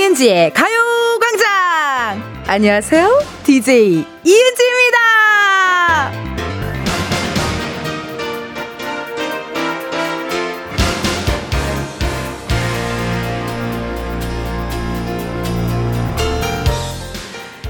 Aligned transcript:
이은지의 0.00 0.54
가요광장! 0.54 2.22
안녕하세요. 2.46 3.22
DJ 3.44 4.02
이은지입니다! 4.24 4.98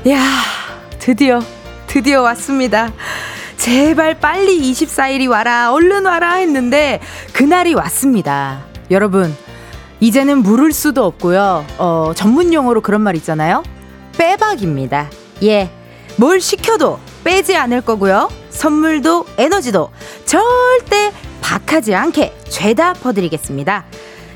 야 0.09 0.21
드디어, 1.01 1.41
드디어 1.89 2.23
왔습니다. 2.23 2.93
제발 3.57 4.21
빨리 4.21 4.71
24일이 4.71 5.29
와라, 5.29 5.73
얼른 5.73 6.07
와라 6.07 6.35
했는데, 6.35 7.01
그날이 7.33 7.75
왔습니다. 7.75 8.61
여러분, 8.93 9.37
이제는 10.01 10.39
물을 10.43 10.73
수도 10.73 11.05
없고요. 11.05 11.65
어, 11.79 12.13
전문 12.15 12.53
용어로 12.53 12.81
그런 12.81 13.03
말 13.03 13.17
있잖아요. 13.17 13.63
빼박입니다. 14.17 15.11
예. 15.43 15.71
뭘 16.17 16.41
시켜도 16.41 16.99
빼지 17.25 17.57
않을 17.57 17.83
거고요. 17.83 18.31
선물도 18.51 19.27
에너지도 19.39 19.91
절대 20.25 21.13
박하지 21.41 21.95
않게 21.95 22.35
죄다 22.49 22.95
퍼드리겠습니다. 22.95 23.85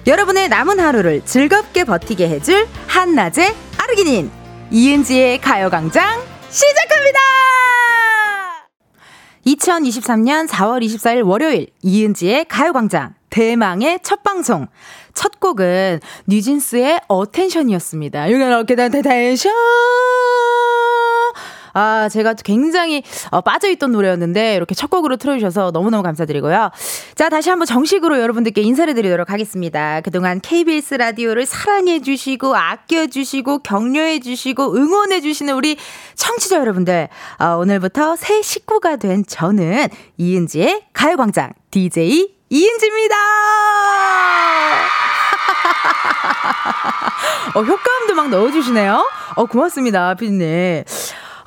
여러분의 0.07 0.49
남은 0.49 0.81
하루를 0.81 1.23
즐겁게 1.25 1.85
버티게 1.85 2.29
해줄 2.29 2.67
한낮의 2.87 3.55
아르기닌 3.79 4.31
이은지의 4.71 5.41
가요광장 5.41 6.21
시작합니다. 6.51 7.21
2023년 9.47 10.49
4월 10.49 10.83
24일 10.83 11.27
월요일 11.27 11.69
이은지의 11.83 12.47
가요광장 12.47 13.15
대망의 13.31 14.01
첫 14.03 14.23
방송 14.23 14.69
첫 15.15 15.41
곡은 15.41 16.01
뉴진스의 16.27 17.01
어텐션이었습니다. 17.09 18.31
여기 18.31 18.43
이렇게 18.43 18.75
된 18.75 18.91
텐션. 18.91 19.53
아, 21.75 22.09
제가 22.09 22.35
굉장히 22.35 23.03
어, 23.31 23.41
빠져있던 23.41 23.93
노래였는데 23.93 24.55
이렇게 24.55 24.75
첫 24.75 24.89
곡으로 24.91 25.17
틀어주셔서 25.17 25.73
너무너무 25.73 26.03
감사드리고요. 26.05 26.71
자, 27.17 27.29
다시 27.29 27.51
한번 27.51 27.67
정식으로 27.67 28.21
여러분들께 28.21 28.63
인사를 28.63 28.95
드리도록 28.95 29.31
하겠습니다. 29.31 30.01
그동안 30.01 30.41
KBS 30.41 30.95
라디오를 30.95 31.45
사랑해주시고, 31.47 32.55
아껴주시고, 32.55 33.59
격려해주시고, 33.59 34.77
응원해주시는 34.77 35.55
우리 35.55 35.77
청취자 36.15 36.59
여러분들. 36.59 37.09
어, 37.41 37.57
오늘부터 37.57 38.15
새 38.17 38.41
식구가 38.41 38.97
된 38.97 39.25
저는 39.27 39.89
이은지의 40.17 40.87
가요광장 40.93 41.53
DJ 41.73 42.34
이은지입니다! 42.51 43.17
어, 47.55 47.63
효과음도 47.63 48.15
막 48.15 48.29
넣어주시네요. 48.31 49.05
어, 49.37 49.45
고맙습니다, 49.47 50.15
피디님. 50.15 50.85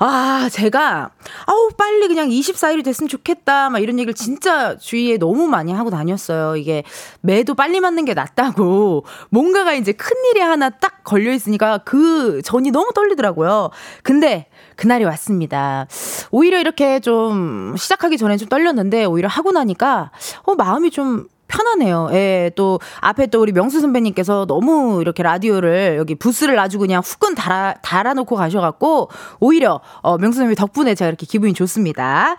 아, 0.00 0.48
제가, 0.52 1.10
아우, 1.46 1.70
빨리 1.76 2.06
그냥 2.06 2.28
24일이 2.28 2.84
됐으면 2.84 3.08
좋겠다. 3.08 3.68
막 3.68 3.80
이런 3.80 3.98
얘기를 3.98 4.14
진짜 4.14 4.76
주위에 4.76 5.18
너무 5.18 5.48
많이 5.48 5.72
하고 5.72 5.90
다녔어요. 5.90 6.56
이게 6.56 6.84
매도 7.20 7.54
빨리 7.54 7.80
맞는 7.80 8.04
게 8.04 8.14
낫다고. 8.14 9.04
뭔가가 9.30 9.74
이제 9.74 9.90
큰일이 9.92 10.40
하나 10.40 10.70
딱 10.70 11.02
걸려있으니까 11.02 11.78
그 11.78 12.42
전이 12.44 12.70
너무 12.70 12.92
떨리더라고요. 12.94 13.70
근데 14.04 14.46
그날이 14.78 15.04
왔습니다. 15.04 15.86
오히려 16.30 16.60
이렇게 16.60 17.00
좀 17.00 17.74
시작하기 17.76 18.16
전에 18.16 18.36
좀 18.36 18.48
떨렸는데 18.48 19.04
오히려 19.04 19.28
하고 19.28 19.50
나니까, 19.50 20.12
어, 20.44 20.54
마음이 20.54 20.90
좀 20.92 21.26
편하네요. 21.48 22.10
예, 22.12 22.50
또 22.54 22.78
앞에 23.00 23.26
또 23.26 23.40
우리 23.40 23.52
명수 23.52 23.80
선배님께서 23.80 24.46
너무 24.46 25.00
이렇게 25.00 25.22
라디오를 25.22 25.96
여기 25.98 26.14
부스를 26.14 26.58
아주 26.58 26.78
그냥 26.78 27.02
후끈 27.04 27.34
달아 27.34 27.74
달아놓고 27.82 28.36
가셔갖고 28.36 29.08
오히려 29.40 29.80
어, 30.02 30.16
명수 30.18 30.36
선배님 30.38 30.54
덕분에 30.54 30.94
제가 30.94 31.08
이렇게 31.08 31.26
기분이 31.26 31.54
좋습니다. 31.54 32.36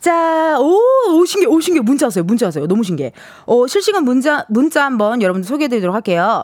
자, 0.00 0.58
오, 0.60 0.78
오, 1.12 1.24
신기해, 1.24 1.46
오, 1.52 1.60
신기해. 1.60 1.82
문자 1.82 2.06
왔어요, 2.06 2.24
문자 2.24 2.46
왔어요. 2.46 2.66
너무 2.66 2.84
신기해. 2.84 3.12
어, 3.46 3.66
실시간 3.66 4.04
문자, 4.04 4.44
문자 4.48 4.84
한번 4.84 5.22
여러분들 5.22 5.48
소개해드리도록 5.48 5.94
할게요. 5.94 6.42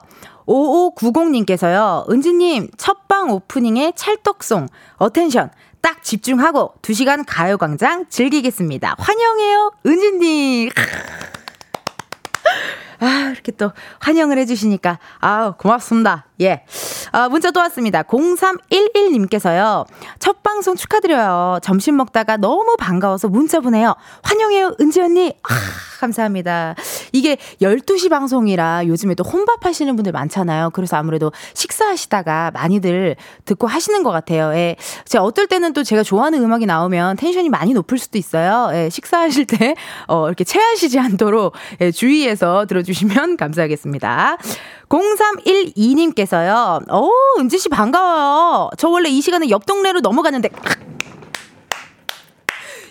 5590님께서요, 0.48 2.10
은지님, 2.10 2.70
첫방 2.76 3.31
오프닝의 3.31 3.92
찰떡송, 3.94 4.69
Attention, 4.97 5.50
딱 5.81 6.03
집중하고 6.03 6.72
2시간 6.82 7.25
가요광장 7.26 8.06
즐기겠습니다. 8.09 8.97
환영해요, 8.98 9.72
은지님. 9.86 10.70
아, 13.00 13.31
이렇게 13.32 13.53
또 13.53 13.70
환영을 14.00 14.38
해주시니까, 14.38 14.98
아 15.20 15.53
고맙습니다. 15.56 16.26
예. 16.41 16.65
아, 17.12 17.28
문자 17.28 17.53
또 17.53 17.60
왔습니다. 17.60 18.03
0311님께서요. 18.03 19.86
첫 20.19 20.42
방송 20.42 20.75
축하드려요. 20.75 21.60
점심 21.62 21.97
먹다가 21.97 22.38
너무 22.38 22.76
반가워서 22.76 23.28
문자 23.28 23.60
보내요. 23.60 23.94
환영해요, 24.22 24.75
은지 24.80 25.00
언니. 25.00 25.32
아, 25.44 25.54
감사합니다. 25.98 26.75
이게 27.12 27.36
12시 27.60 28.10
방송이라 28.10 28.86
요즘에 28.86 29.14
또 29.14 29.25
혼밥 29.25 29.66
하시는 29.66 29.94
분들 29.97 30.12
많잖아요. 30.12 30.70
그래서 30.70 30.97
아무래도 30.97 31.32
식사하시다가 31.54 32.53
많이들 32.54 33.16
듣고 33.44 33.66
하시는 33.66 34.03
것 34.03 34.10
같아요. 34.10 34.53
예. 34.54 34.76
제가 35.04 35.25
어떨 35.25 35.47
때는 35.47 35.72
또 35.72 35.82
제가 35.82 36.03
좋아하는 36.03 36.42
음악이 36.42 36.66
나오면 36.66 37.16
텐션이 37.16 37.48
많이 37.48 37.72
높을 37.72 37.98
수도 37.98 38.19
있어요. 38.19 38.70
예, 38.72 38.88
식사하실 38.91 39.47
때, 39.47 39.75
어, 40.06 40.26
이렇게 40.26 40.44
체하시지 40.44 40.98
않도록 40.98 41.54
예, 41.81 41.91
주의해서 41.91 42.66
들어주시면 42.66 43.19
감사하겠습니다. 43.36 44.38
0312님께서요. 44.88 46.92
오, 46.92 47.10
은지씨 47.41 47.69
반가워요. 47.69 48.70
저 48.78 48.88
원래 48.88 49.09
이 49.09 49.20
시간에 49.20 49.48
옆 49.50 49.66
동네로 49.66 50.00
넘어가는데. 50.00 50.48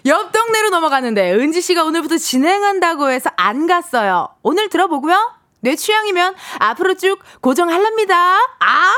옆 0.07 0.31
동네로 0.31 0.69
넘어가는데 0.69 1.33
은지 1.33 1.59
씨가 1.61 1.83
오늘부터 1.83 2.17
진행한다고 2.17 3.09
해서 3.09 3.29
안 3.35 3.67
갔어요. 3.67 4.29
오늘 4.41 4.69
들어보고요. 4.69 5.37
내 5.59 5.75
취향이면 5.75 6.35
앞으로 6.59 6.93
쭉 6.93 7.19
고정할랍니다. 7.41 8.15
아, 8.15 8.93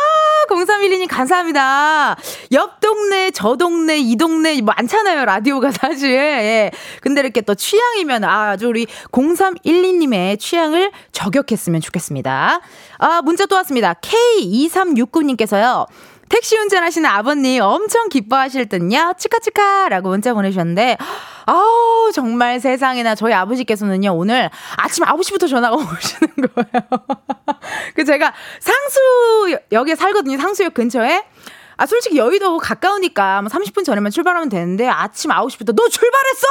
0312님 0.50 1.08
감사합니다. 1.10 2.16
옆 2.52 2.80
동네, 2.80 3.32
저 3.32 3.56
동네, 3.56 3.98
이 3.98 4.18
동네 4.18 4.62
많잖아요. 4.62 5.26
라디오가 5.26 5.72
사실. 5.72 6.12
예. 6.12 6.72
근데 7.02 7.22
이렇게 7.22 7.42
또 7.42 7.56
취향이면 7.56 8.24
아주 8.26 8.68
우리 8.68 8.86
0312님의 8.86 10.40
취향을 10.40 10.92
저격했으면 11.12 11.82
좋겠습니다. 11.82 12.60
아, 13.00 13.22
문자 13.24 13.46
또 13.46 13.56
왔습니다. 13.56 13.94
K2369님께서요. 13.94 15.88
택시 16.30 16.58
운전하시는 16.58 17.10
아버님 17.10 17.62
엄청 17.62 18.08
기뻐하실 18.10 18.70
듯요. 18.70 19.14
치카치카라고 19.18 20.10
문자 20.10 20.34
보내주셨는데 20.34 20.98
아우 21.46 22.12
정말 22.14 22.60
세상에나 22.60 23.16
저희 23.16 23.34
아버지께서는요 23.34 24.14
오늘 24.16 24.50
아침 24.78 25.04
9시부터 25.06 25.50
전화가 25.50 25.76
오시는 25.78 26.34
거예요. 26.54 27.06
그 27.96 28.06
제가 28.06 28.34
상수역에 28.60 29.96
살거든요. 29.96 30.38
상수역 30.38 30.74
근처에. 30.74 31.26
아 31.78 31.86
솔직히 31.86 32.18
여의도 32.18 32.58
가까우니까 32.58 33.42
30분 33.50 33.76
뭐 33.76 33.84
전에만 33.84 34.12
출발하면 34.12 34.50
되는데 34.50 34.88
아침 34.88 35.32
9시부터 35.32 35.74
너 35.76 35.88
출발했어? 35.88 36.48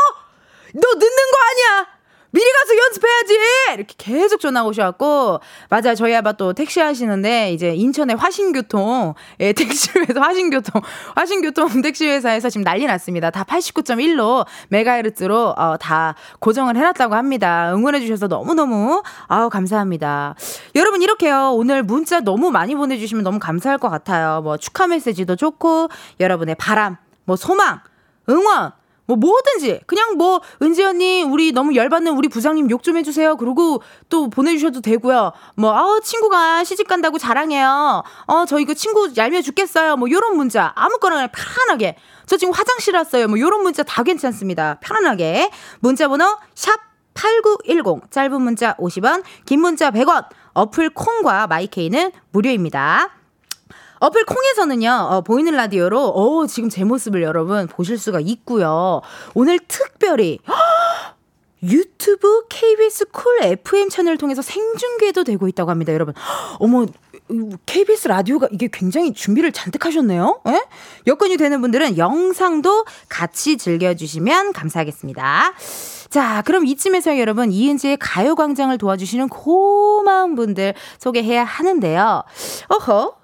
너 0.75 0.89
늦는 0.95 1.17
거 1.33 1.39
아니야? 1.51 1.98
미리 2.31 2.45
가서 2.53 2.77
연습해야지! 2.77 3.35
이렇게 3.75 3.95
계속 3.97 4.39
전화 4.41 4.63
오셔갖고, 4.65 5.41
맞아요. 5.71 5.95
저희 5.95 6.15
아빠 6.15 6.33
또 6.33 6.53
택시 6.53 6.79
하시는데, 6.79 7.53
이제 7.53 7.75
인천의 7.75 8.17
화신교통, 8.17 9.15
예, 9.41 9.53
택시회사, 9.55 10.21
화신교통, 10.21 10.83
화신교통 11.17 11.81
택시회사에서 11.81 12.51
지금 12.51 12.65
난리 12.65 12.85
났습니다. 12.85 13.31
다 13.31 13.45
89.1로, 13.45 14.47
메가헤르츠로, 14.69 15.55
어, 15.57 15.77
다 15.79 16.15
고정을 16.41 16.77
해놨다고 16.77 17.15
합니다. 17.15 17.73
응원해주셔서 17.75 18.27
너무너무, 18.27 19.03
아우, 19.27 19.49
감사합니다. 19.49 20.35
여러분, 20.75 21.01
이렇게요. 21.01 21.53
오늘 21.55 21.83
문자 21.83 22.21
너무 22.21 22.51
많이 22.51 22.75
보내주시면 22.75 23.25
너무 23.25 23.39
감사할 23.39 23.79
것 23.79 23.89
같아요. 23.89 24.43
뭐, 24.43 24.59
축하 24.59 24.87
메시지도 24.87 25.35
좋고, 25.35 25.89
여러분의 26.21 26.57
바람, 26.57 26.99
뭐, 27.25 27.37
소망, 27.37 27.81
응원, 28.29 28.73
뭐 29.09 29.17
뭐든지 29.17 29.81
그냥 29.87 30.17
뭐 30.19 30.41
은지 30.63 30.85
언니 30.85 31.23
우리 31.25 31.51
너무 31.53 31.75
열받는 31.75 32.13
우리 32.13 32.29
부장님 32.29 32.71
욕 32.71 32.83
좀 32.83 32.97
해주세요. 32.97 33.37
그리고 33.37 33.83
또 34.09 34.31
보내주셔도 34.31 34.81
되고요. 34.81 35.33
뭐 35.57 35.75
아우 35.75 36.01
친구가 36.01 36.63
시집 36.65 36.87
간다고 36.87 37.19
자랑해요. 37.19 38.03
어 38.29 38.45
저 38.47 38.59
이거 38.61 38.73
친구 38.75 39.11
얄미워 39.17 39.43
죽겠어요. 39.43 39.97
뭐 39.97 40.09
요런 40.11 40.37
문자 40.37 40.73
아무거나 40.77 41.27
편안하게 41.27 41.97
저 42.27 42.37
지금 42.37 42.55
화장실 42.55 42.95
왔어요. 42.95 43.27
뭐 43.29 43.41
요런 43.41 43.63
문자 43.63 43.83
다 43.83 44.03
괜찮습니다. 44.03 44.79
편안하게 44.81 45.51
문자번호 45.81 46.25
샵 46.55 46.79
8910 47.15 48.11
짧은 48.13 48.41
문자 48.43 48.75
50원 48.77 49.25
긴 49.45 49.61
문자 49.61 49.91
100원 49.91 50.27
어플 50.53 50.91
콩과 50.91 51.47
마이케이는 51.49 52.13
무료입니다. 52.31 53.18
어플 54.01 54.25
콩에서는요, 54.25 54.91
어, 54.91 55.21
보이는 55.23 55.53
라디오로, 55.55 56.09
어, 56.09 56.47
지금 56.47 56.69
제 56.69 56.85
모습을 56.85 57.23
여러분 57.23 57.67
보실 57.67 57.99
수가 57.99 58.21
있고요. 58.21 59.01
오늘 59.35 59.59
특별히, 59.67 60.39
유튜브 61.63 62.45
KBS 62.49 63.07
쿨 63.11 63.43
FM 63.43 63.89
채널을 63.89 64.17
통해서 64.17 64.43
생중계도 64.43 65.25
되고 65.25 65.49
있다고 65.49 65.71
합니다, 65.71 65.93
여러분. 65.93 66.15
어머, 66.61 66.87
KBS 67.67 68.09
라디오가 68.09 68.49
이게 68.53 68.69
굉장히 68.73 69.13
준비를 69.13 69.53
잔뜩 69.53 69.85
하셨네요. 69.85 70.41
예? 70.49 70.65
여건이 71.07 71.37
되는 71.37 71.61
분들은 71.61 71.99
영상도 71.99 72.85
같이 73.09 73.59
즐겨주시면 73.59 74.53
감사하겠습니다. 74.53 75.53
자, 76.09 76.43
그럼 76.47 76.65
이쯤에서 76.65 77.19
여러분 77.19 77.53
이은지의 77.53 77.99
가요광장을 77.99 78.77
도와주시는 78.79 79.29
고마운 79.29 80.37
분들 80.37 80.73
소개해야 80.99 81.45
하는데요. 81.45 82.23
어허, 82.69 83.15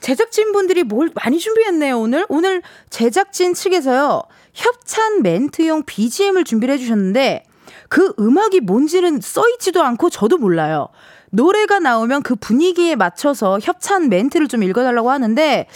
제작진분들이 0.00 0.84
뭘 0.84 1.10
많이 1.14 1.38
준비했네요, 1.38 1.98
오늘. 1.98 2.26
오늘 2.28 2.62
제작진 2.90 3.54
측에서요, 3.54 4.22
협찬 4.54 5.22
멘트용 5.22 5.84
BGM을 5.84 6.44
준비를 6.44 6.74
해주셨는데, 6.74 7.44
그 7.88 8.12
음악이 8.18 8.60
뭔지는 8.60 9.20
써있지도 9.20 9.82
않고 9.82 10.10
저도 10.10 10.38
몰라요. 10.38 10.88
노래가 11.32 11.78
나오면 11.78 12.22
그 12.22 12.34
분위기에 12.34 12.96
맞춰서 12.96 13.58
협찬 13.62 14.08
멘트를 14.08 14.48
좀 14.48 14.62
읽어달라고 14.62 15.10
하는데, 15.10 15.68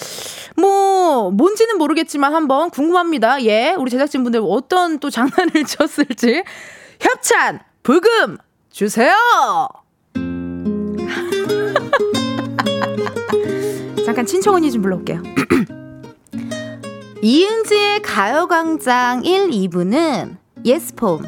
뭐, 0.57 1.31
뭔지는 1.31 1.79
모르겠지만 1.79 2.35
한번 2.35 2.71
궁금합니다. 2.71 3.45
예, 3.45 3.75
우리 3.79 3.91
제작진분들 3.91 4.41
어떤 4.45 4.99
또 4.99 5.11
장난을 5.11 5.53
쳤을지. 5.67 6.43
협찬! 7.01 7.61
불금! 7.83 8.39
주세요! 8.71 9.15
잠깐 14.05 14.27
친척 14.27 14.55
언니 14.55 14.71
좀 14.71 14.83
불러올게요. 14.83 15.23
이은지의 17.23 18.03
가요광장 18.03 19.25
1, 19.25 19.49
2부는 19.49 20.37
예스폼, 20.65 21.23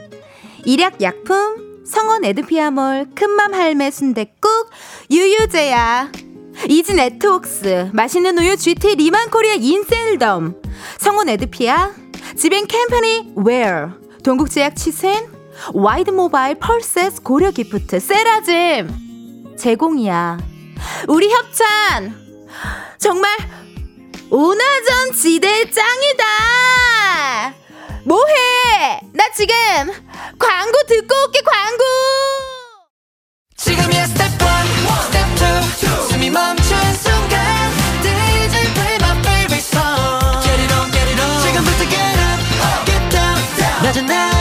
일양약품, 0.67 1.85
성원 1.87 2.25
에드피아몰, 2.25 3.07
큰맘 3.15 3.55
할매 3.55 3.91
순댓국, 3.91 4.69
유유제약, 5.11 6.13
이지 6.69 6.95
네트웍스, 6.95 7.91
맛있는 7.95 8.39
우유 8.39 8.57
GT 8.57 8.97
리만코리아 8.97 9.55
인셀덤, 9.55 10.61
성원 10.99 11.31
에드피아, 11.31 11.93
지벤 12.37 12.67
캠퍼니 12.67 13.33
웨어, 13.37 13.93
동국제약 14.23 14.77
치센, 14.77 15.29
와이드 15.73 16.11
모바일 16.11 16.59
펄세스 16.59 17.23
고려 17.23 17.51
기프트 17.51 18.01
세라짐 18.01 19.55
제공이야. 19.57 20.39
우리 21.09 21.31
협찬 21.31 22.26
정말 22.99 23.31
오나전 24.31 25.13
지대 25.15 25.71
짱이다. 25.71 26.25
뭐해? 28.05 29.01
나 29.13 29.31
지금 29.35 29.55
광고 30.39 30.83
듣고 30.89 31.15
올게 31.27 31.41
광고. 31.43 31.85
지금이야 33.57 34.07
스텝 34.07 34.31
1, 34.33 34.39
스텝 35.07 35.29
2, 35.83 36.09
숨이 36.11 36.31
멈춘 36.31 36.95
순간 36.95 37.73
DJ 38.03 38.73
play 38.75 38.97
my 39.01 39.19
favorite 39.21 39.63
song. 39.63 40.43
Get 40.43 40.61
it 40.63 40.73
on, 40.75 40.91
get 40.93 41.11
it 41.11 41.21
on. 41.21 41.43
지금부터 41.43 41.85
get 41.89 42.19
up, 42.21 42.85
get 42.87 43.09
down. 43.11 43.37
낮은 43.83 44.11
아 44.11 44.36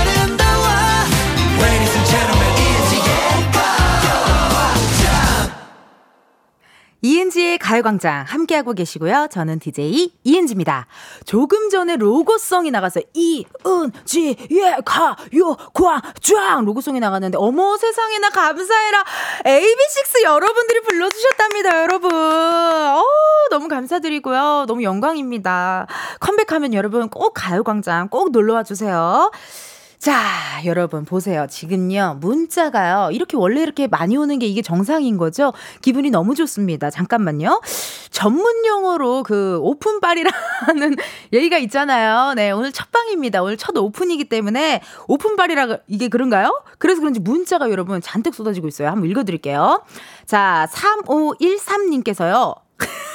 이은지의 7.06 7.60
가요광장 7.60 8.24
함께하고 8.28 8.74
계시고요. 8.74 9.28
저는 9.30 9.60
DJ 9.60 10.12
이은지입니다. 10.24 10.88
조금 11.24 11.70
전에 11.70 11.98
로고송이 11.98 12.72
나갔어요. 12.72 13.04
이은지의 13.14 14.38
가요광장 14.84 16.66
로고송이 16.66 17.00
나갔는데 17.00 17.38
어머 17.38 17.78
세상에나 17.78 18.32
감사해라. 18.32 19.04
AB6 19.46 20.24
여러분들이 20.24 20.82
불러주셨답니다. 20.82 21.84
여러분. 21.84 22.12
어, 22.12 23.04
너무 23.52 23.68
감사드리고요. 23.68 24.66
너무 24.68 24.82
영광입니다. 24.82 25.86
컴백하면 26.20 26.74
여러분 26.74 27.10
꼭 27.10 27.34
가요광장 27.36 28.10
꼭 28.10 28.32
놀러와 28.32 28.64
주세요. 28.64 29.30
자, 30.06 30.62
여러분 30.66 31.04
보세요. 31.04 31.48
지금요. 31.50 32.20
문자가요. 32.22 33.10
이렇게 33.12 33.38
원래 33.38 33.64
이렇게 33.64 33.88
많이 33.88 34.16
오는 34.16 34.38
게 34.38 34.46
이게 34.46 34.62
정상인 34.62 35.18
거죠? 35.18 35.52
기분이 35.82 36.12
너무 36.12 36.36
좋습니다. 36.36 36.92
잠깐만요. 36.92 37.60
전문 38.12 38.68
용어로 38.68 39.24
그 39.24 39.58
오픈빨이라는 39.64 40.96
얘기가 41.34 41.58
있잖아요. 41.58 42.36
네, 42.36 42.52
오늘 42.52 42.72
첫 42.72 42.92
방입니다. 42.92 43.42
오늘 43.42 43.58
첫 43.58 43.76
오픈이기 43.76 44.26
때문에 44.26 44.84
오픈빨이라 45.08 45.80
이게 45.88 46.08
그런가요? 46.08 46.62
그래서 46.78 47.02
그런지 47.02 47.20
문자가 47.20 47.72
여러분 47.72 48.00
잔뜩 48.00 48.36
쏟아지고 48.36 48.68
있어요. 48.68 48.90
한번 48.90 49.10
읽어 49.10 49.24
드릴게요. 49.24 49.84
자, 50.28 50.68
3513님께서요. 50.72 52.54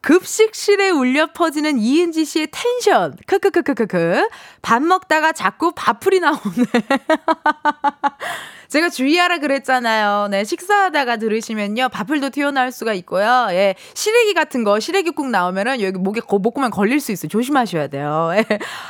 급식실에 0.00 0.90
울려 0.90 1.26
퍼지는 1.32 1.78
이은지 1.78 2.24
씨의 2.24 2.48
텐션. 2.50 3.16
크크크크크크. 3.26 4.28
밥 4.62 4.82
먹다가 4.82 5.32
자꾸 5.32 5.72
밥풀이 5.74 6.20
나오네. 6.20 6.38
제가 8.68 8.90
주의하라 8.90 9.38
그랬잖아요. 9.38 10.28
네, 10.30 10.44
식사하다가 10.44 11.16
들으시면요. 11.16 11.88
밥풀도 11.88 12.30
튀어나올 12.30 12.70
수가 12.70 12.92
있고요. 12.94 13.46
예. 13.50 13.74
시래기 13.94 14.34
같은 14.34 14.62
거, 14.62 14.78
시래기 14.78 15.10
국 15.12 15.30
나오면은 15.30 15.80
여기 15.80 15.98
목에, 15.98 16.20
목구멍 16.30 16.70
걸릴 16.70 17.00
수 17.00 17.10
있어요. 17.10 17.28
조심하셔야 17.28 17.88
돼요. 17.88 18.30
예. 18.34 18.44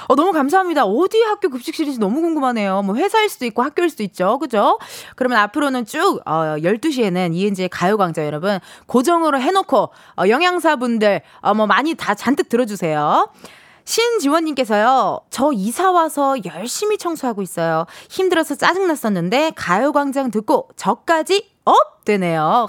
어, 0.08 0.16
너무 0.16 0.32
감사합니다. 0.32 0.84
어디 0.84 1.22
학교 1.22 1.48
급식실인지 1.48 2.00
너무 2.00 2.20
궁금하네요. 2.20 2.82
뭐 2.82 2.96
회사일 2.96 3.28
수도 3.28 3.46
있고 3.46 3.62
학교일 3.62 3.88
수도 3.88 4.02
있죠. 4.02 4.38
그죠? 4.40 4.80
그러면 5.14 5.38
앞으로는 5.38 5.86
쭉, 5.86 6.20
어, 6.26 6.56
12시에는 6.58 7.34
이은지의 7.34 7.68
가요광장 7.68 8.26
여러분 8.26 8.58
고정으로 8.86 9.40
해놓고, 9.40 9.90
어, 10.16 10.28
영양사분들, 10.28 11.22
어, 11.40 11.54
뭐 11.54 11.68
많이 11.68 11.94
다 11.94 12.16
잔뜩 12.16 12.48
들어주세요. 12.48 13.28
신지원님께서요, 13.88 15.22
저 15.30 15.50
이사 15.54 15.90
와서 15.90 16.36
열심히 16.44 16.98
청소하고 16.98 17.40
있어요. 17.40 17.86
힘들어서 18.10 18.54
짜증났었는데, 18.54 19.52
가요광장 19.56 20.30
듣고 20.30 20.68
저까지 20.76 21.48
up! 21.64 22.04
되네요. 22.04 22.66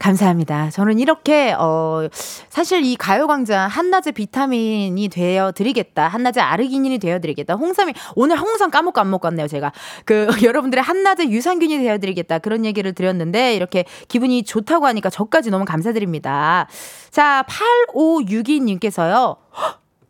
감사합니다. 0.00 0.70
저는 0.70 0.98
이렇게, 0.98 1.52
어, 1.52 2.08
사실 2.48 2.82
이 2.84 2.96
가요광장 2.96 3.68
한낮에 3.68 4.12
비타민이 4.12 5.08
되어 5.08 5.52
드리겠다. 5.52 6.08
한낮에 6.08 6.40
아르기닌이 6.40 6.98
되어 6.98 7.20
드리겠다. 7.20 7.54
홍삼이, 7.54 7.92
오늘 8.16 8.38
홍삼 8.38 8.70
까먹고 8.70 8.98
안 8.98 9.10
먹고 9.10 9.26
왔네요, 9.26 9.46
제가. 9.46 9.72
그, 10.06 10.26
여러분들의 10.42 10.82
한낮에 10.82 11.28
유산균이 11.28 11.78
되어 11.78 11.98
드리겠다. 11.98 12.38
그런 12.38 12.64
얘기를 12.64 12.94
드렸는데, 12.94 13.54
이렇게 13.54 13.84
기분이 14.08 14.42
좋다고 14.42 14.86
하니까 14.86 15.10
저까지 15.10 15.50
너무 15.50 15.66
감사드립니다. 15.66 16.66
자, 17.10 17.44
8562님께서요. 17.92 19.36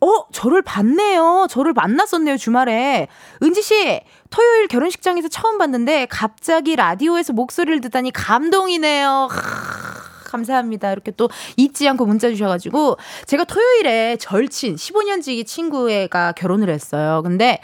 어, 0.03 0.25
저를 0.31 0.63
봤네요. 0.63 1.45
저를 1.47 1.73
만났었네요, 1.73 2.35
주말에. 2.37 3.07
은지씨, 3.43 4.01
토요일 4.31 4.67
결혼식장에서 4.67 5.27
처음 5.27 5.59
봤는데, 5.59 6.07
갑자기 6.09 6.75
라디오에서 6.75 7.33
목소리를 7.33 7.81
듣다니 7.81 8.11
감동이네요. 8.11 9.27
하, 9.29 10.31
감사합니다. 10.31 10.91
이렇게 10.91 11.11
또 11.11 11.29
잊지 11.55 11.87
않고 11.87 12.07
문자 12.07 12.29
주셔가지고, 12.29 12.97
제가 13.27 13.43
토요일에 13.43 14.17
절친, 14.17 14.75
15년 14.75 15.21
지기 15.21 15.43
친구애가 15.45 16.31
결혼을 16.31 16.69
했어요. 16.69 17.21
근데, 17.23 17.59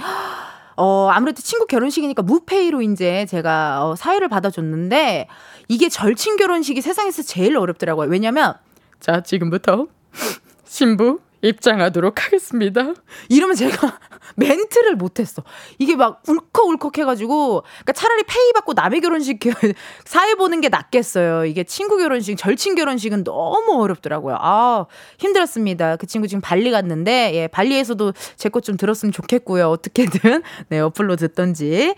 어, 0.76 1.10
아무래도 1.12 1.42
친구 1.42 1.66
결혼식이니까 1.66 2.22
무페이로 2.22 2.84
이제 2.84 3.26
제가 3.26 3.84
어, 3.84 3.96
사회를 3.96 4.28
받아줬는데, 4.28 5.28
이게 5.70 5.90
절친 5.90 6.38
결혼식이 6.38 6.82
세상에서 6.82 7.24
제일 7.24 7.58
어렵더라고요. 7.58 8.08
왜냐면, 8.12 8.54
자, 9.00 9.22
지금부터 9.22 9.88
신부, 10.66 11.20
입장하도록 11.42 12.26
하겠습니다. 12.26 12.94
이러면 13.30 13.56
제가 13.56 14.00
멘트를 14.36 14.96
못했어. 14.96 15.44
이게 15.78 15.96
막 15.96 16.22
울컥울컥 16.28 16.98
해가지고, 16.98 17.62
그러니까 17.62 17.94
차라리 17.94 18.24
페이 18.24 18.54
받고 18.54 18.74
남의 18.74 19.02
결혼식 19.02 19.40
사회 20.06 20.36
보는 20.36 20.62
게 20.62 20.70
낫겠어요. 20.70 21.46
이게 21.46 21.64
친구 21.64 21.98
결혼식, 21.98 22.36
절친 22.38 22.76
결혼식은 22.76 23.24
너무 23.24 23.82
어렵더라고요. 23.82 24.38
아, 24.40 24.86
힘들었습니다. 25.20 25.96
그 25.98 26.08
친구 26.08 26.28
지금 26.28 26.42
발리 26.42 26.72
갔는데, 26.72 27.32
예, 27.36 27.48
발리에서도 27.48 28.14
제 28.36 28.50
것 28.50 28.62
좀 28.68 28.76
들었으면 28.76 29.12
좋겠고요. 29.14 29.70
어떻게든, 29.70 30.42
네, 30.70 30.80
어플로 30.80 31.16
듣던지. 31.16 31.94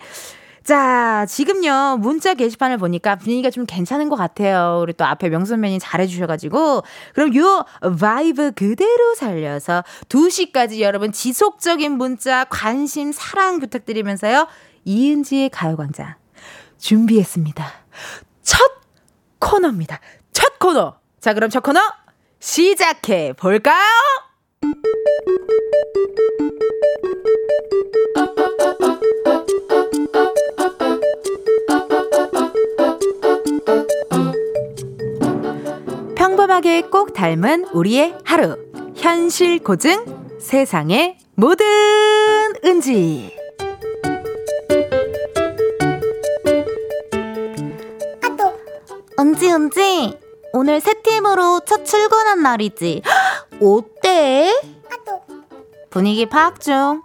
자, 0.70 1.26
지금요, 1.28 1.96
문자 1.98 2.34
게시판을 2.34 2.78
보니까 2.78 3.16
분위기가 3.16 3.50
좀 3.50 3.66
괜찮은 3.66 4.08
것 4.08 4.14
같아요. 4.14 4.78
우리 4.80 4.92
또 4.92 5.04
앞에 5.04 5.28
명선배님 5.28 5.80
잘해주셔가지고. 5.82 6.84
그럼 7.12 7.34
요 7.34 7.64
vibe 7.98 8.52
그대로 8.52 9.16
살려서 9.16 9.82
2시까지 10.08 10.78
여러분 10.78 11.10
지속적인 11.10 11.90
문자, 11.98 12.44
관심, 12.44 13.10
사랑 13.10 13.58
부탁드리면서요. 13.58 14.46
이은지의 14.84 15.50
가요광장 15.50 16.14
준비했습니다. 16.78 17.66
첫 18.44 18.60
코너입니다. 19.40 19.98
첫 20.30 20.60
코너. 20.60 20.98
자, 21.18 21.34
그럼 21.34 21.50
첫 21.50 21.64
코너 21.64 21.80
시작해 22.38 23.32
볼까요? 23.32 23.74
평범하게 36.60 36.82
꼭 36.82 37.12
닮은 37.12 37.66
우리의 37.72 38.16
하루. 38.24 38.56
현실 38.94 39.58
고증 39.58 40.38
세상의 40.38 41.18
모든 41.34 41.66
은지. 42.64 43.34
은지 49.18 49.50
은지. 49.50 50.18
오늘 50.52 50.80
새 50.80 50.94
팀으로 51.02 51.60
첫 51.66 51.84
출근한 51.84 52.42
날이지. 52.42 53.02
어때? 53.60 54.52
분위기 55.90 56.26
파악 56.26 56.60
중. 56.60 57.02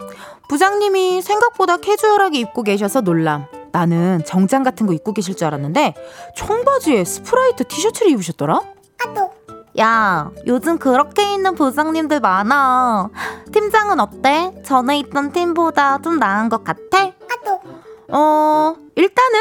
부장님이 0.48 1.22
생각보다 1.22 1.78
캐주얼하게 1.78 2.40
입고 2.40 2.64
계셔서 2.64 3.02
놀람. 3.02 3.46
나는 3.72 4.22
정장 4.26 4.64
같은 4.64 4.86
거 4.86 4.94
입고 4.94 5.14
계실 5.14 5.36
줄 5.36 5.48
알았는데 5.48 5.96
청바지에 6.38 7.04
스트라이프 7.04 7.66
티셔츠를 7.66 8.12
입으셨더라 8.12 8.62
야 9.80 10.32
요즘 10.48 10.78
그렇게 10.78 11.34
입는 11.34 11.56
부장님들 11.56 12.20
많아. 12.22 13.10
팀장은 13.52 14.00
어때? 14.00 14.54
전에 14.64 15.00
있던 15.00 15.32
팀보다 15.32 16.00
좀 16.02 16.18
나은 16.18 16.50
것 16.50 16.64
같아? 16.64 17.12
어 18.10 18.76
일단은? 18.96 19.40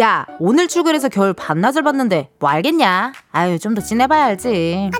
야 0.00 0.24
오늘 0.38 0.68
출근해서 0.68 1.08
겨울 1.10 1.34
반나절 1.34 1.82
봤는데 1.82 2.30
뭐 2.38 2.48
알겠냐? 2.48 3.12
아유 3.32 3.58
좀 3.58 3.74
더 3.74 3.82
지내봐야 3.82 4.24
알지. 4.26 4.90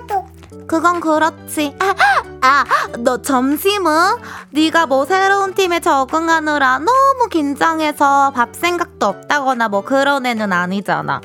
그건 0.67 0.99
그렇지. 0.99 1.75
아 2.41 2.63
너 2.99 3.21
점심은? 3.21 3.91
네가 4.51 4.85
뭐 4.85 5.05
새로운 5.05 5.53
팀에 5.55 5.79
적응하느라 5.79 6.77
너무 6.79 7.27
긴장해서 7.31 8.31
밥 8.35 8.53
생각도 8.55 9.07
없다거나 9.07 9.67
뭐 9.69 9.81
그런 9.81 10.25
애는 10.25 10.53
아니잖아 10.53 11.21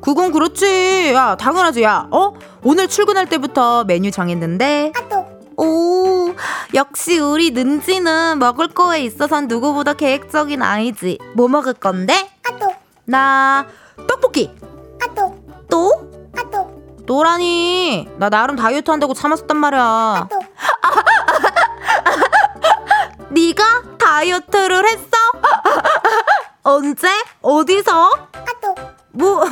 그건 0.00 0.32
그렇지. 0.32 1.12
야 1.14 1.36
당연하지. 1.36 1.82
야 1.82 2.06
어? 2.10 2.32
오늘 2.62 2.88
출근할 2.88 3.26
때부터 3.26 3.84
메뉴 3.84 4.10
정했는데? 4.10 4.92
오 5.56 6.34
역시 6.74 7.18
우리 7.18 7.50
는지는 7.50 8.38
먹을 8.38 8.68
거에 8.68 9.00
있어선 9.02 9.48
누구보다 9.48 9.94
계획적인 9.94 10.62
아이지. 10.62 11.18
뭐 11.34 11.48
먹을 11.48 11.74
건데? 11.74 12.30
나 13.04 13.66
떡볶이. 14.08 14.54
또? 15.68 16.08
또라니. 17.06 18.08
나 18.18 18.28
나름 18.28 18.54
다이어트 18.56 18.90
한다고 18.90 19.14
참았었단 19.14 19.56
말이야. 19.56 20.28
네가 23.30 23.82
다이어트를 23.98 24.86
했어? 24.86 25.10
언제? 26.62 27.08
어디서? 27.40 28.28
뭐, 29.12 29.42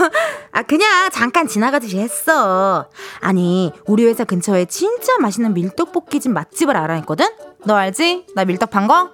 아, 0.56 0.62
그냥 0.62 1.10
잠깐 1.12 1.46
지나가듯이 1.46 1.98
했어. 1.98 2.88
아니, 3.20 3.70
우리 3.84 4.06
회사 4.06 4.24
근처에 4.24 4.64
진짜 4.64 5.18
맛있는 5.18 5.52
밀떡볶이집 5.52 6.32
맛집을 6.32 6.74
알아냈거든? 6.74 7.26
너 7.64 7.74
알지? 7.74 8.28
나 8.34 8.46
밀떡 8.46 8.70
판 8.70 8.88
거? 8.88 9.10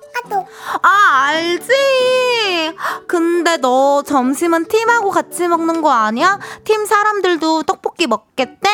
아, 0.83 1.25
알지. 1.27 2.77
근데 3.09 3.57
너 3.57 4.05
점심은 4.05 4.67
팀하고 4.67 5.11
같이 5.11 5.49
먹는 5.49 5.83
거 5.83 5.91
아니야? 5.91 6.39
팀 6.63 6.87
사람들도 6.87 7.65
떡볶이 7.65 8.07
먹겠대? 8.07 8.69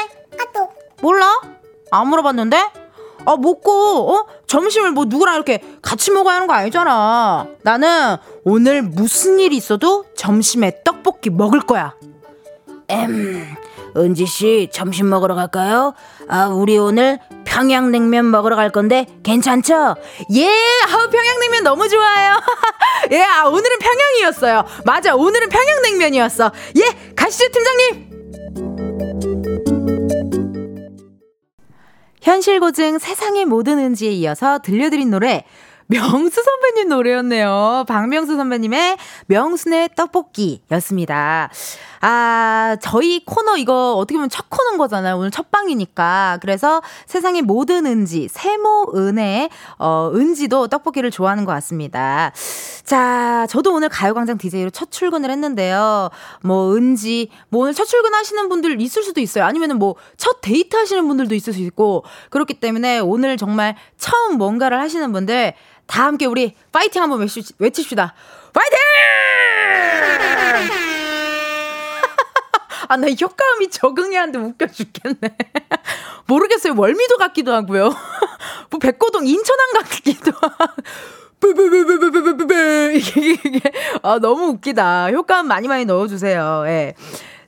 몰라? 1.00 1.40
안 1.90 2.08
물어봤는데? 2.08 2.58
아, 3.24 3.36
먹고, 3.38 4.12
어? 4.12 4.26
점심을 4.46 4.90
뭐 4.92 5.06
누구랑 5.06 5.36
이렇게 5.36 5.62
같이 5.80 6.10
먹어야 6.10 6.34
하는 6.34 6.46
거 6.46 6.52
아니잖아. 6.52 7.46
나는 7.62 8.18
오늘 8.44 8.82
무슨 8.82 9.38
일이 9.40 9.56
있어도 9.56 10.04
점심에 10.14 10.82
떡볶이 10.84 11.30
먹을 11.30 11.60
거야. 11.60 11.94
엠, 12.88 13.54
은지 13.96 14.24
씨, 14.26 14.70
점심 14.72 15.10
먹으러 15.10 15.34
갈까요? 15.34 15.92
아, 16.28 16.46
우리 16.46 16.78
오늘 16.78 17.18
평양냉면 17.44 18.30
먹으러 18.30 18.56
갈 18.56 18.70
건데, 18.70 19.06
괜찮죠? 19.22 19.94
예, 20.34 20.46
아, 20.46 21.08
평양냉면 21.10 21.64
너무 21.64 21.86
좋아요. 21.88 22.40
예, 23.12 23.22
아, 23.22 23.44
오늘은 23.46 23.78
평양이었어요. 23.78 24.64
맞아, 24.86 25.14
오늘은 25.14 25.50
평양냉면이었어. 25.50 26.50
예, 26.76 27.12
가시죠, 27.14 27.48
팀장님! 27.52 28.08
현실 32.22 32.60
고증 32.60 32.98
세상의 32.98 33.44
모든 33.44 33.78
은지에 33.78 34.10
이어서 34.12 34.58
들려드린 34.60 35.10
노래 35.10 35.44
명수 35.88 36.42
선배님 36.42 36.88
노래였네요. 36.90 37.84
박명수 37.88 38.36
선배님의 38.36 38.98
명순의 39.26 39.90
떡볶이였습니다. 39.96 41.50
아, 42.00 42.76
저희 42.80 43.24
코너 43.24 43.56
이거 43.56 43.94
어떻게 43.94 44.14
보면 44.16 44.28
첫 44.28 44.46
코너인 44.48 44.78
거잖아요. 44.78 45.16
오늘 45.16 45.30
첫 45.30 45.50
방이니까. 45.50 46.38
그래서 46.40 46.82
세상의 47.06 47.42
모든 47.42 47.86
은지, 47.86 48.28
세모 48.28 48.92
은혜, 48.96 49.48
어, 49.78 50.10
은지도 50.14 50.68
떡볶이를 50.68 51.10
좋아하는 51.10 51.44
것 51.44 51.52
같습니다. 51.52 52.32
자, 52.84 53.46
저도 53.48 53.74
오늘 53.74 53.88
가요광장 53.88 54.38
DJ로 54.38 54.70
첫 54.70 54.90
출근을 54.90 55.30
했는데요. 55.30 56.10
뭐, 56.42 56.74
은지, 56.74 57.30
뭐 57.48 57.62
오늘 57.62 57.74
첫 57.74 57.84
출근 57.84 58.14
하시는 58.14 58.48
분들 58.48 58.80
있을 58.80 59.02
수도 59.02 59.20
있어요. 59.20 59.44
아니면은 59.44 59.78
뭐, 59.78 59.96
첫 60.16 60.40
데이트 60.40 60.76
하시는 60.76 61.06
분들도 61.06 61.34
있을 61.34 61.52
수 61.52 61.60
있고, 61.60 62.04
그렇기 62.30 62.54
때문에 62.54 63.00
오늘 63.00 63.36
정말 63.36 63.76
처음 63.98 64.38
뭔가를 64.38 64.80
하시는 64.80 65.12
분들, 65.12 65.54
다 65.86 66.04
함께 66.04 66.26
우리 66.26 66.54
파이팅 66.70 67.02
한번 67.02 67.26
외칩시다. 67.58 68.14
파이팅! 68.52 69.27
아, 72.88 72.96
나 72.96 73.06
효과음이 73.08 73.70
적응이 73.70 74.16
하는데 74.16 74.38
웃겨 74.38 74.66
죽겠네. 74.68 75.18
모르겠어요. 76.26 76.74
월미도 76.76 77.16
같기도 77.18 77.52
하고요. 77.52 77.84
뭐 78.70 78.78
백고동 78.80 79.26
인천항 79.26 79.66
같기도 79.74 80.32
하고. 80.32 80.82
뿌뿌뿌뿌뿌뿌뿌 81.40 82.54
이게 82.96 83.60
아 84.02 84.18
너무 84.18 84.46
웃기다. 84.48 85.10
효과음 85.10 85.46
많이 85.46 85.68
많이 85.68 85.84
넣어주세요. 85.84 86.64
예. 86.66 86.94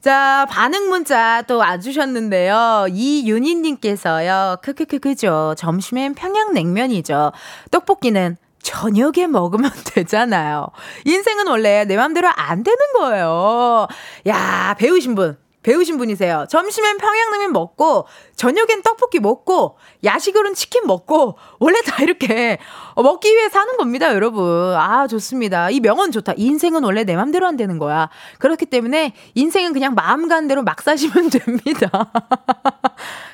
자, 0.01 0.47
반응 0.49 0.89
문자 0.89 1.43
또와 1.43 1.79
주셨는데요. 1.79 2.87
이윤희 2.91 3.57
님께서요. 3.57 4.57
크크크 4.63 4.99
그죠. 5.01 5.55
점심엔 5.59 6.15
평양냉면이죠. 6.15 7.33
떡볶이는 7.71 8.39
저녁에 8.63 9.27
먹으면 9.27 9.71
되잖아요. 9.95 10.69
인생은 11.05 11.47
원래 11.47 11.85
내 11.85 11.97
맘대로 11.97 12.29
안 12.35 12.63
되는 12.63 12.79
거예요. 12.99 13.87
야, 14.27 14.75
배우신 14.79 15.15
분. 15.15 15.39
배우신 15.63 15.99
분이세요. 15.99 16.47
점심엔 16.49 16.97
평양냉면 16.97 17.53
먹고, 17.53 18.07
저녁엔 18.35 18.81
떡볶이 18.83 19.21
먹고, 19.21 19.77
야식으로는 20.03 20.55
치킨 20.55 20.87
먹고, 20.87 21.37
원래 21.59 21.83
다 21.83 22.03
이렇게 22.03 22.57
먹기 22.97 23.29
위해 23.29 23.51
사는 23.51 23.77
겁니다, 23.77 24.15
여러분. 24.15 24.75
아, 24.75 25.07
좋습니다. 25.07 25.69
이 25.69 25.81
명언 25.81 26.13
좋다. 26.13 26.33
인생은 26.39 26.83
원래 26.83 27.05
내 27.05 27.15
맘대로 27.15 27.47
안 27.47 27.59
되는 27.59 27.79
거야. 27.79 28.09
그렇기 28.39 28.67
때문에 28.67 29.13
인생은 29.35 29.75
그냥 29.75 29.95
마음 29.95 30.29
가는 30.29 30.49
대로 30.49 30.63
막 30.63 30.81
사시면 30.81 31.29
됩니다. 31.31 31.91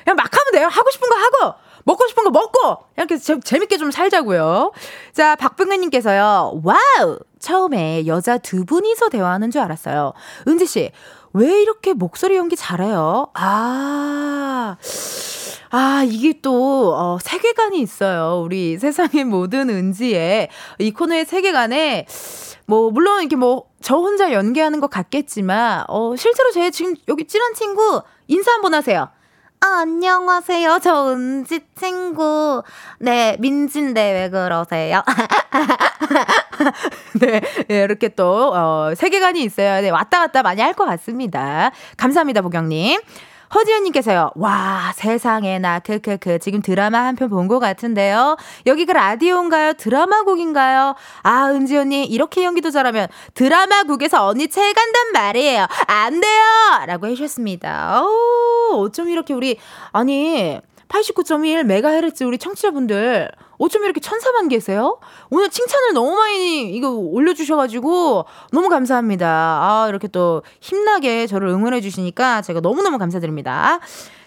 그냥 0.03 0.17
막 0.17 0.27
하면 0.29 0.51
돼요. 0.51 0.67
하고 0.67 0.91
싶은 0.91 1.07
거 1.07 1.15
하고, 1.15 1.55
먹고 1.87 2.05
싶은 2.09 2.25
거 2.25 2.31
먹고 2.31 2.83
이렇게 2.97 3.17
재, 3.17 3.39
재밌게 3.39 3.77
좀 3.77 3.91
살자고요. 3.91 4.73
자, 5.13 5.35
박병근님께서요. 5.37 6.61
Wow! 6.63 7.19
처음에 7.39 8.05
여자 8.07 8.37
두 8.37 8.65
분이서 8.65 9.07
대화하는 9.07 9.51
줄 9.51 9.61
알았어요. 9.61 10.11
은지 10.49 10.65
씨, 10.65 10.91
왜 11.31 11.61
이렇게 11.61 11.93
목소리 11.93 12.35
연기 12.35 12.57
잘해요? 12.57 13.27
아, 13.35 14.75
아, 15.69 16.03
이게 16.05 16.41
또, 16.41 16.93
어, 16.93 17.19
세계관이 17.21 17.79
있어요. 17.79 18.41
우리 18.43 18.77
세상의 18.77 19.23
모든 19.23 19.69
은지에. 19.69 20.49
이 20.79 20.91
코너의 20.91 21.23
세계관에, 21.23 22.05
뭐, 22.65 22.91
물론 22.91 23.21
이렇게 23.21 23.37
뭐, 23.37 23.69
저 23.81 23.95
혼자 23.95 24.33
연기하는 24.33 24.81
것 24.81 24.89
같겠지만, 24.89 25.85
어, 25.87 26.15
실제로 26.17 26.51
제 26.51 26.69
지금 26.69 26.95
여기 27.07 27.25
찐한 27.25 27.53
친구 27.53 28.01
인사 28.27 28.51
한번 28.51 28.73
하세요. 28.73 29.09
아, 29.59 29.79
안녕하세요. 29.81 30.79
저 30.83 31.11
은지 31.11 31.59
친구. 31.75 32.61
네, 32.99 33.35
민진데 33.39 34.11
왜 34.13 34.29
그러세요? 34.29 35.03
네, 37.19 37.41
네, 37.67 37.83
이렇게 37.83 38.09
또, 38.09 38.51
어, 38.53 38.93
세계관이 38.95 39.43
있어야 39.43 39.81
네, 39.81 39.89
왔다 39.89 40.19
갔다 40.19 40.43
많이 40.43 40.61
할 40.61 40.73
것 40.73 40.85
같습니다. 40.85 41.71
감사합니다, 41.97 42.41
보경님. 42.41 42.99
허지연님께서요, 43.53 44.31
와, 44.35 44.91
세상에, 44.95 45.59
나, 45.59 45.79
그, 45.79 45.99
그, 45.99 46.17
그, 46.17 46.39
지금 46.39 46.61
드라마 46.61 47.05
한 47.05 47.15
편 47.15 47.29
본 47.29 47.47
것 47.47 47.59
같은데요. 47.59 48.35
여기가 48.65 48.93
라디오인가요? 48.93 49.73
드라마국인가요? 49.73 50.95
아, 51.23 51.49
은지 51.51 51.77
언니, 51.77 52.05
이렇게 52.05 52.43
연기도 52.43 52.69
잘하면 52.71 53.07
드라마국에서 53.33 54.27
언니 54.27 54.47
채 54.49 54.61
간단 54.73 55.11
말이에요. 55.13 55.65
안 55.87 56.19
돼요! 56.19 56.41
라고 56.87 57.07
해주셨습니다. 57.07 58.03
오, 58.03 58.81
어쩜 58.81 59.09
이렇게 59.09 59.33
우리, 59.33 59.57
아니, 59.93 60.59
89.1메가헤르츠 60.87 62.25
우리 62.25 62.37
청취자분들 62.37 63.29
어쩜 63.57 63.83
이렇게 63.83 63.99
천사만 63.99 64.47
계세요? 64.47 64.99
오늘 65.29 65.49
칭찬을 65.49 65.93
너무 65.93 66.15
많이 66.15 66.71
이거 66.73 66.91
올려주셔가지고 66.91 68.25
너무 68.51 68.69
감사합니다. 68.69 69.27
아, 69.27 69.87
이렇게 69.89 70.07
또 70.07 70.43
힘나게 70.61 71.27
저를 71.27 71.49
응원해주시니까 71.49 72.41
제가 72.41 72.59
너무너무 72.61 72.97
감사드립니다. 72.97 73.79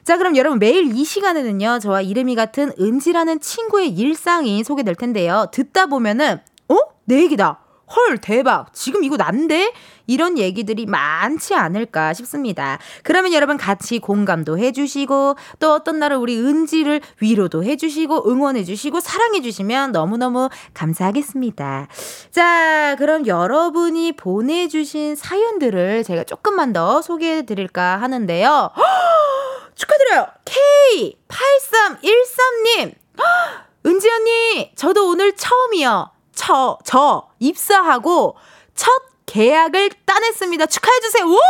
자, 0.03 0.17
그럼 0.17 0.37
여러분 0.37 0.59
매일 0.59 0.97
이 0.97 1.05
시간에는요, 1.05 1.79
저와 1.79 2.01
이름이 2.01 2.35
같은 2.35 2.73
은지라는 2.81 3.41
친구의 3.41 3.91
일상이 3.91 4.65
소개될 4.65 4.95
텐데요. 4.95 5.47
듣다 5.53 5.87
보면은, 5.87 6.41
어? 6.69 6.77
내 7.05 7.23
얘기다. 7.23 7.61
헐, 7.95 8.19
대박. 8.19 8.73
지금 8.73 9.05
이거 9.05 9.17
난데? 9.17 9.73
이런 10.07 10.39
얘기들이 10.39 10.87
많지 10.87 11.55
않을까 11.55 12.15
싶습니다. 12.15 12.79
그러면 13.03 13.33
여러분 13.33 13.57
같이 13.57 13.99
공감도 13.99 14.59
해주시고, 14.59 15.37
또 15.59 15.73
어떤 15.73 15.99
날은 15.99 16.19
우리 16.19 16.39
은지를 16.39 17.01
위로도 17.21 17.65
해주시고, 17.65 18.31
응원해주시고, 18.31 19.01
사랑해주시면 19.01 19.91
너무너무 19.93 20.49
감사하겠습니다. 20.75 21.89
자, 22.31 22.97
그럼 22.99 23.27
여러분이 23.27 24.13
보내주신 24.13 25.17
사연들을 25.17 26.05
제가 26.05 26.25
조금만 26.25 26.73
더 26.73 27.03
소개해드릴까 27.03 28.01
하는데요. 28.01 28.71
축하드려요! 29.75 30.27
K8313님! 30.45 32.95
은지 33.87 34.11
언니, 34.11 34.73
저도 34.77 35.09
오늘 35.09 35.35
처음이요. 35.35 36.20
저, 36.41 36.79
저, 36.85 37.29
입사하고 37.39 38.35
첫 38.75 38.91
계약을 39.27 39.91
따냈습니다. 40.07 40.67
축하해주세요. 40.67 41.27
우후! 41.27 41.41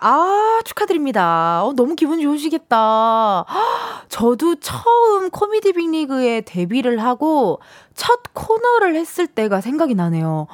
아, 0.00 0.60
축하드립니다. 0.64 1.64
어, 1.64 1.72
너무 1.72 1.94
기분 1.94 2.20
좋으시겠다. 2.20 3.46
저도 4.08 4.56
처음 4.56 5.30
코미디 5.30 5.72
빅리그에 5.72 6.42
데뷔를 6.42 7.02
하고 7.02 7.60
첫 7.94 8.20
코너를 8.34 8.94
했을 8.94 9.26
때가 9.26 9.62
생각이 9.62 9.94
나네요. 9.94 10.48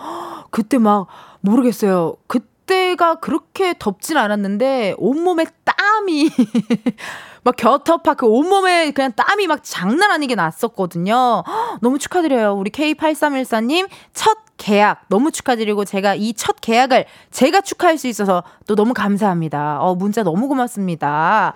그때 0.50 0.78
막 0.78 1.08
모르겠어요. 1.40 2.14
그때가 2.28 3.16
그렇게 3.16 3.74
덥진 3.78 4.16
않았는데 4.16 4.94
온몸에 4.98 5.46
땀이 5.64 6.30
막 7.44 7.56
겨터파 7.56 8.14
그 8.14 8.26
온몸에 8.26 8.90
그냥 8.90 9.12
땀이 9.12 9.46
막 9.46 9.60
장난 9.62 10.10
아니게 10.10 10.34
났었거든요. 10.34 11.42
너무 11.80 11.98
축하드려요. 11.98 12.54
우리 12.54 12.70
K8314님 12.70 13.88
첫 14.12 14.38
계약 14.56 15.04
너무 15.08 15.30
축하드리고 15.30 15.84
제가 15.84 16.14
이 16.16 16.32
첫 16.34 16.56
계약을 16.60 17.06
제가 17.30 17.60
축하할 17.60 17.98
수 17.98 18.06
있어서 18.08 18.42
또 18.66 18.74
너무 18.74 18.94
감사합니다. 18.94 19.78
어, 19.80 19.94
문자 19.94 20.22
너무 20.22 20.48
고맙습니다. 20.48 21.54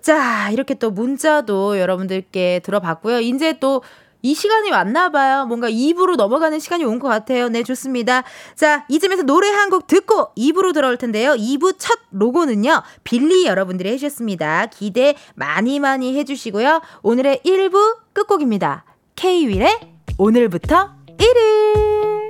자, 0.00 0.48
이렇게 0.50 0.74
또 0.74 0.90
문자도 0.90 1.78
여러분들께 1.78 2.60
들어봤고요. 2.64 3.20
이제 3.20 3.58
또 3.60 3.82
이 4.22 4.34
시간이 4.34 4.70
왔나 4.70 5.10
봐요. 5.10 5.46
뭔가 5.46 5.68
2부로 5.70 6.16
넘어가는 6.16 6.58
시간이 6.58 6.84
온 6.84 6.98
것 7.00 7.08
같아요. 7.08 7.48
네, 7.48 7.62
좋습니다. 7.62 8.22
자, 8.54 8.84
이쯤에서 8.88 9.22
노래 9.22 9.48
한 9.48 9.70
곡 9.70 9.86
듣고 9.86 10.32
2부로 10.36 10.74
돌아올 10.74 10.96
텐데요. 10.96 11.32
2부 11.34 11.76
첫 11.78 11.98
로고는요. 12.10 12.82
빌리 13.04 13.46
여러분들이 13.46 13.90
해주셨습니다. 13.90 14.66
기대 14.66 15.14
많이 15.34 15.78
많이 15.80 16.16
해주시고요. 16.18 16.80
오늘의 17.02 17.40
1부 17.44 17.98
끝곡입니다. 18.12 18.84
K-윌의 19.16 19.78
오늘부터 20.18 20.90
1일. 21.18 22.29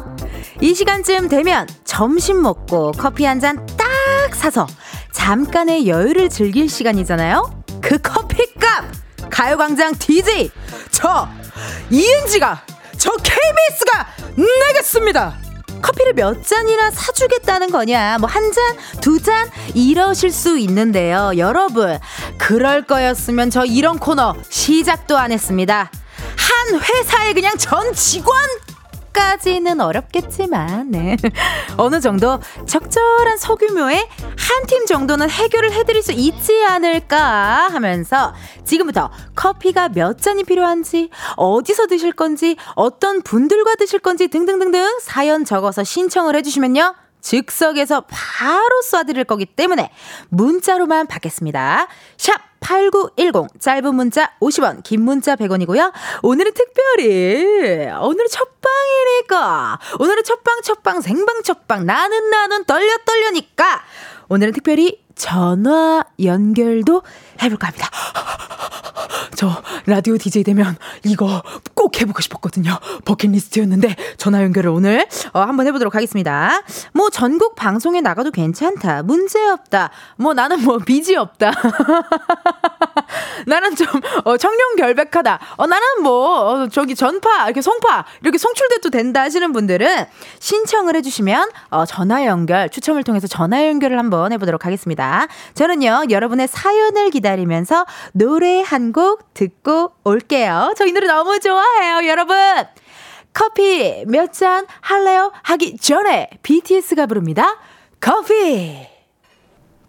이 0.61 0.73
시간쯤 0.75 1.27
되면 1.29 1.67
점심 1.83 2.41
먹고 2.41 2.91
커피 2.93 3.25
한 3.25 3.39
잔 3.39 3.65
딱 3.77 4.35
사서 4.35 4.67
잠깐의 5.11 5.87
여유를 5.87 6.29
즐길 6.29 6.69
시간이잖아요. 6.69 7.63
그 7.81 7.97
커피값 7.97 8.85
가요광장 9.29 9.95
DJ 9.97 10.51
저 10.91 11.27
이은지가 11.89 12.63
저 12.97 13.11
KBS가 13.13 14.07
내겠습니다. 14.37 15.37
커피를 15.81 16.13
몇 16.13 16.45
잔이나 16.45 16.91
사주겠다는 16.91 17.71
거냐? 17.71 18.17
뭐 18.19 18.27
한 18.29 18.51
잔, 18.53 18.77
두 19.01 19.19
잔 19.19 19.49
이러실 19.73 20.31
수 20.31 20.59
있는데요. 20.59 21.31
여러분, 21.37 21.97
그럴 22.37 22.85
거였으면 22.85 23.49
저 23.49 23.65
이런 23.65 23.97
코너 23.97 24.35
시작도 24.49 25.17
안 25.17 25.31
했습니다. 25.31 25.89
한 26.37 26.79
회사에 26.79 27.33
그냥 27.33 27.57
전 27.57 27.93
직원 27.95 28.37
까지는 29.13 29.81
어렵겠지만, 29.81 30.91
네. 30.91 31.17
어느 31.77 31.99
정도 31.99 32.39
적절한 32.65 33.37
소규모의 33.37 34.07
한 34.37 34.61
팀 34.67 34.85
정도는 34.85 35.29
해결을 35.29 35.73
해드릴 35.73 36.01
수 36.01 36.11
있지 36.13 36.63
않을까 36.63 37.67
하면서 37.71 38.33
지금부터 38.63 39.11
커피가 39.35 39.89
몇 39.89 40.17
잔이 40.21 40.43
필요한지, 40.45 41.09
어디서 41.35 41.87
드실 41.87 42.13
건지, 42.13 42.55
어떤 42.75 43.21
분들과 43.21 43.75
드실 43.75 43.99
건지 43.99 44.27
등등등등 44.29 44.99
사연 45.01 45.43
적어서 45.43 45.83
신청을 45.83 46.35
해주시면요. 46.37 46.95
즉석에서 47.21 48.05
바로 48.07 48.81
쏴드릴 48.83 49.25
거기 49.25 49.45
때문에 49.45 49.91
문자로만 50.29 51.07
받겠습니다. 51.07 51.87
샵 52.17 52.51
8910 52.61 53.59
짧은 53.59 53.95
문자 53.95 54.31
50원 54.39 54.83
긴 54.83 55.01
문자 55.01 55.35
100원이고요. 55.35 55.91
오늘은 56.23 56.53
특별히 56.53 57.89
오늘은 57.89 58.27
첫방이니까 58.29 59.79
오늘은 59.99 60.23
첫방 60.23 60.61
첫방 60.61 61.01
생방 61.01 61.43
첫방 61.43 61.85
나는 61.85 62.29
나는 62.29 62.63
떨려 62.65 62.97
떨려니까 63.05 63.83
오늘은 64.29 64.53
특별히 64.53 65.01
전화 65.15 66.03
연결도 66.19 67.03
해볼까 67.41 67.67
합니다. 67.67 67.89
저 69.41 69.49
라디오 69.87 70.19
DJ 70.19 70.43
되면 70.43 70.77
이거 71.03 71.41
꼭 71.73 71.99
해보고 71.99 72.21
싶었거든요. 72.21 72.77
버킷리스트였는데 73.05 73.95
전화 74.17 74.43
연결을 74.43 74.69
오늘 74.69 75.07
어, 75.33 75.39
한번 75.39 75.65
해보도록 75.65 75.95
하겠습니다. 75.95 76.61
뭐 76.93 77.09
전국 77.09 77.55
방송에 77.55 78.01
나가도 78.01 78.29
괜찮다. 78.29 79.01
문제 79.01 79.43
없다. 79.43 79.89
뭐 80.17 80.35
나는 80.35 80.63
뭐 80.63 80.77
빚이 80.77 81.15
없다. 81.15 81.51
나는 83.47 83.75
좀 83.75 83.87
어, 84.25 84.37
청룡 84.37 84.75
결백하다. 84.77 85.39
어, 85.57 85.65
나는 85.65 86.03
뭐 86.03 86.41
어, 86.41 86.67
저기 86.69 86.93
전파 86.93 87.45
이렇게 87.45 87.61
송파 87.61 88.05
이렇게 88.21 88.37
송출돼도 88.37 88.91
된다 88.91 89.21
하시는 89.21 89.51
분들은 89.51 90.05
신청을 90.39 90.95
해주시면 90.97 91.49
어, 91.71 91.85
전화 91.85 92.25
연결 92.25 92.69
추첨을 92.69 93.03
통해서 93.03 93.25
전화 93.25 93.65
연결을 93.67 93.97
한번 93.97 94.31
해보도록 94.33 94.65
하겠습니다. 94.65 95.00
저는요 95.53 96.03
여러분의 96.09 96.47
사연을 96.47 97.09
기다리면서 97.09 97.85
노래 98.13 98.61
한 98.61 98.91
곡 98.91 99.33
듣고 99.33 99.91
올게요. 100.03 100.73
저이 100.77 100.91
노래 100.91 101.07
너무 101.07 101.39
좋아해요, 101.39 102.07
여러분. 102.09 102.35
커피 103.33 104.03
몇 104.07 104.33
잔 104.33 104.65
할래요? 104.81 105.31
하기 105.43 105.77
전에 105.77 106.29
BTS가 106.43 107.05
부릅니다. 107.05 107.57
커피. 108.01 108.90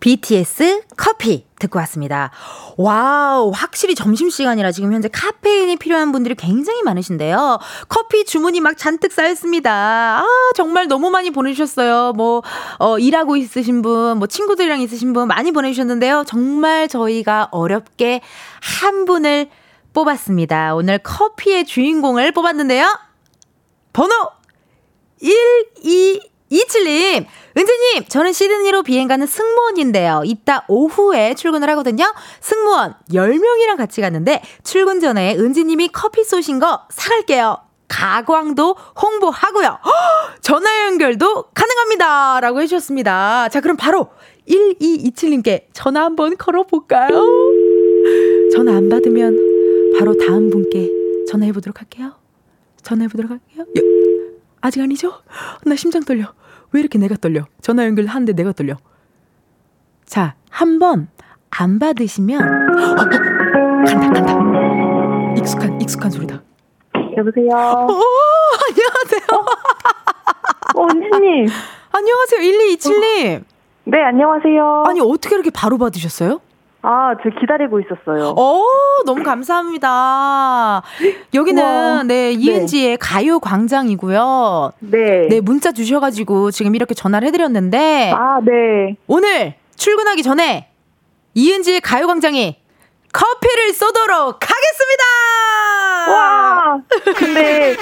BTS 0.02 0.82
커피 0.96 1.46
듣고 1.60 1.78
왔습니다. 1.78 2.32
Wow, 2.76 3.52
확실히 3.54 3.94
점심시간이라 3.94 4.72
지금 4.72 4.92
현재 4.92 5.08
카페인이 5.08 5.76
필요한 5.76 6.10
분들이 6.10 6.34
굉장히 6.34 6.82
많으신데요. 6.82 7.60
커피 7.88 8.24
주문이 8.24 8.60
막 8.60 8.76
잔뜩 8.76 9.12
쌓였습니다. 9.12 10.18
아, 10.18 10.24
정말 10.56 10.88
너무 10.88 11.10
많이 11.10 11.30
보내주셨어요. 11.30 12.14
뭐, 12.14 12.42
어, 12.80 12.98
일하고 12.98 13.36
있으신 13.36 13.80
분, 13.80 14.18
뭐, 14.18 14.26
친구들이랑 14.26 14.80
있으신 14.80 15.12
분 15.12 15.28
많이 15.28 15.52
보내주셨는데요. 15.52 16.24
정말 16.26 16.88
저희가 16.88 17.50
어렵게 17.52 18.22
한 18.60 19.04
분을 19.04 19.50
뽑았습니다. 19.94 20.74
오늘 20.74 20.98
커피의 20.98 21.64
주인공을 21.64 22.32
뽑았는데요. 22.32 22.88
번호 23.92 24.12
1227님. 25.22 27.26
은지님, 27.56 28.06
저는 28.08 28.32
시드니로 28.32 28.82
비행 28.82 29.08
가는 29.08 29.26
승무원인데요. 29.26 30.22
이따 30.24 30.64
오후에 30.68 31.34
출근을 31.34 31.68
하거든요. 31.70 32.12
승무원 32.40 32.94
10명이랑 33.10 33.76
같이 33.76 34.00
갔는데 34.00 34.42
출근 34.64 35.00
전에 35.00 35.36
은지님이 35.36 35.88
커피 35.88 36.24
쏘신 36.24 36.58
거 36.58 36.82
사갈게요. 36.90 37.58
가광도 37.88 38.74
홍보하고요. 39.02 39.66
허! 39.84 39.90
전화 40.40 40.86
연결도 40.86 41.44
가능합니다. 41.54 42.40
라고 42.40 42.62
해주셨습니다. 42.62 43.50
자, 43.50 43.60
그럼 43.60 43.76
바로 43.76 44.08
1227님께 44.48 45.66
전화 45.74 46.04
한번 46.04 46.36
걸어볼까요? 46.38 47.10
전화 48.54 48.76
안 48.76 48.88
받으면 48.88 49.94
바로 49.98 50.16
다음 50.16 50.48
분께 50.50 50.88
전화해보도록 51.28 51.80
할게요. 51.80 52.14
전화해보도록 52.82 53.30
할게요. 53.30 53.64
여, 53.76 53.82
아직 54.62 54.80
아니죠? 54.80 55.12
나 55.64 55.76
심장 55.76 56.02
떨려. 56.02 56.32
왜 56.72 56.80
이렇게 56.80 56.98
내가 56.98 57.16
떨려? 57.16 57.44
전화 57.61 57.85
연결하는데 57.87 58.32
내가 58.32 58.52
떨려. 58.52 58.76
자, 60.04 60.35
한 60.50 60.78
번 60.78 61.08
안 61.54 61.78
받으시면 61.78 62.40
어, 62.42 62.92
어, 62.92 62.94
간다 62.96 63.18
간다. 64.22 65.35
익숙한 65.38 65.78
익숙한 65.82 66.11
소리다. 66.11 66.42
여보세요. 67.16 67.46
오, 67.46 68.00
안녕하세요. 68.70 69.44
어, 70.74 70.82
언니님. 70.82 71.46
안녕하세요. 71.92 72.40
1227님. 72.40 73.44
네, 73.85 74.02
안녕하세요. 74.02 74.85
아니, 74.87 75.00
어떻게 75.00 75.35
이렇게 75.35 75.50
바로 75.50 75.76
받으셨어요? 75.76 76.40
아, 76.85 77.14
저 77.23 77.31
기다리고 77.40 77.79
있었어요. 77.81 78.35
어, 78.37 78.64
너무 79.07 79.23
감사합니다. 79.23 80.83
여기는 81.33 81.62
우와. 81.62 82.03
네, 82.03 82.33
이은지의 82.33 82.90
네. 82.90 82.97
가요 82.97 83.38
광장이고요. 83.38 84.73
네. 84.81 85.29
네, 85.29 85.40
문자 85.40 85.71
주셔 85.71 86.01
가지고 86.01 86.51
지금 86.51 86.75
이렇게 86.75 86.95
전화를 86.95 87.29
해 87.29 87.33
드렸는데. 87.33 88.12
아, 88.12 88.40
네. 88.45 88.97
오늘 89.07 89.55
출근하기 89.77 90.25
전에 90.25 90.68
이은지의 91.35 91.81
가요 91.83 92.09
광장이 92.09 92.57
커피를 93.12 93.73
쏘도록 93.75 94.38
하겠습니다! 94.40 95.05
와! 96.11 96.81
근데, 97.16 97.77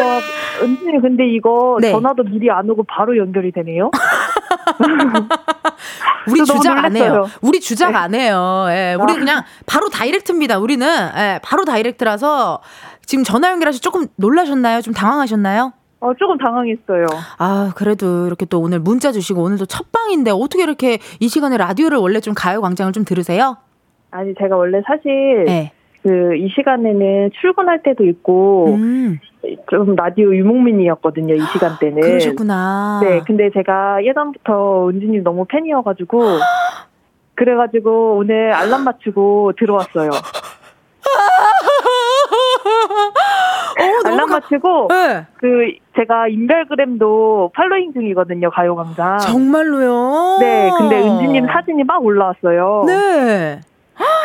와, 0.00 0.20
은진이 0.62 1.00
근데 1.02 1.26
이거 1.28 1.76
네. 1.80 1.92
전화도 1.92 2.24
미리 2.24 2.50
안 2.50 2.68
오고 2.68 2.84
바로 2.84 3.16
연결이 3.16 3.52
되네요? 3.52 3.90
우리 6.28 6.44
주작 6.44 6.84
안 6.84 6.96
해요. 6.96 7.26
우리 7.40 7.60
주작 7.60 7.92
네. 7.92 7.96
안 7.96 8.14
해요. 8.14 8.66
예, 8.70 8.96
우리 9.00 9.12
아. 9.12 9.16
그냥 9.16 9.42
바로 9.66 9.88
다이렉트입니다. 9.88 10.58
우리는 10.58 10.86
예, 11.16 11.40
바로 11.42 11.64
다이렉트라서 11.64 12.60
지금 13.04 13.24
전화 13.24 13.50
연결하시 13.50 13.80
조금 13.80 14.06
놀라셨나요? 14.16 14.82
좀 14.82 14.92
당황하셨나요? 14.92 15.72
어, 16.00 16.14
조금 16.14 16.38
당황했어요. 16.38 17.06
아, 17.38 17.72
그래도 17.74 18.26
이렇게 18.26 18.46
또 18.46 18.60
오늘 18.60 18.78
문자 18.78 19.10
주시고 19.10 19.42
오늘도 19.42 19.66
첫 19.66 19.90
방인데 19.90 20.30
어떻게 20.30 20.62
이렇게 20.62 20.98
이 21.18 21.28
시간에 21.28 21.56
라디오를 21.56 21.98
원래 21.98 22.20
좀 22.20 22.34
가요 22.34 22.60
광장을 22.60 22.92
좀 22.92 23.04
들으세요? 23.04 23.56
아니, 24.10 24.34
제가 24.38 24.56
원래 24.56 24.80
사실 24.86 25.44
네. 25.46 25.72
그이 26.02 26.48
시간에는 26.54 27.30
출근할 27.40 27.82
때도 27.82 28.04
있고 28.04 28.74
음. 28.76 29.18
좀 29.70 29.94
라디오 29.94 30.34
유목민이었거든요 30.34 31.34
이 31.34 31.40
시간대는. 31.52 32.00
그러셨구나. 32.00 33.00
네, 33.02 33.20
근데 33.26 33.50
제가 33.50 34.04
예전부터 34.04 34.88
은지님 34.88 35.22
너무 35.22 35.44
팬이어가지고 35.46 36.22
그래가지고 37.34 38.16
오늘 38.16 38.52
알람 38.52 38.84
맞추고 38.84 39.52
들어왔어요. 39.58 40.10
어, 43.78 44.08
알람 44.08 44.28
맞추고 44.28 44.88
네. 44.90 45.26
그 45.36 45.72
제가 45.96 46.28
인별그램도 46.28 47.52
팔로잉 47.54 47.92
중이거든요 47.92 48.50
가요광장. 48.50 49.18
정말로요? 49.18 50.38
네, 50.40 50.70
근데 50.78 51.00
은지님 51.00 51.46
사진이 51.46 51.84
막 51.84 52.04
올라왔어요. 52.04 52.84
네. 52.86 53.60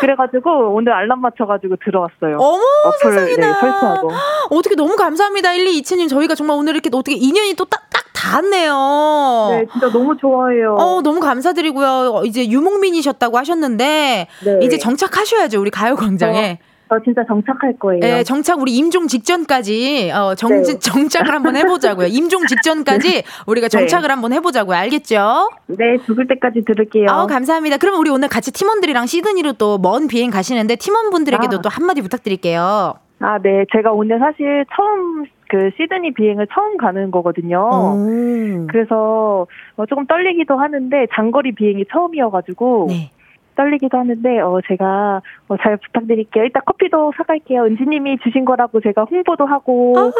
그래가지고 0.00 0.74
오늘 0.74 0.92
알람 0.92 1.20
맞춰가지고 1.20 1.76
들어왔어요. 1.84 2.36
어머 2.38 2.62
어플 2.86 3.14
네, 3.36 3.52
설치하고. 3.52 4.10
어떻게 4.50 4.74
너무 4.74 4.96
감사합니다 4.96 5.50
1227님 5.52 6.08
저희가 6.08 6.34
정말 6.34 6.56
오늘 6.56 6.74
이렇게 6.74 6.90
어떻게 6.92 7.16
인연이 7.16 7.54
또 7.54 7.64
딱 7.64 7.84
딱 7.94 8.04
닿았네요. 8.12 9.48
네 9.50 9.66
진짜 9.70 9.90
너무 9.90 10.16
좋아해요. 10.16 10.74
어 10.78 11.00
너무 11.02 11.20
감사드리고요. 11.20 12.22
이제 12.24 12.48
유목민이셨다고 12.48 13.38
하셨는데 13.38 14.26
네. 14.44 14.58
이제 14.62 14.78
정착하셔야죠 14.78 15.60
우리 15.60 15.70
가요광장에. 15.70 16.58
어. 16.60 16.73
저 16.88 17.00
진짜 17.02 17.24
정착할 17.26 17.76
거예요. 17.78 18.00
네, 18.00 18.22
정착 18.24 18.60
우리 18.60 18.76
임종 18.76 19.06
직전까지 19.08 20.12
어, 20.14 20.34
정, 20.34 20.50
네. 20.50 20.62
정착을 20.78 21.32
한번 21.32 21.56
해보자고요. 21.56 22.06
임종 22.08 22.46
직전까지 22.46 23.22
우리가 23.46 23.68
네. 23.68 23.78
정착을 23.78 24.08
네. 24.08 24.12
한번 24.12 24.32
해보자고요. 24.32 24.76
알겠죠? 24.76 25.50
네, 25.66 25.98
죽을 26.04 26.26
때까지 26.28 26.64
들을게요. 26.64 27.06
아, 27.08 27.26
감사합니다. 27.26 27.78
그럼 27.78 27.98
우리 28.00 28.10
오늘 28.10 28.28
같이 28.28 28.52
팀원들이랑 28.52 29.06
시드니로 29.06 29.54
또 29.54 29.78
먼 29.78 30.08
비행 30.08 30.30
가시는데 30.30 30.76
팀원분들에게도 30.76 31.56
아. 31.56 31.60
또 31.62 31.68
한마디 31.68 32.00
부탁드릴게요. 32.02 32.94
아, 33.20 33.38
네. 33.42 33.64
제가 33.72 33.92
오늘 33.92 34.18
사실 34.18 34.64
처음 34.74 35.24
그 35.48 35.70
시드니 35.76 36.14
비행을 36.14 36.46
처음 36.54 36.76
가는 36.76 37.10
거거든요. 37.10 37.58
오. 37.72 38.66
그래서 38.68 39.46
어, 39.76 39.86
조금 39.86 40.06
떨리기도 40.06 40.56
하는데 40.56 41.06
장거리 41.14 41.52
비행이 41.54 41.84
처음이어가지고 41.92 42.86
네. 42.90 43.10
떨리기도 43.56 43.98
하는데 43.98 44.40
어 44.40 44.60
제가 44.68 45.22
어, 45.48 45.56
잘 45.62 45.76
부탁드릴게요. 45.76 46.44
일단 46.44 46.62
커피도 46.66 47.12
사갈게요. 47.16 47.64
은지님이 47.64 48.18
주신 48.24 48.44
거라고 48.44 48.80
제가 48.80 49.04
홍보도 49.04 49.46
하고 49.46 49.94
아우. 49.96 50.12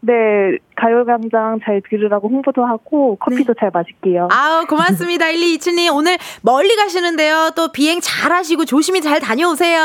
네 0.00 0.58
가요광장 0.76 1.60
잘 1.64 1.82
들으라고 1.88 2.28
홍보도 2.28 2.64
하고 2.64 3.16
커피도 3.16 3.54
네. 3.54 3.60
잘 3.60 3.70
마실게요. 3.72 4.28
아우 4.30 4.66
고맙습니다 4.66 5.26
1227님 5.32 5.94
오늘 5.94 6.16
멀리 6.42 6.74
가시는데요. 6.76 7.50
또 7.56 7.72
비행 7.72 8.00
잘 8.00 8.32
하시고 8.32 8.64
조심히 8.64 9.00
잘 9.00 9.20
다녀오세요. 9.20 9.80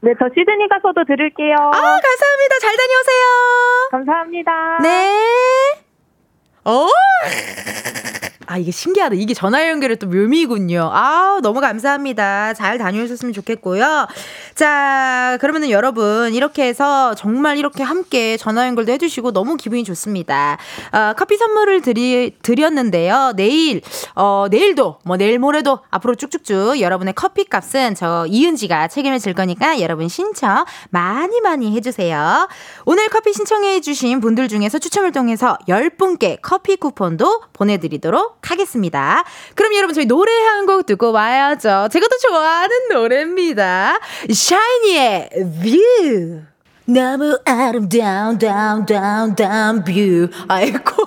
네, 0.00 0.12
저 0.18 0.28
시드니 0.36 0.68
가서도 0.68 1.04
들을게요. 1.04 1.54
아, 1.54 1.70
감사합니다. 1.70 2.58
잘 2.60 2.76
다녀오세요. 2.76 3.88
감사합니다. 3.92 4.78
네. 4.82 5.12
어? 6.64 6.88
아, 8.52 8.58
이게 8.58 8.70
신기하다. 8.70 9.14
이게 9.14 9.32
전화 9.32 9.66
연결의 9.66 9.96
또 9.96 10.06
묘미군요. 10.08 10.90
아 10.92 11.38
너무 11.42 11.62
감사합니다. 11.62 12.52
잘 12.52 12.76
다녀오셨으면 12.76 13.32
좋겠고요. 13.32 14.06
자, 14.54 15.38
그러면은 15.40 15.70
여러분, 15.70 16.34
이렇게 16.34 16.66
해서 16.66 17.14
정말 17.14 17.56
이렇게 17.56 17.82
함께 17.82 18.36
전화 18.36 18.66
연결도 18.66 18.92
해주시고 18.92 19.32
너무 19.32 19.56
기분이 19.56 19.84
좋습니다. 19.84 20.58
어, 20.92 21.14
커피 21.16 21.38
선물을 21.38 21.80
드리, 21.80 22.36
드렸는데요. 22.42 23.32
내일, 23.36 23.80
어, 24.16 24.48
내일도, 24.50 24.98
뭐 25.04 25.16
내일 25.16 25.38
모레도 25.38 25.78
앞으로 25.88 26.14
쭉쭉쭉 26.14 26.78
여러분의 26.78 27.14
커피 27.14 27.44
값은 27.44 27.94
저 27.94 28.26
이은지가 28.28 28.88
책임을 28.88 29.18
질 29.18 29.32
거니까 29.32 29.80
여러분 29.80 30.08
신청 30.08 30.66
많이 30.90 31.40
많이 31.40 31.74
해주세요. 31.74 32.48
오늘 32.84 33.08
커피 33.08 33.32
신청해주신 33.32 34.20
분들 34.20 34.48
중에서 34.48 34.78
추첨을 34.78 35.12
통해서 35.12 35.56
10분께 35.66 36.40
커피 36.42 36.76
쿠폰도 36.76 37.44
보내드리도록 37.54 38.41
하겠습니다. 38.50 39.24
그럼 39.54 39.74
여러분 39.76 39.94
저희 39.94 40.06
노래 40.06 40.32
한 40.32 40.62
곡 40.66 40.86
듣고 40.86 41.10
와야죠. 41.12 41.88
제가 41.92 42.06
또 42.08 42.16
좋아하는 42.28 42.88
노래입니다. 42.90 43.98
샤이니의 44.32 45.30
View. 45.62 46.51
너무 46.84 47.38
아름다운 47.44 48.38
다운 48.38 48.86
다운 48.86 49.34
다운 49.34 49.84
view. 49.84 50.28
아 50.48 50.62
에코. 50.62 51.06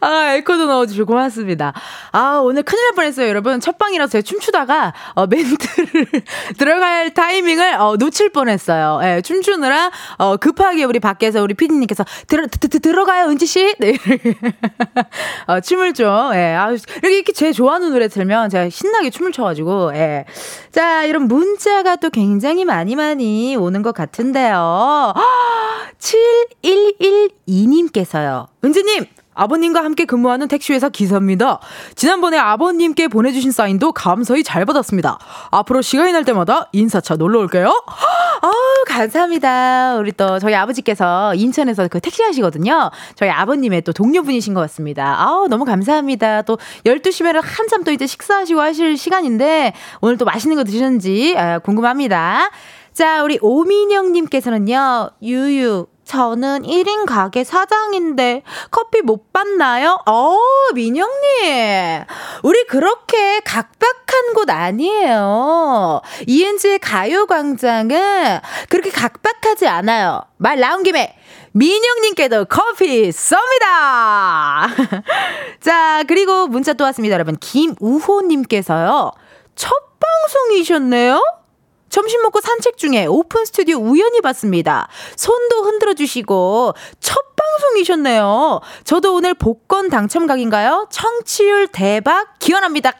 아 0.00 0.34
에코도 0.34 0.66
넣어주시고 0.66 1.06
고맙습니다. 1.06 1.72
아 2.12 2.40
오늘 2.42 2.62
큰일 2.62 2.84
날 2.84 2.92
뻔했어요 2.94 3.28
여러분. 3.28 3.60
첫 3.60 3.76
방이라서 3.78 4.12
제가 4.12 4.22
춤추다가 4.22 4.94
어, 5.14 5.26
멘트를 5.26 6.06
들어갈 6.58 7.12
타이밍을 7.12 7.74
어, 7.74 7.96
놓칠 7.96 8.30
뻔했어요. 8.30 9.00
예, 9.02 9.20
춤추느라 9.22 9.90
어, 10.18 10.36
급하게 10.36 10.84
우리 10.84 11.00
밖에서 11.00 11.42
우리 11.42 11.54
피디님께서 11.54 12.04
들어 12.28 12.46
들어가요 12.46 13.28
은지 13.28 13.46
씨. 13.46 13.74
네. 13.78 13.94
어, 15.48 15.60
춤을 15.60 15.94
좀 15.94 16.06
예. 16.34 16.54
아, 16.54 16.70
이렇게 16.70 17.14
이렇게 17.14 17.32
제 17.32 17.52
좋아하는 17.52 17.90
노래 17.90 18.08
들면 18.08 18.50
제가 18.50 18.68
신나게 18.70 19.10
춤을 19.10 19.32
춰가지고 19.32 19.92
예. 19.94 20.24
자 20.70 21.04
이런 21.04 21.26
문자가 21.26 21.96
또 21.96 22.10
굉장히 22.10 22.64
많이 22.64 22.94
많이 22.94 23.56
오는 23.56 23.82
것 23.82 23.92
같아요. 23.92 24.03
같은데요. 24.06 25.12
7112님께서요. 25.98 28.46
은지님, 28.64 29.06
아버님과 29.34 29.84
함께 29.84 30.04
근무하는 30.04 30.48
택시회사 30.48 30.88
기사입니다. 30.88 31.58
지난번에 31.96 32.38
아버님께 32.38 33.08
보내주신 33.08 33.50
사인도 33.50 33.92
감사히 33.92 34.42
잘 34.42 34.64
받았습니다. 34.64 35.18
앞으로 35.50 35.82
시간이 35.82 36.12
날 36.12 36.24
때마다 36.24 36.68
인사차 36.72 37.16
놀러 37.16 37.40
올게요. 37.40 37.66
아우, 38.42 38.52
감사합니다. 38.86 39.96
우리 39.96 40.12
또 40.12 40.38
저희 40.38 40.54
아버지께서 40.54 41.34
인천에서 41.34 41.88
그 41.88 42.00
택시 42.00 42.22
하시거든요. 42.22 42.90
저희 43.16 43.30
아버님의 43.30 43.82
또 43.82 43.92
동료분이신 43.92 44.54
것 44.54 44.60
같습니다. 44.62 45.16
아우, 45.18 45.48
너무 45.48 45.64
감사합니다. 45.64 46.42
또 46.42 46.58
12시면 46.84 47.40
한참 47.42 47.84
또 47.84 47.90
이제 47.90 48.06
식사하시고 48.06 48.60
하실 48.60 48.96
시간인데 48.96 49.72
오늘 50.00 50.16
또 50.16 50.24
맛있는 50.24 50.56
거 50.56 50.64
드시는지 50.64 51.34
아, 51.36 51.58
궁금합니다. 51.58 52.50
자, 52.94 53.24
우리 53.24 53.40
오민영님께서는요, 53.42 55.10
유유, 55.20 55.86
저는 56.04 56.62
1인 56.62 57.06
가게 57.06 57.42
사장인데 57.42 58.42
커피 58.70 59.02
못 59.02 59.32
받나요? 59.32 59.98
어, 60.06 60.38
민영님. 60.74 62.04
우리 62.44 62.64
그렇게 62.66 63.40
각박한 63.40 64.34
곳 64.36 64.48
아니에요. 64.48 66.02
이은지의 66.28 66.78
가요광장은 66.78 68.40
그렇게 68.68 68.90
각박하지 68.90 69.66
않아요. 69.66 70.22
말 70.36 70.60
나온 70.60 70.84
김에 70.84 71.16
민영님께도 71.50 72.44
커피 72.44 73.10
쏩니다! 73.10 74.68
자, 75.60 76.04
그리고 76.06 76.46
문자 76.46 76.74
또 76.74 76.84
왔습니다, 76.84 77.14
여러분. 77.14 77.36
김우호님께서요. 77.38 79.10
첫 79.56 79.72
방송이셨네요? 79.98 81.43
점심 81.94 82.22
먹고 82.22 82.40
산책 82.40 82.76
중에 82.76 83.06
오픈 83.06 83.44
스튜디오 83.44 83.76
우연히 83.76 84.20
봤습니다. 84.20 84.88
손도 85.14 85.62
흔들어 85.62 85.94
주시고 85.94 86.74
첫 86.98 87.16
방송이셨네요. 87.36 88.60
저도 88.82 89.14
오늘 89.14 89.34
복권 89.34 89.90
당첨 89.90 90.26
각인가요? 90.26 90.88
청취율 90.90 91.68
대박 91.68 92.36
기원합니다. 92.40 92.94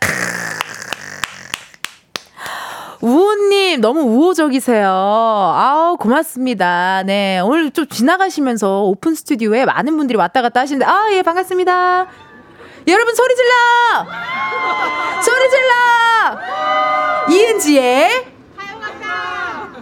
우호님, 3.00 3.80
너무 3.80 4.02
우호적이세요. 4.02 4.86
아우, 4.88 5.96
고맙습니다. 5.96 7.02
네. 7.04 7.40
오늘 7.40 7.72
좀 7.72 7.88
지나가시면서 7.88 8.82
오픈 8.84 9.16
스튜디오에 9.16 9.64
많은 9.64 9.96
분들이 9.96 10.16
왔다 10.16 10.40
갔다 10.40 10.60
하시는데, 10.60 10.86
아, 10.86 11.08
예, 11.10 11.22
반갑습니다. 11.22 12.06
여러분, 12.86 13.14
소리 13.14 13.34
질러! 13.34 14.06
소리 15.20 15.50
질러! 15.50 17.34
이은지의 17.36 18.33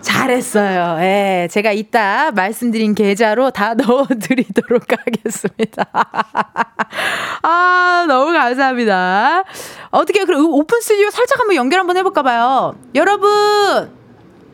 잘했어요. 0.02 0.98
예, 1.00 1.48
제가 1.50 1.72
이따 1.72 2.30
말씀드린 2.32 2.94
계좌로 2.94 3.50
다 3.50 3.74
넣어드리도록 3.78 4.84
하겠습니다. 4.90 5.86
아, 7.42 8.04
너무 8.06 8.32
감사합니다. 8.32 9.44
어떻게, 9.90 10.24
그럼 10.24 10.46
오픈 10.52 10.80
스튜디오 10.80 11.10
살짝 11.10 11.40
한번 11.40 11.56
연결 11.56 11.80
한번 11.80 11.96
해볼까봐요. 11.96 12.76
여러분! 12.94 13.90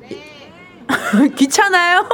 네. 0.00 0.52
귀찮아요? 1.36 2.08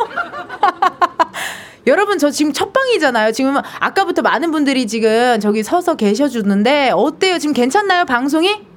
여러분, 1.86 2.18
저 2.18 2.30
지금 2.30 2.52
첫 2.52 2.72
방이잖아요. 2.72 3.32
지금 3.32 3.56
아까부터 3.78 4.22
많은 4.22 4.50
분들이 4.50 4.86
지금 4.86 5.38
저기 5.40 5.62
서서 5.62 5.96
계셔주는데, 5.96 6.92
어때요? 6.94 7.38
지금 7.38 7.52
괜찮나요, 7.52 8.06
방송이? 8.06 8.73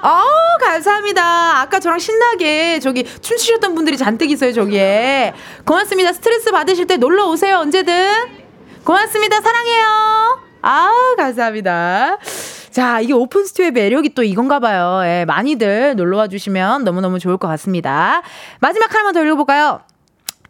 어, 0.00 0.22
감사합니다. 0.60 1.60
아까 1.60 1.80
저랑 1.80 1.98
신나게 1.98 2.78
저기 2.78 3.04
춤추셨던 3.04 3.74
분들이 3.74 3.96
잔뜩 3.96 4.30
있어요, 4.30 4.52
저기에. 4.52 5.34
고맙습니다. 5.64 6.12
스트레스 6.12 6.52
받으실 6.52 6.86
때 6.86 6.96
놀러 6.96 7.26
오세요, 7.28 7.56
언제든. 7.58 8.12
고맙습니다. 8.84 9.40
사랑해요. 9.40 10.40
아, 10.62 10.90
감사합니다. 11.16 12.18
자, 12.70 13.00
이게 13.00 13.12
오픈 13.12 13.44
스튜의 13.44 13.72
매력이 13.72 14.14
또 14.14 14.22
이건가 14.22 14.60
봐요. 14.60 15.00
예, 15.04 15.24
많이들 15.26 15.96
놀러 15.96 16.18
와 16.18 16.28
주시면 16.28 16.84
너무너무 16.84 17.18
좋을 17.18 17.36
것 17.36 17.48
같습니다. 17.48 18.22
마지막 18.60 18.92
하나만 18.92 19.14
더 19.14 19.24
읽어볼까요? 19.24 19.80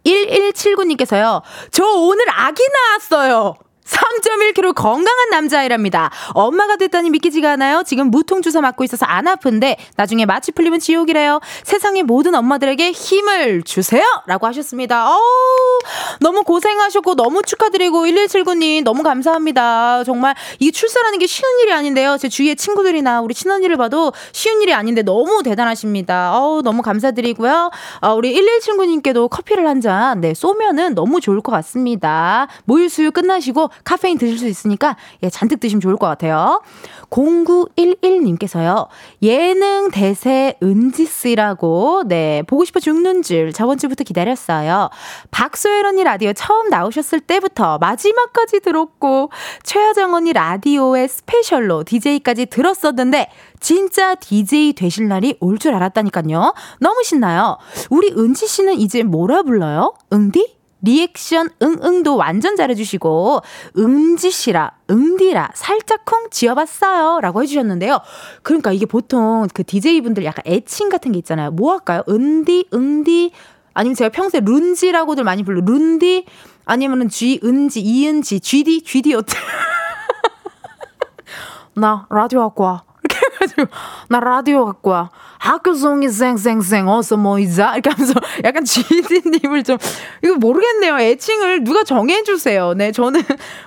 1179님께서요. 0.04 1.42
저 1.70 1.84
오늘 1.84 2.24
아기 2.30 2.62
낳았어요. 2.68 3.54
3.1kg 3.88 4.74
건강한 4.74 5.30
남자아이랍니다. 5.30 6.10
엄마가 6.34 6.76
됐다니 6.76 7.10
믿기지가 7.10 7.52
않아요. 7.52 7.82
지금 7.84 8.10
무통 8.10 8.42
주사 8.42 8.60
맞고 8.60 8.84
있어서 8.84 9.06
안 9.06 9.26
아픈데 9.26 9.76
나중에 9.96 10.26
마취 10.26 10.52
풀리면 10.52 10.80
지옥이래요. 10.80 11.40
세상의 11.64 12.02
모든 12.02 12.34
엄마들에게 12.34 12.92
힘을 12.92 13.62
주세요. 13.62 14.02
라고 14.26 14.46
하셨습니다. 14.46 15.10
어우, 15.10 15.78
너무 16.20 16.42
고생하셨고 16.42 17.14
너무 17.14 17.42
축하드리고 17.42 18.04
1179님 18.06 18.84
너무 18.84 19.02
감사합니다. 19.02 20.04
정말 20.04 20.34
이 20.58 20.70
출산하는 20.70 21.18
게 21.18 21.26
쉬운 21.26 21.60
일이 21.60 21.72
아닌데요. 21.72 22.18
제 22.18 22.28
주위에 22.28 22.54
친구들이나 22.54 23.20
우리 23.22 23.34
친언니를 23.34 23.76
봐도 23.76 24.12
쉬운 24.32 24.60
일이 24.60 24.74
아닌데 24.74 25.02
너무 25.02 25.42
대단하십니다. 25.42 26.36
어우, 26.36 26.62
너무 26.62 26.82
감사드리고요. 26.82 27.70
어, 28.02 28.14
우리 28.14 28.34
1179님께도 28.34 29.30
커피를 29.30 29.66
한 29.66 29.80
잔, 29.80 30.20
네, 30.20 30.34
쏘면은 30.34 30.94
너무 30.94 31.20
좋을 31.20 31.40
것 31.40 31.52
같습니다. 31.52 32.48
모유 32.64 32.88
수유 32.88 33.12
끝나시고 33.12 33.70
카페인 33.84 34.18
드실 34.18 34.38
수 34.38 34.46
있으니까 34.46 34.96
예, 35.22 35.30
잔뜩 35.30 35.60
드시면 35.60 35.80
좋을 35.80 35.96
것 35.96 36.06
같아요. 36.06 36.62
0911님께서요. 37.10 38.88
예능 39.22 39.90
대세 39.90 40.54
은지 40.62 41.06
씨라고, 41.06 42.04
네, 42.06 42.42
보고 42.46 42.64
싶어 42.64 42.80
죽는 42.80 43.22
줄 43.22 43.52
저번 43.52 43.78
주부터 43.78 44.04
기다렸어요. 44.04 44.90
박소현 45.30 45.86
언니 45.86 46.04
라디오 46.04 46.32
처음 46.32 46.68
나오셨을 46.68 47.20
때부터 47.20 47.78
마지막까지 47.78 48.60
들었고, 48.60 49.30
최화정 49.62 50.14
언니 50.14 50.32
라디오의 50.32 51.08
스페셜로 51.08 51.84
DJ까지 51.84 52.46
들었었는데, 52.46 53.30
진짜 53.60 54.14
DJ 54.14 54.74
되실 54.74 55.08
날이 55.08 55.36
올 55.40 55.58
줄 55.58 55.74
알았다니까요. 55.74 56.54
너무 56.78 57.02
신나요. 57.02 57.58
우리 57.90 58.12
은지 58.16 58.46
씨는 58.46 58.74
이제 58.74 59.02
뭐라 59.02 59.42
불러요? 59.42 59.94
응디? 60.12 60.57
리액션 60.82 61.50
응응도 61.60 62.16
완전 62.16 62.56
잘해주시고 62.56 63.40
은지 63.76 64.24
씨라 64.24 64.72
응디라 64.90 65.50
살짝쿵 65.54 66.28
지어봤어요 66.30 67.20
라고 67.20 67.42
해주셨는데요. 67.42 67.98
그러니까 68.42 68.72
이게 68.72 68.86
보통 68.86 69.46
그 69.52 69.64
DJ분들 69.64 70.24
약간 70.24 70.42
애칭 70.46 70.88
같은 70.88 71.12
게 71.12 71.18
있잖아요. 71.18 71.50
뭐 71.50 71.72
할까요? 71.72 72.02
은디 72.08 72.68
응디? 72.72 73.32
아니면 73.74 73.94
제가 73.94 74.10
평소에 74.10 74.40
룬지라고들 74.44 75.24
많이 75.24 75.42
불러 75.42 75.60
룬디? 75.60 76.26
아니면은 76.64 77.08
쥐 77.08 77.40
은지 77.42 77.80
이은지 77.80 78.40
쥐디? 78.40 78.82
쥐디 78.82 79.14
어때? 79.14 79.36
나 81.74 82.06
라디오 82.10 82.40
갖고 82.40 82.64
와. 82.64 82.84
이렇게 83.02 83.26
해가지고 83.34 83.66
나 84.08 84.20
라디오 84.20 84.64
갖고 84.64 84.90
와 84.90 85.10
학교송이 85.38 86.08
쌩쌩쌩 86.08 86.88
어서 86.88 87.16
모이자 87.16 87.74
이렇게 87.74 87.90
하면서 87.90 88.14
약간 88.44 88.64
GD님을 88.64 89.62
좀 89.64 89.78
이거 90.22 90.34
모르겠네요 90.36 90.98
애칭을 90.98 91.64
누가 91.64 91.84
정해주세요 91.84 92.74
네 92.74 92.92
저는 92.92 93.22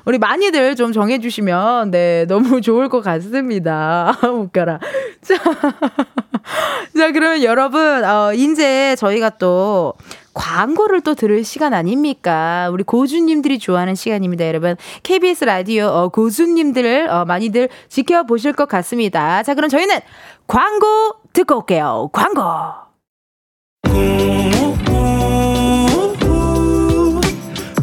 우리 0.06 0.18
많이들 0.18 0.76
좀 0.76 0.92
정해주시면 0.92 1.92
네 1.92 2.26
너무 2.28 2.62
좋을 2.62 2.90
것 2.90 3.02
같습니다 3.02 4.18
웃겨라 4.24 4.80
자, 5.22 5.36
자 6.98 7.12
그러면 7.12 7.44
여러분 7.44 8.04
어 8.04 8.34
이제 8.34 8.96
저희가 8.98 9.32
또 9.32 9.94
광고를 10.34 11.02
또 11.02 11.14
들을 11.14 11.44
시간 11.44 11.74
아닙니까? 11.74 12.70
우리 12.72 12.84
고주님들이 12.84 13.60
좋아하는 13.60 13.96
시간입니다, 13.96 14.48
여러분. 14.48 14.76
KBS 15.04 15.46
라디오 15.46 15.88
어, 15.88 16.10
고주님들을 16.10 17.10
어, 17.10 17.26
많이들 17.26 17.70
지켜보실 17.90 18.54
것 18.54 18.68
같습니다. 18.68 19.44
자, 19.44 19.56
그럼 19.56 19.70
저희는 19.70 20.00
광고 20.48 21.21
듣고 21.34 21.58
올게요. 21.58 22.10
광고. 22.12 22.42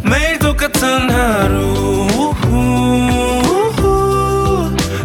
매일 0.04 0.38
똑같은 0.38 1.10
하루 1.10 2.06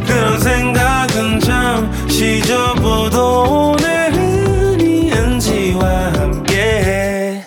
그런 0.05 0.39
생각은 0.39 1.39
잠시 1.39 2.41
접어도 2.41 3.73
오늘은 3.73 4.79
이은지와 4.81 6.13
함께 6.13 7.45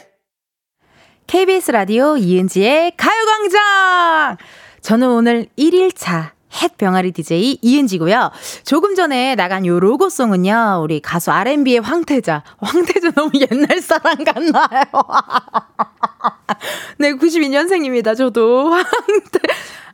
KBS 1.27 1.71
라디오 1.71 2.17
이은지의 2.17 2.93
가요광장 2.97 4.37
저는 4.83 5.09
오늘 5.09 5.47
1일차 5.59 6.36
햇 6.63 6.77
병아리 6.77 7.13
DJ 7.13 7.59
이은지고요. 7.63 8.31
조금 8.65 8.95
전에 8.95 9.35
나간 9.35 9.67
요 9.67 9.79
로고송은요. 9.81 10.81
우리 10.83 11.01
가수 11.01 11.31
R&B의 11.31 11.81
황태자. 11.81 12.43
황태자 12.59 13.11
너무 13.13 13.31
옛날 13.35 13.81
사람 13.81 14.23
같나요? 14.25 14.85
네, 16.99 17.13
92년생입니다. 17.13 18.17
저도 18.17 18.73
황태 18.73 19.39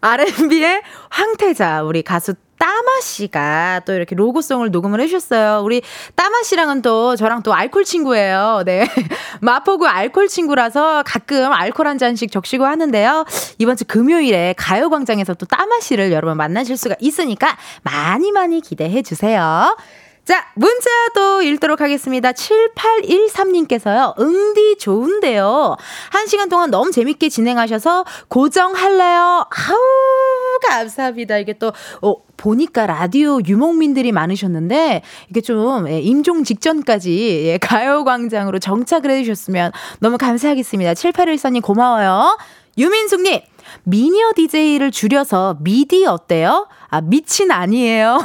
R&B의 0.00 0.82
황태자 1.10 1.82
우리 1.82 2.02
가수 2.02 2.34
따마 2.62 3.00
씨가 3.02 3.80
또 3.84 3.92
이렇게 3.92 4.14
로고송을 4.14 4.70
녹음을 4.70 5.00
해주셨어요. 5.00 5.62
우리 5.64 5.82
따마 6.14 6.44
씨랑은 6.44 6.80
또 6.82 7.16
저랑 7.16 7.42
또 7.42 7.52
알콜 7.52 7.84
친구예요. 7.84 8.62
네. 8.64 8.86
마포구 9.42 9.88
알콜 9.88 10.28
친구라서 10.28 11.02
가끔 11.04 11.52
알콜 11.52 11.88
한 11.88 11.98
잔씩 11.98 12.30
적시고 12.30 12.64
하는데요. 12.64 13.24
이번 13.58 13.76
주 13.76 13.84
금요일에 13.84 14.54
가요광장에서 14.56 15.34
또 15.34 15.46
따마 15.46 15.80
씨를 15.80 16.12
여러분 16.12 16.36
만나실 16.36 16.76
수가 16.76 16.94
있으니까 17.00 17.56
많이 17.82 18.30
많이 18.30 18.60
기대해 18.60 19.02
주세요. 19.02 19.76
자, 20.24 20.46
문자 20.54 20.88
도 21.16 21.42
읽도록 21.42 21.80
하겠습니다. 21.80 22.30
7813님께서요, 22.30 24.16
응디 24.20 24.76
좋은데요. 24.78 25.76
한 26.10 26.26
시간 26.28 26.48
동안 26.48 26.70
너무 26.70 26.92
재밌게 26.92 27.28
진행하셔서 27.28 28.04
고정할래요. 28.28 29.46
아우, 29.50 30.68
감사합니다. 30.68 31.38
이게 31.38 31.54
또, 31.54 31.72
어, 32.02 32.14
보니까 32.36 32.86
라디오 32.86 33.40
유목민들이 33.44 34.12
많으셨는데, 34.12 35.02
이게 35.28 35.40
좀, 35.40 35.88
예, 35.88 35.98
임종 36.00 36.44
직전까지, 36.44 37.46
예, 37.46 37.58
가요광장으로 37.58 38.60
정착을 38.60 39.10
해주셨으면 39.10 39.72
너무 39.98 40.18
감사하겠습니다. 40.18 40.94
7814님 40.94 41.62
고마워요. 41.62 42.38
유민숙님, 42.78 43.40
미니어 43.84 44.32
DJ를 44.36 44.90
줄여서 44.92 45.58
미디 45.60 46.06
어때요? 46.06 46.68
아, 46.92 47.00
미친 47.00 47.50
아니에요. 47.50 48.18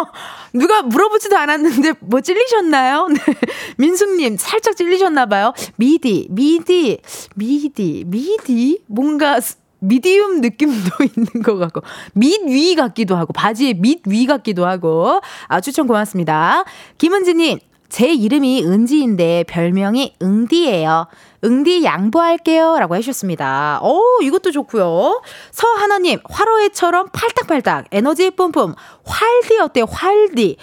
누가 0.54 0.80
물어보지도 0.80 1.36
않았는데 1.36 1.92
뭐 2.00 2.22
찔리셨나요? 2.22 3.08
네. 3.12 3.18
민숙님 3.76 4.38
살짝 4.38 4.76
찔리셨나봐요. 4.76 5.52
미디, 5.76 6.28
미디, 6.30 7.00
미디, 7.36 8.04
미디? 8.06 8.80
뭔가 8.86 9.40
미디움 9.80 10.40
느낌도 10.40 10.90
있는 11.04 11.42
것 11.42 11.58
같고 11.58 11.82
밑위 12.14 12.74
같기도 12.76 13.14
하고 13.14 13.34
바지에 13.34 13.74
밑위 13.74 14.24
같기도 14.24 14.66
하고 14.66 15.20
아 15.48 15.60
추천 15.60 15.86
고맙습니다. 15.86 16.64
김은지님 16.96 17.58
제 17.90 18.10
이름이 18.10 18.64
은지인데 18.64 19.44
별명이 19.48 20.14
응디예요. 20.22 21.08
응디 21.44 21.84
양보할게요. 21.84 22.78
라고 22.78 22.96
해주셨습니다. 22.96 23.80
오, 23.82 24.00
이것도 24.22 24.50
좋고요. 24.50 25.20
서하나님, 25.50 26.20
화로회처럼 26.24 27.08
팔딱팔딱, 27.12 27.86
에너지 27.92 28.30
뿜뿜, 28.30 28.74
활디 29.04 29.58
어때요? 29.58 29.84
활디. 29.90 30.56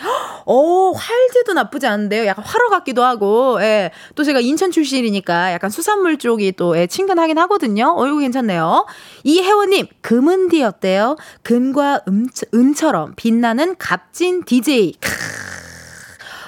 오, 0.46 0.94
활디도 0.94 1.54
나쁘지 1.54 1.88
않은데요. 1.88 2.26
약간 2.26 2.44
화로 2.44 2.70
같기도 2.70 3.04
하고, 3.04 3.62
예. 3.62 3.92
또 4.16 4.24
제가 4.24 4.40
인천 4.40 4.72
출신이니까 4.72 5.54
약간 5.54 5.70
수산물 5.70 6.18
쪽이 6.18 6.54
또, 6.54 6.78
예, 6.78 6.88
친근하긴 6.88 7.38
하거든요. 7.40 7.94
어, 7.96 8.08
이거 8.08 8.18
괜찮네요. 8.18 8.88
이혜원님, 9.24 9.88
금은디 10.02 10.64
어때요? 10.64 11.16
금과 11.44 12.02
음, 12.08 12.28
은처럼 12.54 13.14
빛나는 13.16 13.76
값진 13.78 14.44
DJ. 14.46 14.94
크으. 15.00 15.71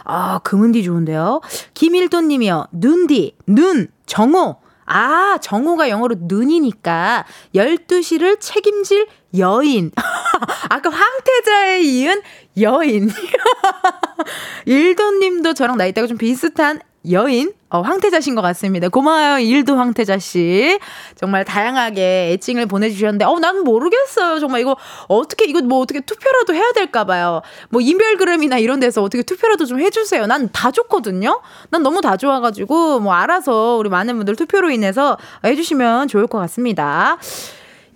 아, 0.03 0.39
금은디 0.39 0.83
좋은데요. 0.83 1.41
김일돈 1.73 2.27
님이요. 2.27 2.67
눈디, 2.71 3.37
눈, 3.47 3.87
정호. 4.05 4.57
아, 4.85 5.37
정호가 5.41 5.89
영어로 5.89 6.15
눈이니까 6.19 7.25
12시를 7.55 8.39
책임질 8.39 9.07
여인. 9.37 9.91
아까 10.69 10.89
황태자에 10.89 11.81
이은 11.81 12.21
여인. 12.59 13.09
일돈 14.65 15.19
님도 15.19 15.53
저랑 15.53 15.77
나이대가 15.77 16.07
좀 16.07 16.17
비슷한 16.17 16.79
여인, 17.11 17.51
어, 17.69 17.81
황태자신 17.81 18.33
것 18.35 18.41
같습니다. 18.41 18.87
고마워요, 18.87 19.39
일도 19.39 19.75
황태자 19.75 20.19
씨. 20.19 20.79
정말 21.15 21.43
다양하게 21.43 22.31
애칭을 22.33 22.67
보내주셨는데, 22.67 23.25
어, 23.25 23.39
난 23.39 23.63
모르겠어요. 23.63 24.39
정말 24.39 24.61
이거 24.61 24.77
어떻게, 25.09 25.45
이거 25.45 25.61
뭐 25.61 25.79
어떻게 25.79 25.99
투표라도 25.99 26.53
해야 26.53 26.71
될까봐요. 26.71 27.41
뭐 27.69 27.81
인별그램이나 27.81 28.57
이런 28.57 28.79
데서 28.79 29.01
어떻게 29.03 29.23
투표라도 29.23 29.65
좀 29.65 29.79
해주세요. 29.79 30.27
난 30.27 30.49
다 30.53 30.71
좋거든요? 30.71 31.41
난 31.71 31.83
너무 31.83 31.99
다 31.99 32.15
좋아가지고, 32.15 32.99
뭐 33.01 33.13
알아서 33.13 33.75
우리 33.77 33.89
많은 33.89 34.15
분들 34.17 34.35
투표로 34.35 34.69
인해서 34.71 35.17
해주시면 35.43 36.07
좋을 36.07 36.27
것 36.27 36.37
같습니다. 36.39 37.17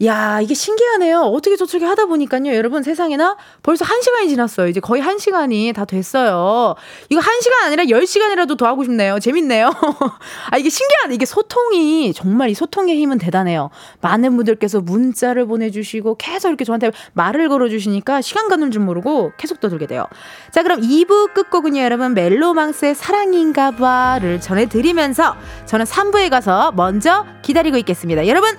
야, 0.03 0.39
이게 0.41 0.53
신기하네요. 0.53 1.21
어떻게 1.21 1.55
저렇게 1.55 1.85
하다 1.85 2.05
보니까요. 2.05 2.53
여러분 2.55 2.83
세상에나 2.83 3.35
벌써 3.63 3.83
1시간이 3.83 4.29
지났어요. 4.29 4.67
이제 4.67 4.79
거의 4.79 5.01
1시간이 5.01 5.73
다 5.73 5.85
됐어요. 5.85 6.75
이거 7.09 7.19
1시간 7.19 7.65
아니라 7.65 7.83
10시간이라도 7.85 8.57
더 8.57 8.67
하고 8.67 8.83
싶네요. 8.83 9.19
재밌네요. 9.19 9.71
아, 10.51 10.57
이게 10.57 10.69
신기하네. 10.69 11.15
이게 11.15 11.25
소통이 11.25 12.13
정말 12.13 12.49
이 12.49 12.53
소통의 12.53 12.95
힘은 12.95 13.17
대단해요. 13.17 13.71
많은 14.01 14.35
분들께서 14.35 14.81
문자를 14.81 15.47
보내주시고 15.47 16.17
계속 16.17 16.49
이렇게 16.49 16.63
저한테 16.63 16.91
말을 17.13 17.49
걸어주시니까 17.49 18.21
시간 18.21 18.49
가는 18.49 18.69
줄 18.69 18.83
모르고 18.83 19.31
계속 19.37 19.59
떠들게 19.59 19.87
돼요. 19.87 20.05
자, 20.51 20.61
그럼 20.61 20.81
2부 20.81 21.33
끝곡은요, 21.33 21.81
여러분. 21.81 22.13
멜로망스의 22.13 22.93
사랑인가 22.93 23.71
봐를 23.71 24.39
전해드리면서 24.41 25.35
저는 25.65 25.85
3부에 25.85 26.29
가서 26.29 26.71
먼저 26.73 27.25
기다리고 27.41 27.77
있겠습니다. 27.77 28.27
여러분, 28.27 28.55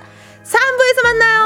3부에서 0.49 1.03
만나요. 1.05 1.45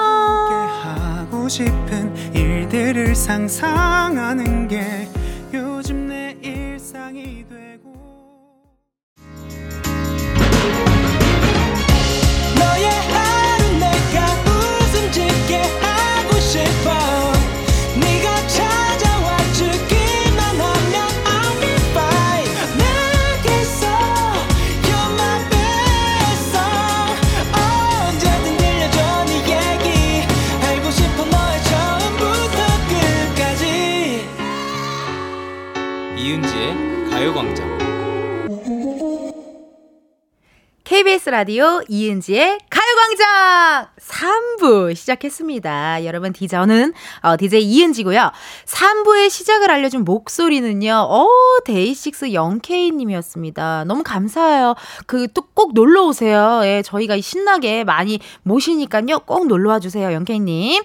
KBS 41.22 41.30
라디오 41.30 41.80
이은지의 41.88 42.58
가요광장 42.68 43.86
3부 43.98 44.94
시작했습니다. 44.94 46.04
여러분, 46.04 46.32
디 46.32 46.48
저는 46.48 46.92
어, 47.22 47.36
DJ 47.36 47.62
이은지고요. 47.62 48.32
3부의 48.66 49.30
시작을 49.30 49.70
알려준 49.70 50.04
목소리는요. 50.04 50.92
어, 50.92 51.26
데이식스 51.64 52.32
영케이님이었습니다. 52.32 53.84
너무 53.84 54.02
감사해요. 54.02 54.74
그 55.06 55.28
또 55.28 55.42
꼭 55.54 55.74
놀러 55.74 56.02
오세요. 56.04 56.62
예, 56.64 56.82
저희가 56.82 57.20
신나게 57.20 57.84
많이 57.84 58.18
모시니까요. 58.42 59.20
꼭 59.20 59.46
놀러 59.46 59.70
와 59.70 59.78
주세요, 59.78 60.12
영케이님. 60.12 60.82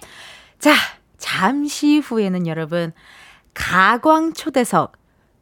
자, 0.59 0.73
잠시 1.17 1.97
후에는 1.99 2.45
여러분 2.47 2.93
가광 3.53 4.33
초대석 4.33 4.93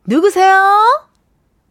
누구세요? 0.05 1.05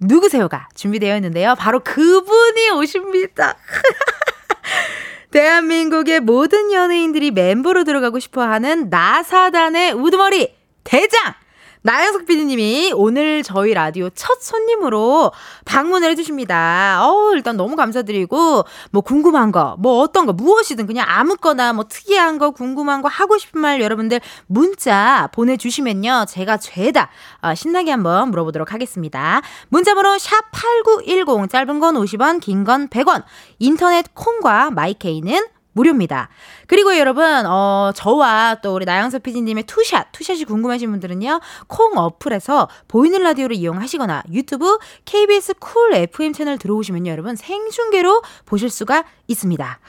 누구세요가 0.01 0.69
준비되어 0.75 1.17
있는데요. 1.17 1.55
바로 1.57 1.81
그분이 1.81 2.71
오십니다. 2.71 3.57
대한민국의 5.31 6.21
모든 6.21 6.73
연예인들이 6.73 7.31
멤버로 7.33 7.85
들어가고 7.85 8.21
싶어 8.21 8.43
하는 8.43 8.89
나사단의 8.89 9.93
우두머리 9.93 10.55
대장! 10.85 11.35
나영석 11.87 12.25
PD님이 12.25 12.93
오늘 12.95 13.43
저희 13.43 13.75
라디오 13.75 14.09
첫 14.09 14.41
손님으로 14.41 15.33
방문을 15.67 16.09
해주십니다. 16.13 17.01
어 17.03 17.33
일단 17.35 17.59
너무 17.59 17.77
감사드리고, 17.77 18.65
뭐 18.91 19.03
궁금한 19.03 19.53
거, 19.53 19.77
뭐 19.79 20.01
어떤 20.01 20.25
거, 20.25 20.33
무엇이든 20.33 20.87
그냥 20.87 21.05
아무거나 21.07 21.75
뭐 21.75 21.85
특이한 21.85 22.39
거, 22.39 22.53
궁금한 22.53 23.03
거, 23.03 23.09
하고 23.09 23.37
싶은 23.37 23.61
말 23.61 23.83
여러분들 23.83 24.23
문자 24.47 25.29
보내주시면요. 25.35 26.25
제가 26.27 26.57
죄다 26.57 27.11
어, 27.43 27.55
신나게 27.55 27.91
한번 27.91 28.31
물어보도록 28.31 28.73
하겠습니다. 28.73 29.43
문자번호 29.69 30.17
샵 30.17 30.37
8910, 30.53 31.51
짧은 31.51 31.81
건 31.81 31.97
50원, 31.97 32.41
긴 32.41 32.65
건 32.65 32.89
100원, 32.89 33.25
인터넷 33.59 34.07
콩과 34.15 34.71
마이케이는 34.71 35.39
무료입니다. 35.75 36.29
그리고 36.67 36.97
여러분, 36.97 37.25
어, 37.47 37.93
저와 37.95 38.57
또 38.63 38.75
우리 38.75 38.85
나영석 38.85 39.23
PD님의 39.23 39.65
two 39.65 39.83
shot, 39.83 40.13
two 40.13 40.25
shot이 40.25 40.45
궁금하신 40.45 40.91
분들은요, 40.91 41.41
콩 41.67 41.99
어플에서 41.99 42.69
보이는 42.89 43.23
라디오를 43.23 43.57
이용하시거나 43.57 44.23
유튜브 44.33 44.79
KBS 45.05 45.55
쿨 45.61 45.95
FM 45.95 46.33
채널 46.33 46.59
들어오시면요, 46.59 47.11
여러분 47.11 47.37
생중계로 47.37 48.23
보실 48.47 48.71
수가 48.71 49.05
있습니다. 49.29 49.81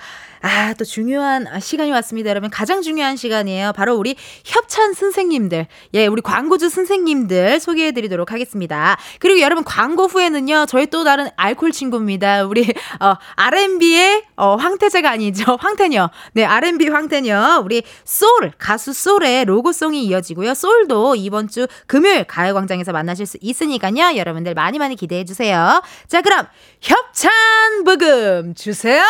아, 0.48 0.76
또 0.76 0.86
중요한 0.86 1.48
시간이 1.60 1.92
왔습니다, 1.94 2.30
여러분. 2.30 2.52
가장 2.52 2.84
중요한 2.84 3.16
시간이에요. 3.16 3.74
바로 3.74 3.96
우리 3.96 4.16
협찬 4.44 4.94
선생님들. 4.94 5.66
예, 5.96 6.06
우리 6.06 6.22
광고주 6.22 6.70
선생님들 6.70 7.60
소개해 7.60 7.94
드리도록 7.94 8.32
하겠습니다. 8.32 8.96
그리고 9.20 9.40
여러분 9.40 9.64
광고 9.64 10.06
후에는요, 10.06 10.68
저희 10.68 10.86
또 10.86 11.04
다른 11.04 11.30
알콜 11.36 11.72
친구입니다. 11.72 12.46
우리, 12.46 12.62
어, 13.00 13.16
R&B의, 13.36 14.24
어, 14.36 14.56
황태자가 14.56 15.10
아니죠. 15.10 15.58
황태녀. 15.60 16.12
네, 16.34 16.46
R&B 16.46 16.90
황태녀. 16.90 17.64
우리 17.66 17.82
소울, 18.04 18.52
가수 18.60 18.94
소울의 18.94 19.46
로고송이 19.46 20.06
이어지고요. 20.06 20.54
소울도 20.54 21.16
이번 21.16 21.48
주 21.48 21.66
금요일 21.88 22.24
가요광장에서 22.26 22.92
만나실 22.92 23.26
수 23.26 23.40
있으니까요. 23.42 24.16
여러분들 24.16 24.54
많이 24.54 24.78
많이 24.78 24.96
기대해 24.96 25.26
주세요. 25.26 25.82
자, 26.08 26.22
그럼 26.22 26.46
협찬 26.82 27.84
부금 27.84 28.54
주세요! 28.54 29.02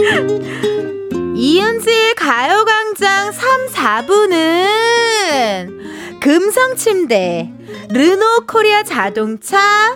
이은지의 1.36 2.14
가요광장 2.14 3.32
3, 3.32 3.66
4부는 3.68 5.78
금성침대, 6.20 7.52
르노 7.90 8.46
코리아 8.46 8.82
자동차, 8.82 9.94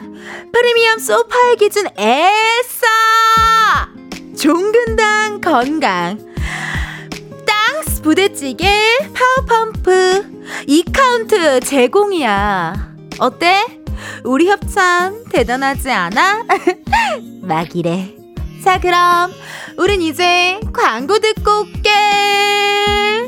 프리미엄 0.52 0.98
소파의 0.98 1.56
기준 1.56 1.86
에싸! 1.96 2.86
종근당 4.36 5.40
건강. 5.40 6.18
땅스 7.46 8.02
부대찌개 8.02 8.68
파워펌프. 9.14 10.34
이카운트 10.66 11.60
제공이야. 11.60 12.94
어때? 13.20 13.64
우리 14.24 14.48
협찬 14.48 15.24
대단하지 15.30 15.90
않아? 15.90 16.44
막 17.42 17.74
이래. 17.76 18.23
자, 18.64 18.80
그럼 18.80 19.30
우린 19.76 20.00
이제 20.00 20.58
광고 20.72 21.18
듣고 21.18 21.60
올게. 21.60 23.23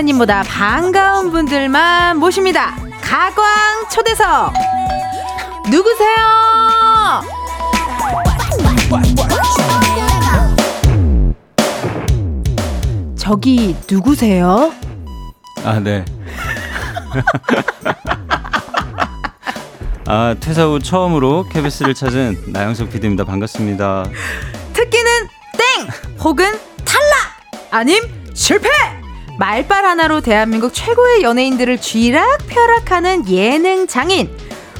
기사님보다 0.00 0.42
반가운 0.44 1.30
분들만 1.30 2.18
모십니다. 2.18 2.74
가광 3.02 3.88
초대석 3.90 4.52
누구세요? 5.70 6.16
저기 13.16 13.76
누구세요? 13.90 14.72
아 15.64 15.78
네. 15.78 16.04
아 20.06 20.34
퇴사 20.40 20.64
후 20.64 20.78
처음으로 20.78 21.46
KBS를 21.50 21.94
찾은 21.94 22.44
나영석 22.46 22.90
PD입니다. 22.90 23.24
반갑습니다. 23.24 24.04
특기는 24.72 25.10
땡 25.58 25.88
혹은 26.20 26.46
탈락 26.84 27.70
아님 27.70 28.02
실패. 28.34 28.99
말빨 29.40 29.86
하나로 29.86 30.20
대한민국 30.20 30.74
최고의 30.74 31.22
연예인들을 31.22 31.80
쥐락펴락하는 31.80 33.26
예능 33.30 33.86
장인 33.86 34.28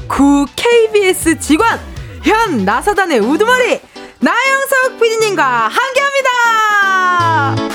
구 0.07 0.45
KBS 0.55 1.39
직원 1.39 1.79
현 2.21 2.63
나사단의 2.63 3.21
우두머리 3.21 3.81
나영석 4.19 4.99
PD님과 4.99 5.67
함께합니다. 5.67 7.70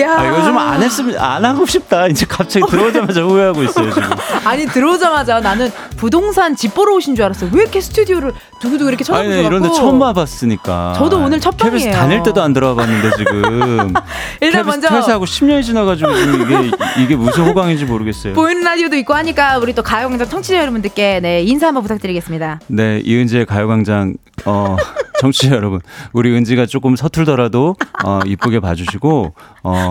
야. 0.00 0.16
아, 0.18 0.26
이거 0.26 0.42
좀 0.42 0.56
안 0.62 0.82
했으면 0.82 1.18
안 1.18 1.44
하고 1.44 1.66
싶다. 1.66 2.06
이제 2.06 2.24
갑자기 2.26 2.64
들어오자마자 2.70 3.22
후회하고 3.22 3.62
있어요, 3.64 3.92
지금. 3.92 4.08
아니, 4.44 4.64
들어오자마자 4.66 5.40
나는 5.40 5.70
부동산 5.96 6.56
집 6.56 6.74
보러 6.74 6.94
오신 6.94 7.14
줄 7.14 7.24
알았어. 7.24 7.46
왜 7.52 7.62
이렇게 7.62 7.80
스튜디오를 7.80 8.32
두고두고 8.60 8.88
이렇게 8.88 9.04
쳐다보고 9.04 9.32
아니, 9.32 9.44
이런데 9.44 9.68
처음 9.70 10.00
와봤으니까. 10.00 10.94
저도 10.96 11.18
오늘 11.18 11.40
첫 11.40 11.56
방이에요. 11.56 11.78
KBS 11.78 11.96
다닐 11.96 12.22
때도 12.22 12.40
안 12.42 12.52
들어와 12.52 12.74
봤는데 12.74 13.10
지금. 13.18 13.92
일단 14.40 14.64
먼저 14.66 14.88
퇴사하고 14.88 15.24
10년이 15.24 15.62
지나가지고 15.64 16.14
지금 16.14 16.42
이게 16.42 16.70
이게 17.02 17.16
무슨 17.16 17.44
호강인지 17.44 17.84
모르겠어요. 17.84 18.34
보이는 18.34 18.62
라디오도 18.62 18.96
있고 18.96 19.14
하니까 19.14 19.58
우리 19.58 19.74
또 19.74 19.82
가요광장 19.82 20.28
청취자 20.28 20.58
여러분들께 20.58 21.20
네 21.20 21.42
인사 21.42 21.66
한번 21.66 21.82
부탁드리겠습니다. 21.82 22.60
네, 22.68 23.00
이은지의 23.04 23.46
가요광장 23.46 24.14
어 24.46 24.76
청취자 25.20 25.54
여러분, 25.54 25.80
우리 26.12 26.34
은지가 26.34 26.66
조금 26.66 26.96
서툴더라도 26.96 27.76
어, 28.04 28.18
이쁘게 28.26 28.58
봐주시고 28.58 29.34
어, 29.62 29.81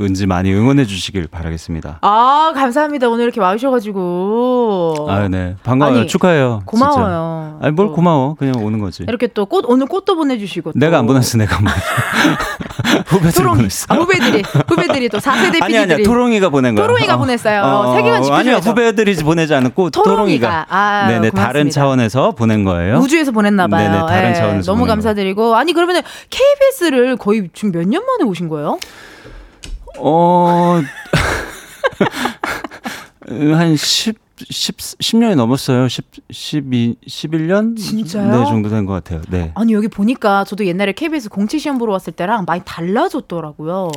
은지 0.00 0.26
많이 0.26 0.52
응원해 0.52 0.84
주시길 0.84 1.28
바라겠습니다. 1.28 1.98
아 2.00 2.52
감사합니다. 2.54 3.08
오늘 3.08 3.24
이렇게 3.24 3.40
와주셔가지고. 3.40 5.06
아 5.08 5.28
네, 5.28 5.56
반가워요. 5.62 5.98
아니, 6.00 6.06
축하해요. 6.06 6.62
고마워요. 6.66 7.54
진짜. 7.58 7.66
아니 7.66 7.74
뭘 7.74 7.88
또. 7.88 7.92
고마워. 7.94 8.34
그냥 8.36 8.54
오는 8.64 8.78
거지. 8.78 9.04
이렇게 9.08 9.26
또 9.28 9.46
꽃 9.46 9.64
오늘 9.68 9.86
꽃도 9.86 10.16
보내주시고. 10.16 10.72
내가 10.76 10.98
안 10.98 11.06
보냈어. 11.06 11.36
내가 11.38 11.56
안 11.58 11.64
보냈어. 11.64 11.80
후배들 13.06 13.44
보냈어. 13.44 13.86
아, 13.88 13.94
후배들이 13.96 14.42
후배들이 14.68 15.08
또 15.08 15.18
4세대 15.18 15.52
PD들이. 15.52 15.62
아니 15.62 15.78
아니야. 15.78 15.96
토롱이가 16.04 16.48
보낸 16.48 16.74
거야. 16.74 16.86
토롱이가 16.86 17.14
어. 17.14 17.18
보냈어요. 17.18 17.62
어, 17.62 17.96
지켜줘야죠. 17.96 18.32
아니야 18.34 18.56
후배들이 18.58 19.14
보내지 19.16 19.54
않고 19.54 19.90
토롱이가. 19.90 20.10
토롱이가. 20.16 20.66
아, 20.68 21.06
네네 21.08 21.30
고맙습니다. 21.30 21.46
다른 21.46 21.70
차원에서 21.70 22.30
보낸 22.32 22.64
거예요. 22.64 22.96
우주에서 22.98 23.30
보냈나 23.32 23.68
봐요. 23.68 23.90
네네 23.90 24.06
다른 24.06 24.32
네, 24.32 24.34
차원에서. 24.38 24.72
너무 24.72 24.86
감사드리고. 24.86 25.42
거예요. 25.42 25.54
아니 25.56 25.72
그러면은 25.72 26.02
KBS를 26.30 27.16
거의 27.16 27.48
지금 27.54 27.72
몇 27.72 27.82
년 27.86 28.02
만에 28.06 28.24
오신 28.28 28.48
거예요? 28.48 28.78
어. 29.98 30.80
한 33.28 33.76
10, 33.76 34.16
10, 34.50 34.76
10년이 34.76 35.34
넘었어요. 35.36 35.88
10, 35.88 36.04
12, 36.30 36.96
11년? 37.06 37.76
진짜요? 37.76 38.30
네, 38.40 38.44
정도 38.46 38.68
된 38.68 38.84
것 38.86 38.92
같아요. 38.92 39.22
네. 39.28 39.52
아니, 39.54 39.72
여기 39.72 39.88
보니까 39.88 40.44
저도 40.44 40.66
옛날에 40.66 40.92
KBS 40.92 41.28
공채 41.28 41.58
시험 41.58 41.78
보러 41.78 41.92
왔을 41.92 42.12
때랑 42.12 42.44
많이 42.46 42.62
달라졌더라고요. 42.64 43.90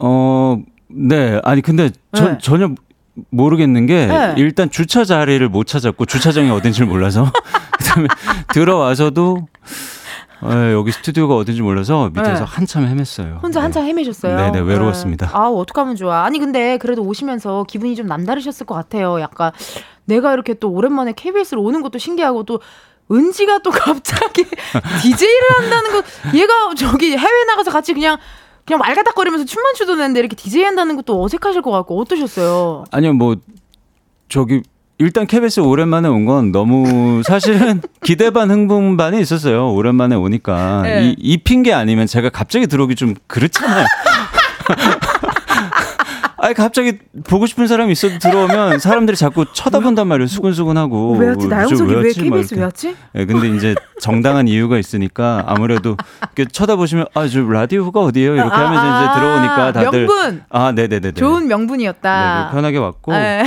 어, 0.00 0.58
네. 0.88 1.40
아니, 1.44 1.62
근데 1.62 1.90
저, 2.14 2.30
네. 2.32 2.38
전혀 2.40 2.74
모르겠는 3.30 3.86
게 3.86 4.06
네. 4.06 4.34
일단 4.38 4.70
주차 4.70 5.04
자리를 5.04 5.46
못 5.48 5.66
찾았고 5.66 6.06
주차장이 6.06 6.50
어딘지 6.50 6.82
몰라서 6.82 7.30
그다음에 7.78 8.08
들어와서도 8.54 9.46
네, 10.48 10.72
여기 10.72 10.90
스튜디오가 10.90 11.36
어딘지 11.36 11.62
몰라서 11.62 12.10
밑에서 12.10 12.44
네. 12.44 12.44
한참 12.44 12.84
헤맸어요. 12.86 13.42
혼자 13.42 13.60
네. 13.60 13.64
한참 13.64 13.84
헤매셨어요? 13.84 14.36
네네, 14.36 14.60
외로웠습니다. 14.60 15.30
아, 15.32 15.46
어떡하면 15.48 15.96
좋아. 15.96 16.24
아니, 16.24 16.38
근데 16.38 16.78
그래도 16.78 17.02
오시면서 17.02 17.64
기분이 17.68 17.94
좀 17.94 18.06
남다르셨을 18.06 18.66
것 18.66 18.74
같아요. 18.74 19.20
약간 19.20 19.52
내가 20.04 20.32
이렇게 20.32 20.54
또 20.54 20.70
오랜만에 20.70 21.12
KBS로 21.12 21.62
오는 21.62 21.80
것도 21.82 21.98
신기하고 21.98 22.42
또 22.42 22.60
은지가 23.10 23.60
또 23.60 23.70
갑자기 23.72 24.44
DJ를 25.02 25.50
한다는 25.58 25.90
거, 25.92 26.02
얘가 26.34 26.74
저기 26.76 27.16
해외 27.16 27.44
나가서 27.44 27.70
같이 27.70 27.92
그냥 27.94 28.18
그냥 28.64 28.78
말가닥거리면서 28.78 29.44
춤만 29.44 29.74
추던 29.74 30.00
애인데 30.00 30.20
이렇게 30.20 30.36
DJ 30.36 30.64
한다는 30.64 30.96
것도 30.96 31.22
어색하실 31.22 31.62
것 31.62 31.70
같고 31.70 32.00
어떠셨어요? 32.00 32.84
아니요, 32.90 33.12
뭐 33.12 33.36
저기 34.28 34.62
일단 35.02 35.26
KBS 35.26 35.60
오랜만에 35.60 36.08
온 36.08 36.24
건 36.24 36.52
너무 36.52 37.22
사실은 37.24 37.82
기대 38.02 38.30
반 38.30 38.50
흥분 38.50 38.96
반이 38.96 39.20
있었어요. 39.20 39.72
오랜만에 39.74 40.14
오니까 40.16 40.82
네. 40.84 41.08
이, 41.10 41.16
이 41.18 41.36
핑계 41.38 41.72
아니면 41.72 42.06
제가 42.06 42.30
갑자기 42.30 42.66
들어오기 42.66 42.94
좀 42.94 43.14
그렇잖아요. 43.26 43.84
아니 46.38 46.54
갑자기 46.54 46.98
보고 47.24 47.46
싶은 47.46 47.68
사람이 47.68 47.92
있어도 47.92 48.18
들어오면 48.18 48.80
사람들이 48.80 49.16
자꾸 49.16 49.44
쳐다본단 49.52 50.08
말이에요. 50.08 50.26
수근수근하고. 50.26 51.16
왜 51.16 51.28
왔지? 51.28 51.46
나영석이 51.46 51.94
왜, 51.94 52.02
왜 52.02 52.12
KBS 52.12 52.54
왜 52.56 52.62
왔지? 52.64 52.96
예, 53.14 53.24
근데 53.26 53.48
이제 53.56 53.74
정당한 54.02 54.48
이유가 54.48 54.78
있으니까 54.78 55.44
아무래도 55.46 55.96
쳐다보시면 56.52 57.06
아, 57.14 57.26
저 57.28 57.40
라디오가 57.40 58.00
어디예요? 58.00 58.34
이렇게 58.34 58.52
아, 58.52 58.66
하면서 58.66 58.82
아, 58.84 59.04
이제 59.04 59.20
들어오니까 59.20 59.72
다들 59.72 60.06
명분. 60.06 60.44
아, 60.50 60.72
네, 60.72 60.88
네, 60.88 61.00
네. 61.00 61.12
좋은 61.12 61.46
명분이었다. 61.46 62.44
네, 62.50 62.54
편하게 62.54 62.78
왔고. 62.78 63.12
네, 63.12 63.44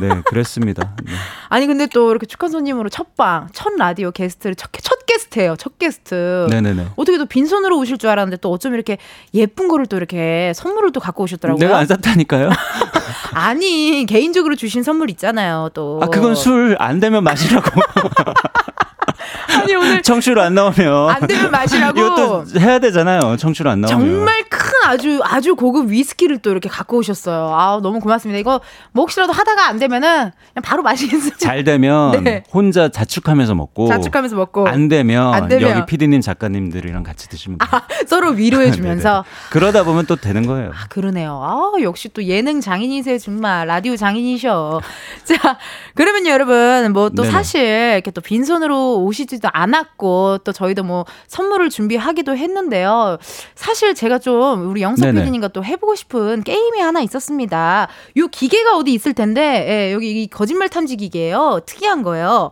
네 0.00 0.22
그랬습니다. 0.24 0.94
네. 1.04 1.12
아니 1.48 1.66
근데 1.66 1.86
또 1.86 2.10
이렇게 2.10 2.26
축하 2.26 2.48
손님으로 2.48 2.88
첫방, 2.88 3.48
첫 3.52 3.74
라디오 3.76 4.10
게스트를 4.10 4.54
첫, 4.56 4.70
첫 4.82 5.06
게스트예요. 5.06 5.56
첫 5.56 5.78
게스트. 5.78 6.46
네, 6.50 6.60
네, 6.60 6.74
네. 6.74 6.86
어떻게 6.96 7.18
또 7.18 7.26
빈손으로 7.26 7.78
오실 7.78 7.98
줄 7.98 8.10
알았는데 8.10 8.38
또 8.40 8.50
어쩜 8.50 8.74
이렇게 8.74 8.98
예쁜 9.34 9.68
거를 9.68 9.86
또 9.86 9.96
이렇게 9.96 10.52
선물을 10.54 10.92
또 10.92 11.00
갖고 11.00 11.22
오셨더라고요. 11.24 11.60
내가 11.60 11.78
안 11.78 11.86
샀다니까요. 11.86 12.50
아니 13.34 14.06
개인적으로 14.08 14.56
주신 14.56 14.82
선물 14.82 15.10
있잖아요. 15.10 15.68
또. 15.74 16.00
아 16.02 16.06
그건 16.06 16.34
술 16.34 16.76
안 16.78 17.00
되면 17.00 17.22
마시라고. 17.24 17.70
아니 19.60 19.74
오늘 19.74 20.02
청취로 20.02 20.40
안 20.42 20.54
나오면. 20.54 21.10
안 21.10 21.26
되면 21.26 21.50
마시라고. 21.50 21.98
이것도 21.98 22.44
해야 22.58 22.78
되잖아요. 22.78 23.36
청취로 23.36 23.70
안 23.70 23.80
나오면. 23.80 24.00
정말 24.08 24.42
큰 24.48 24.60
아주 24.84 25.20
아주 25.24 25.54
고급 25.54 25.88
위스키를 25.90 26.38
또 26.38 26.50
이렇게 26.50 26.68
갖고 26.68 26.98
오셨어요. 26.98 27.54
아 27.54 27.80
너무 27.82 28.00
고맙습니다. 28.00 28.38
이거 28.38 28.60
뭐 28.92 29.02
혹시라도 29.04 29.32
하다가 29.32 29.68
안 29.68 29.78
되면은 29.78 30.08
그냥 30.08 30.62
바로 30.62 30.82
마시겠습니다. 30.82 31.38
잘 31.38 31.64
되면 31.64 32.12
네. 32.24 32.42
혼자 32.52 32.88
자축하면서 32.90 33.54
먹고 33.54 33.88
자축하면서 33.88 34.36
먹고 34.36 34.66
안 34.66 34.88
되면, 34.88 35.32
안 35.34 35.48
되면. 35.48 35.70
여기 35.70 35.86
피디님 35.86 36.20
작가님들이랑 36.20 37.02
같이 37.02 37.28
드시면 37.28 37.58
돼요. 37.58 37.68
아, 37.72 37.82
서로 38.06 38.30
위로해 38.30 38.70
주면서 38.70 39.24
그러다 39.50 39.84
보면 39.84 40.06
또 40.06 40.16
되는 40.16 40.46
거예요. 40.46 40.70
아 40.74 40.86
그러네요. 40.88 41.40
아 41.42 41.80
역시 41.82 42.08
또 42.12 42.24
예능 42.24 42.60
장인이세요 42.60 43.18
정말 43.18 43.66
라디오 43.66 43.96
장인이셔. 43.96 44.80
자 45.24 45.58
그러면 45.94 46.26
여러분 46.26 46.92
뭐 46.92 47.10
또 47.14 47.24
사실 47.24 47.60
이렇게 47.94 48.10
또 48.10 48.22
빈손으로 48.22 49.00
오시지도 49.02 49.48
않았고 49.52 50.38
또 50.44 50.52
저희도 50.52 50.82
뭐 50.82 51.04
선물을 51.26 51.68
준비하기도 51.68 52.36
했는데요. 52.36 53.18
사실 53.54 53.94
제가 53.94 54.18
좀 54.18 54.70
우리 54.72 54.80
영석 54.82 55.06
PD님과 55.14 55.48
또 55.48 55.62
해보고 55.62 55.94
싶은 55.94 56.42
게임이 56.42 56.80
하나 56.80 57.00
있었습니다. 57.02 57.88
요 58.16 58.28
기계가 58.28 58.76
어디 58.76 58.94
있을 58.94 59.12
텐데, 59.12 59.66
예, 59.68 59.92
여기 59.92 60.22
이 60.22 60.26
거짓말 60.28 60.68
탐지 60.70 60.96
기계예요. 60.96 61.60
특이한 61.66 62.02
거예요. 62.02 62.50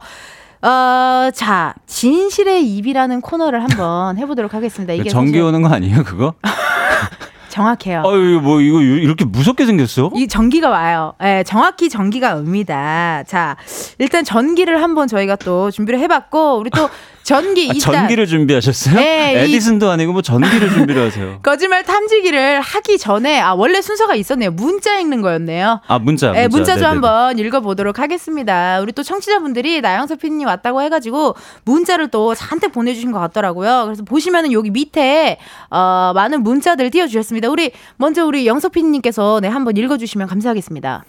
어, 0.62 1.30
자, 1.34 1.74
진실의 1.86 2.68
입이라는 2.76 3.22
코너를 3.22 3.62
한번 3.62 4.18
해보도록 4.18 4.52
하겠습니다. 4.52 4.92
이게 4.92 5.08
전기 5.08 5.40
오는 5.40 5.62
거 5.62 5.68
아니에요, 5.70 6.04
그거? 6.04 6.34
정확해요. 7.50 8.02
아유, 8.06 8.40
뭐, 8.42 8.60
이거 8.60 8.80
이렇게 8.80 9.24
무섭게 9.24 9.66
생겼어? 9.66 10.10
이 10.14 10.28
전기가 10.28 10.70
와요. 10.70 11.14
예, 11.20 11.24
네, 11.24 11.44
정확히 11.44 11.88
전기가 11.88 12.36
옵니다. 12.36 13.22
자, 13.26 13.56
일단 13.98 14.24
전기를 14.24 14.82
한번 14.82 15.08
저희가 15.08 15.36
또 15.36 15.70
준비를 15.70 16.00
해봤고, 16.00 16.58
우리 16.58 16.70
또 16.70 16.88
전기 17.22 17.70
아, 17.70 17.78
전기를 17.78 18.26
준비하셨어요? 18.26 18.94
네, 18.96 19.42
에디슨도 19.44 19.88
아니고 19.90 20.12
뭐 20.12 20.22
전기를 20.22 20.70
준비를 20.70 21.06
하세요. 21.06 21.38
거짓말 21.44 21.84
탐지기를 21.84 22.60
하기 22.60 22.98
전에 22.98 23.40
아 23.40 23.54
원래 23.54 23.80
순서가 23.80 24.14
있었네요. 24.14 24.50
문자 24.50 24.98
읽는 24.98 25.22
거였네요. 25.22 25.80
아 25.86 25.98
문자. 25.98 26.32
네, 26.32 26.48
문자. 26.48 26.76
좀 26.76 26.86
한번 26.86 27.38
읽어보도록 27.38 27.98
하겠습니다. 27.98 28.80
우리 28.80 28.92
또 28.92 29.02
청취자분들이 29.02 29.80
나영석 29.80 30.18
PD님 30.18 30.46
왔다고 30.46 30.82
해가지고 30.82 31.36
문자를 31.64 32.08
또 32.08 32.34
잔뜩 32.34 32.72
보내주신 32.72 33.12
것 33.12 33.20
같더라고요. 33.20 33.82
그래서 33.84 34.02
보시면은 34.02 34.52
여기 34.52 34.70
밑에 34.70 35.38
어, 35.70 36.12
많은 36.14 36.42
문자들 36.42 36.90
띄워주셨습니다. 36.90 37.39
우리 37.48 37.72
먼저 37.96 38.26
우리 38.26 38.46
영석 38.46 38.72
PD님께서 38.72 39.40
네 39.40 39.48
한번 39.48 39.76
읽어주시면 39.76 40.26
감사하겠습니다. 40.28 41.04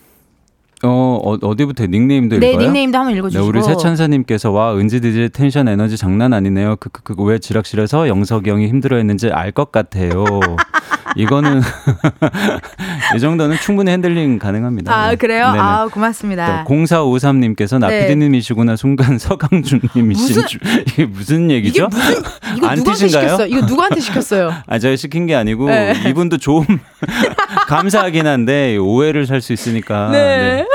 어, 0.83 1.19
어 1.23 1.37
어디부터 1.41 1.85
닉네임도 1.87 2.39
네, 2.39 2.51
읽어요? 2.51 2.63
닉네임도 2.65 2.97
한번 2.97 3.15
읽어주시고. 3.15 3.43
네, 3.43 3.47
우리 3.47 3.61
세찬사님께서 3.63 4.51
와 4.51 4.75
은지 4.75 4.99
DJ 5.01 5.29
tension 5.33 5.67
에너지 5.67 5.97
장난 5.97 6.33
아니네요. 6.33 6.77
그그그 6.77 7.03
그, 7.03 7.15
그, 7.15 7.23
왜 7.23 7.39
지락실에서 7.39 8.07
영석이 8.07 8.49
형이 8.49 8.67
힘들어했는지 8.67 9.29
알 9.31 9.51
것 9.51 9.71
같아요. 9.71 10.23
이거는 11.17 11.61
이 13.15 13.19
정도는 13.19 13.57
충분히 13.57 13.91
handling 13.91 14.39
가능합니다. 14.39 14.93
아 14.95 15.09
네. 15.09 15.15
그래요? 15.17 15.47
네네. 15.47 15.59
아 15.59 15.87
고맙습니다. 15.91 16.63
0453님께서 16.65 17.79
나피디님이시구나 17.79 18.77
순간 18.77 19.17
서강준님이신 19.17 20.47
줄 20.47 20.59
이게 20.87 21.05
무슨 21.05 21.51
얘기죠? 21.51 21.89
이게 21.91 21.97
무슨 21.97 22.57
이거 22.57 22.75
누구한테 22.75 23.07
시켰어? 23.07 23.47
이거 23.47 23.61
누구한테 23.65 23.99
시켰어요? 23.99 24.53
아 24.67 24.79
제가 24.79 24.95
시킨 24.95 25.25
게 25.25 25.35
아니고 25.35 25.67
네. 25.67 25.93
이분도 26.07 26.37
좀 26.37 26.65
감사하긴 27.67 28.25
한데 28.27 28.77
오해를 28.77 29.27
살 29.27 29.41
수 29.41 29.53
있으니까. 29.53 30.09
네. 30.11 30.19
네. 30.21 30.65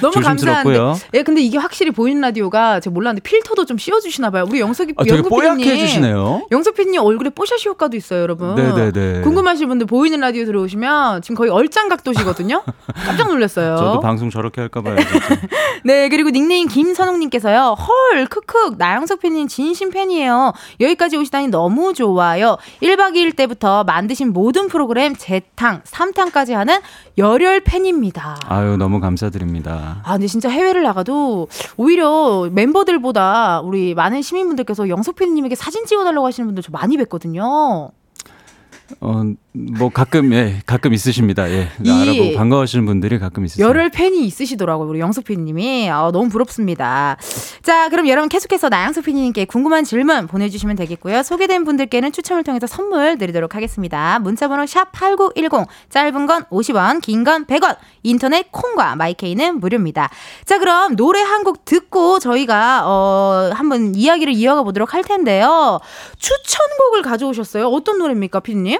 너무 0.00 0.20
감사한데. 0.20 0.78
예, 1.14 1.22
근데 1.22 1.40
이게 1.42 1.58
확실히 1.58 1.90
보이는 1.90 2.20
라디오가 2.20 2.80
제가 2.80 2.92
몰랐는데 2.92 3.22
필터도 3.22 3.64
좀 3.64 3.78
씌워 3.78 4.00
주시나 4.00 4.30
봐요. 4.30 4.44
우리 4.48 4.60
영석이 4.60 4.94
아, 4.96 5.04
되게 5.04 5.22
뽀얗게 5.22 5.70
해 5.70 5.76
주시네요. 5.78 6.46
영석 6.50 6.74
PD님 6.74 7.00
얼굴에 7.00 7.30
뽀샤시 7.30 7.68
효과도 7.68 7.96
있어요, 7.96 8.20
여러분. 8.20 8.54
네네네. 8.54 9.22
궁금하신 9.22 9.68
분들 9.68 9.86
보이는 9.86 10.18
라디오 10.20 10.44
들어오시면 10.44 11.22
지금 11.22 11.36
거의 11.36 11.50
얼짱 11.50 11.88
각도시거든요. 11.88 12.62
깜짝 13.06 13.28
놀랐어요. 13.28 13.76
저도 13.76 14.00
방송 14.00 14.30
저렇게 14.30 14.60
할까 14.60 14.82
봐요. 14.82 14.96
네, 15.84 16.08
그리고 16.08 16.30
닉네임 16.30 16.68
김선웅 16.68 17.18
님께서요. 17.20 17.76
헐, 17.78 18.26
크크, 18.26 18.74
나영석 18.78 19.20
PD님 19.20 19.48
진심 19.48 19.90
팬이에요. 19.90 20.52
여기까지 20.80 21.16
오시다니 21.16 21.48
너무 21.48 21.94
좋아요. 21.94 22.56
1박 22.82 23.14
2일 23.14 23.36
때부터 23.36 23.84
만드신 23.84 24.32
모든 24.32 24.68
프로그램 24.68 25.14
재탕, 25.16 25.82
3탕까지 25.82 26.52
하는 26.52 26.78
열혈 27.18 27.60
팬입니다. 27.60 28.36
아유, 28.48 28.76
너무 28.76 29.00
감사드립니다. 29.00 29.75
아, 30.04 30.12
근데 30.12 30.26
진짜 30.26 30.48
해외를 30.48 30.82
나가도 30.82 31.48
오히려 31.76 32.48
멤버들보다 32.52 33.60
우리 33.60 33.94
많은 33.94 34.22
시민분들께서 34.22 34.88
영석 34.88 35.16
PD님에게 35.16 35.54
사진 35.54 35.86
찍어달라고 35.86 36.26
하시는 36.26 36.46
분들 36.46 36.62
저 36.62 36.70
많이 36.72 36.96
뵀거든요. 36.96 37.90
어, 39.00 39.22
뭐 39.78 39.88
가끔 39.88 40.32
예, 40.34 40.60
가끔 40.66 40.92
있으십니다. 40.92 41.50
예. 41.50 41.68
알아보고 41.80 42.34
반가워하시는 42.36 42.84
분들이 42.84 43.18
가끔 43.18 43.44
있으세요. 43.44 43.66
열혈 43.66 43.90
팬이 43.90 44.26
있으시더라고요. 44.26 44.88
우리 44.88 45.00
영석 45.00 45.24
PD님이. 45.24 45.88
아, 45.88 46.10
너무 46.12 46.28
부럽습니다. 46.28 47.16
자, 47.62 47.88
그럼 47.88 48.06
여러분 48.08 48.28
계속해서 48.28 48.68
나영석 48.68 49.04
PD님께 49.04 49.46
궁금한 49.46 49.84
질문 49.84 50.26
보내주시면 50.26 50.76
되겠고요. 50.76 51.22
소개된 51.22 51.64
분들께는 51.64 52.12
추첨을 52.12 52.44
통해서 52.44 52.66
선물 52.66 53.16
드리도록 53.18 53.54
하겠습니다. 53.54 54.18
문자번호 54.18 54.66
샵 54.66 54.92
8910 54.92 55.66
짧은 55.90 56.26
건 56.26 56.44
50원, 56.50 57.00
긴 57.00 57.24
건 57.24 57.46
100원. 57.46 57.76
인터넷 58.02 58.52
콩과 58.52 58.96
마이케이는 58.96 59.58
무료입니다. 59.60 60.10
자, 60.44 60.58
그럼 60.58 60.96
노래 60.96 61.20
한 61.22 61.46
곡 61.46 61.64
듣고 61.64 62.18
저희가 62.18 62.82
어, 62.86 63.50
한번 63.54 63.94
이야기를 63.94 64.32
이어가 64.32 64.64
보도록 64.64 64.94
할 64.94 65.04
텐데요. 65.04 65.78
추천곡을 66.18 67.02
가져오셨어요. 67.02 67.68
어떤 67.68 67.98
노래입니까, 67.98 68.40
PD님? 68.40 68.78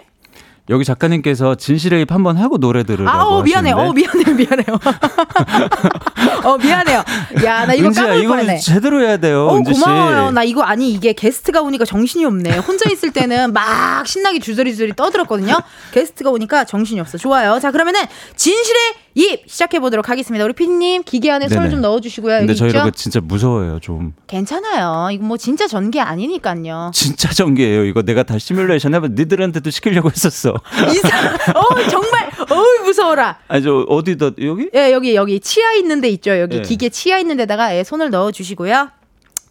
여기 0.69 0.85
작가님께서 0.85 1.55
진실의 1.55 2.03
입 2.03 2.13
한번 2.13 2.37
하고 2.37 2.59
노래 2.59 2.83
들으라고 2.83 3.17
아, 3.19 3.25
어, 3.25 3.43
미안해. 3.43 3.73
어, 3.73 3.93
미안해요. 3.93 4.35
미안해요. 4.35 4.67
어, 6.45 6.59
미안해요. 6.59 7.05
야, 7.45 7.67
나 7.67 7.75
이거 7.75 7.91
까먹을 7.91 8.27
뻔했네. 8.27 8.59
제대로 8.59 9.01
해야 9.01 9.17
돼요. 9.17 9.47
어, 9.47 9.61
고마워요. 9.61 10.31
나 10.33 10.43
이거 10.43 10.63
아니 10.63 10.91
이게 10.93 11.13
게스트가 11.13 11.61
오니까 11.63 11.85
정신이 11.85 12.25
없네. 12.25 12.59
혼자 12.59 12.91
있을 12.91 13.13
때는 13.13 13.53
막 13.53 14.07
신나게 14.07 14.41
주저리주저리 14.41 14.95
떠들었거든요. 14.97 15.61
게스트가 15.93 16.31
오니까 16.31 16.65
정신이 16.65 17.01
없어. 17.01 17.17
좋아요. 17.17 17.61
자, 17.61 17.71
그러면은 17.71 18.01
진실의 18.35 18.95
입 19.17 19.49
시작해 19.49 19.81
보도록 19.81 20.11
하겠습니다. 20.11 20.45
우리 20.45 20.53
피디님 20.53 21.03
기계 21.05 21.31
안에 21.31 21.49
손을 21.49 21.71
좀 21.71 21.81
넣어주시고요. 21.81 22.41
근데 22.41 22.53
저희 22.55 22.69
이거 22.69 22.91
진짜 22.91 23.19
무서워요, 23.19 23.81
좀. 23.81 24.13
괜찮아요. 24.27 25.09
이거 25.11 25.25
뭐 25.25 25.39
진짜 25.39 25.67
전기 25.67 26.01
아니니까요. 26.01 26.91
진짜 26.93 27.31
전기예요. 27.31 27.87
이거 27.87 28.03
내가 28.03 28.25
다 28.25 28.39
시뮬레이션 28.39 28.95
해봐. 28.95 29.09
니들한테도 29.13 29.71
시키려고 29.71 30.11
했었어. 30.11 30.55
이상. 30.95 31.11
어 31.57 31.89
정말. 31.89 32.31
어우 32.51 32.85
무서워라. 32.85 33.39
아니 33.49 33.63
저 33.63 33.87
어디다 33.89 34.33
여기? 34.43 34.69
예 34.75 34.93
여기 34.93 35.15
여기 35.15 35.41
치아 35.41 35.73
있는 35.73 36.03
데 36.03 36.11
있죠. 36.11 36.39
여기 36.39 36.59
예. 36.59 36.61
기계 36.61 36.91
치아 36.91 37.19
있는 37.19 37.39
데다가 37.39 37.75
예, 37.75 37.85
손을 37.85 38.11
넣어주시고요. 38.11 38.91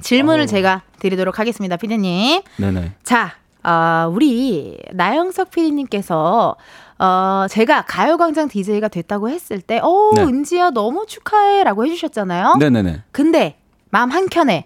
질문을 0.02 0.44
어. 0.44 0.46
제가 0.46 0.84
드리도록 1.00 1.40
하겠습니다, 1.40 1.76
피디님. 1.78 2.42
네네. 2.58 2.92
자, 3.04 3.34
어, 3.64 4.08
우리 4.14 4.78
나영석 4.92 5.50
피디님께서 5.50 6.56
어, 6.98 7.46
제가 7.50 7.84
가요광장 7.86 8.48
DJ가 8.48 8.88
됐다고 8.88 9.30
했을 9.30 9.62
때, 9.62 9.80
어, 9.84 10.12
네. 10.16 10.24
은지야, 10.24 10.70
너무 10.72 11.06
축하해. 11.06 11.64
라고 11.64 11.86
해주셨잖아요. 11.86 12.56
네네네. 12.60 13.04
근데, 13.12 13.58
마음 13.90 14.12
한켠에, 14.12 14.66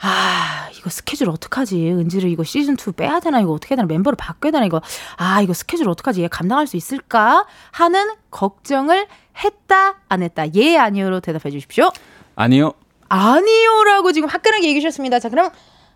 아, 0.00 0.68
이거 0.76 0.90
스케줄 0.90 1.30
어떡하지? 1.30 1.90
은지를 1.92 2.28
이거 2.28 2.42
시즌2 2.42 2.94
빼야 2.96 3.20
되나? 3.20 3.40
이거 3.40 3.52
어떻게 3.52 3.72
해야 3.72 3.76
되나? 3.76 3.86
멤버를 3.86 4.16
바꿔야 4.16 4.52
되나? 4.52 4.66
이거, 4.66 4.82
아, 5.16 5.40
이거 5.40 5.54
스케줄 5.54 5.88
어떡하지? 5.88 6.22
얘 6.22 6.28
감당할 6.28 6.66
수 6.66 6.76
있을까? 6.76 7.46
하는 7.70 8.10
걱정을 8.30 9.06
했다, 9.42 9.96
안 10.08 10.22
했다? 10.22 10.52
예, 10.54 10.76
아니요로 10.76 11.20
대답해 11.20 11.50
주십시오. 11.50 11.90
아니요. 12.36 12.72
아니요라고 13.08 14.12
지금 14.12 14.28
화끈하게 14.28 14.64
얘기해 14.68 14.80
주셨습니다. 14.80 15.20
자, 15.20 15.28
그럼, 15.28 15.50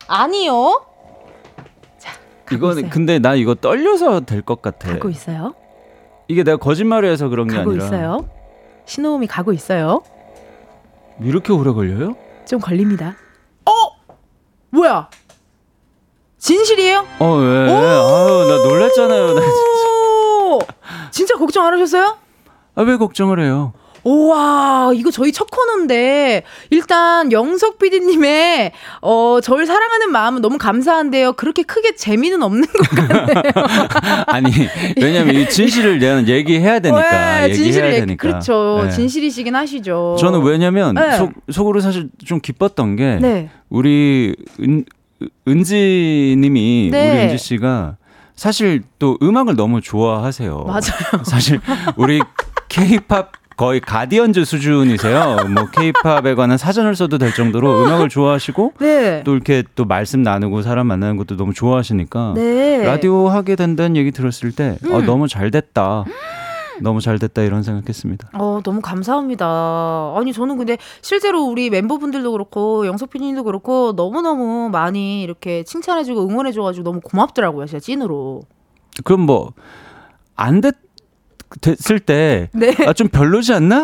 아니요. 0.06 0.86
이거는. 2.52 2.90
근데 2.90 3.18
나 3.18 3.34
이거 3.34 3.54
떨려서 3.54 4.20
될 4.20 4.42
것 4.42 4.62
같아. 4.62 4.88
가고 4.92 5.08
있어요. 5.10 5.54
이게 6.28 6.42
내가 6.44 6.56
거짓말을 6.56 7.10
해서 7.10 7.28
그런 7.28 7.48
게 7.48 7.56
가고 7.56 7.70
아니라. 7.70 7.84
있어요. 7.86 8.28
신호음이 8.86 9.26
가고 9.26 9.52
있어요. 9.52 10.02
이렇게 11.20 11.52
오래 11.52 11.70
걸려요? 11.72 12.16
좀 12.46 12.60
걸립니다. 12.60 13.16
어? 13.66 13.72
뭐야? 14.70 15.08
진실이에요? 16.38 17.04
어, 17.18 17.34
왜? 17.36 17.70
아유, 17.70 18.46
나 18.48 18.68
놀랐잖아요. 18.68 19.34
나 19.34 19.40
진짜. 19.40 20.72
진짜 21.10 21.34
걱정 21.36 21.66
안 21.66 21.74
하셨어요? 21.74 22.16
아, 22.76 22.82
왜 22.82 22.96
걱정을 22.96 23.40
해요? 23.40 23.72
우와, 24.04 24.92
이거 24.94 25.10
저희 25.10 25.32
첫 25.32 25.50
코너인데, 25.50 26.42
일단 26.70 27.32
영석 27.32 27.78
PD님의, 27.78 28.72
어, 29.02 29.38
저를 29.42 29.66
사랑하는 29.66 30.10
마음은 30.12 30.42
너무 30.42 30.58
감사한데요. 30.58 31.32
그렇게 31.34 31.62
크게 31.62 31.94
재미는 31.96 32.42
없는 32.42 32.66
것 32.66 32.88
같네요. 32.90 33.52
아니, 34.28 34.50
왜냐면 35.00 35.34
이 35.36 35.48
진실을 35.48 35.98
내가 35.98 36.26
얘기해야 36.26 36.80
되니까. 36.80 37.40
네, 37.46 37.50
얘기해야 37.50 38.00
되니까. 38.00 38.16
그렇죠. 38.16 38.82
네. 38.84 38.90
진실이시긴 38.90 39.54
하시죠. 39.54 40.16
저는 40.18 40.42
왜냐면, 40.42 40.94
네. 40.94 41.16
속, 41.16 41.32
속으로 41.50 41.80
사실 41.80 42.08
좀 42.24 42.40
기뻤던 42.40 42.96
게, 42.96 43.18
네. 43.20 43.50
우리 43.68 44.34
은, 44.60 44.84
은지님이, 45.46 46.88
네. 46.92 47.10
우리 47.10 47.22
은지 47.24 47.38
씨가, 47.38 47.96
사실 48.34 48.82
또 49.00 49.18
음악을 49.20 49.56
너무 49.56 49.80
좋아하세요. 49.80 50.62
맞아요. 50.64 51.24
사실 51.24 51.60
우리 51.96 52.20
케이팝 52.68 53.32
거의 53.58 53.80
가디언즈 53.80 54.44
수준이세요. 54.44 55.48
뭐 55.52 55.66
케이팝에 55.72 56.36
관한 56.36 56.56
사전을 56.56 56.94
써도 56.94 57.18
될 57.18 57.34
정도로 57.34 57.82
음악을 57.82 58.08
좋아하시고 58.08 58.74
네. 58.78 59.24
또 59.24 59.34
이렇게 59.34 59.64
또 59.74 59.84
말씀 59.84 60.22
나누고 60.22 60.62
사람 60.62 60.86
만나는 60.86 61.16
것도 61.16 61.36
너무 61.36 61.52
좋아하시니까 61.52 62.34
네. 62.36 62.84
라디오 62.84 63.28
하게 63.28 63.56
된다는 63.56 63.96
얘기 63.96 64.12
들었을 64.12 64.52
때 64.52 64.78
어, 64.84 64.86
음. 64.86 64.94
어, 64.94 65.00
너무 65.02 65.26
잘 65.26 65.50
됐다. 65.50 66.04
너무 66.80 67.00
잘 67.00 67.18
됐다 67.18 67.42
이런 67.42 67.64
생각했습니다. 67.64 68.28
어 68.34 68.60
너무 68.62 68.80
감사합니다. 68.80 70.14
아니 70.16 70.32
저는 70.32 70.56
근데 70.56 70.78
실제로 71.02 71.42
우리 71.42 71.68
멤버분들도 71.68 72.30
그렇고 72.30 72.86
영석 72.86 73.10
PD님도 73.10 73.42
그렇고 73.42 73.96
너무 73.96 74.22
너무 74.22 74.68
많이 74.70 75.22
이렇게 75.22 75.64
칭찬해 75.64 76.04
주고 76.04 76.28
응원해 76.28 76.52
줘 76.52 76.62
가지고 76.62 76.84
너무 76.84 77.00
고맙더라고요, 77.00 77.66
진짜 77.66 77.80
찐으로. 77.80 78.42
그럼 79.02 79.22
뭐 79.22 79.52
안 80.38 80.60
됐. 80.60 80.76
됐을 81.60 81.98
때, 82.00 82.50
네. 82.52 82.74
아, 82.86 82.92
좀 82.92 83.08
별로지 83.08 83.52
않나? 83.52 83.82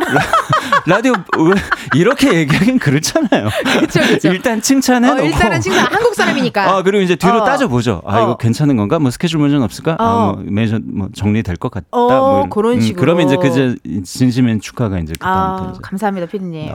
라, 0.87 1.01
디오 1.01 1.13
왜, 1.13 1.55
이렇게 1.95 2.35
얘기하긴 2.35 2.79
그렇잖아요. 2.79 3.49
그쵸, 3.81 4.01
그쵸. 4.01 4.29
일단 4.29 4.61
칭찬해 4.61 5.09
어, 5.09 5.19
일단은 5.19 5.61
칭찬, 5.61 5.87
한국 5.91 6.15
사람이니까. 6.15 6.71
아, 6.71 6.83
그리고 6.83 7.03
이제 7.03 7.17
뒤로 7.17 7.43
어. 7.43 7.45
따져 7.45 7.69
보죠. 7.69 8.03
아, 8.07 8.21
이거 8.21 8.33
어. 8.33 8.37
괜찮은 8.37 8.77
건가? 8.77 8.99
뭐 8.99 9.11
스케줄 9.11 9.41
문제는 9.41 9.65
없을까? 9.65 9.97
아, 9.99 10.05
어. 10.05 10.33
뭐, 10.35 10.45
매저, 10.47 10.81
뭐, 10.85 11.09
정리될 11.15 11.57
것 11.57 11.71
같다. 11.71 11.87
어, 11.91 12.09
뭐, 12.09 12.49
그런 12.49 12.75
음, 12.75 12.81
식으로. 12.81 13.01
음, 13.01 13.01
그러면 13.01 13.27
이제 13.27 13.37
그, 13.37 14.03
진심인 14.05 14.61
축하가 14.61 14.99
이제 14.99 15.15
그다음부터 15.15 15.67
아, 15.67 15.71
이제. 15.71 15.81
감사합니다, 15.83 16.27
피디님. 16.27 16.71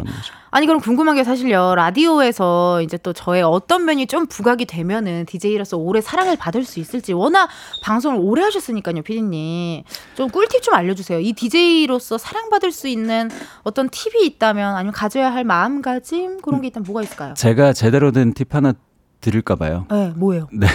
아니 0.51 0.65
그럼 0.65 0.79
궁금한 0.81 1.15
게 1.15 1.23
사실요 1.23 1.75
라디오에서 1.75 2.81
이제 2.81 2.97
또 2.97 3.13
저의 3.13 3.43
어떤 3.43 3.85
면이 3.85 4.07
좀 4.07 4.25
부각이 4.25 4.65
되면은 4.65 5.25
DJ로서 5.27 5.77
오래 5.77 6.01
사랑을 6.01 6.35
받을 6.35 6.63
수 6.63 6.79
있을지 6.79 7.13
워낙 7.13 7.49
방송을 7.83 8.19
오래 8.21 8.41
하셨으니까요 8.43 9.01
피디님 9.03 9.83
좀 10.15 10.29
꿀팁 10.29 10.61
좀 10.63 10.73
알려주세요 10.73 11.19
이 11.19 11.33
DJ로서 11.33 12.17
사랑받을 12.17 12.71
수 12.71 12.87
있는 12.87 13.29
어떤 13.63 13.89
팁이 13.89 14.25
있다면 14.25 14.75
아니면 14.75 14.93
가져야 14.93 15.31
할 15.31 15.43
마음가짐 15.43 16.41
그런 16.41 16.61
게 16.61 16.67
있다면 16.67 16.85
뭐가 16.87 17.03
있을까요? 17.03 17.33
제가 17.35 17.73
제대로 17.73 18.11
된 18.11 18.33
팁 18.33 18.53
하나 18.53 18.73
드릴까 19.21 19.55
봐요. 19.55 19.85
네, 19.91 20.13
뭐예요? 20.15 20.47
네. 20.53 20.67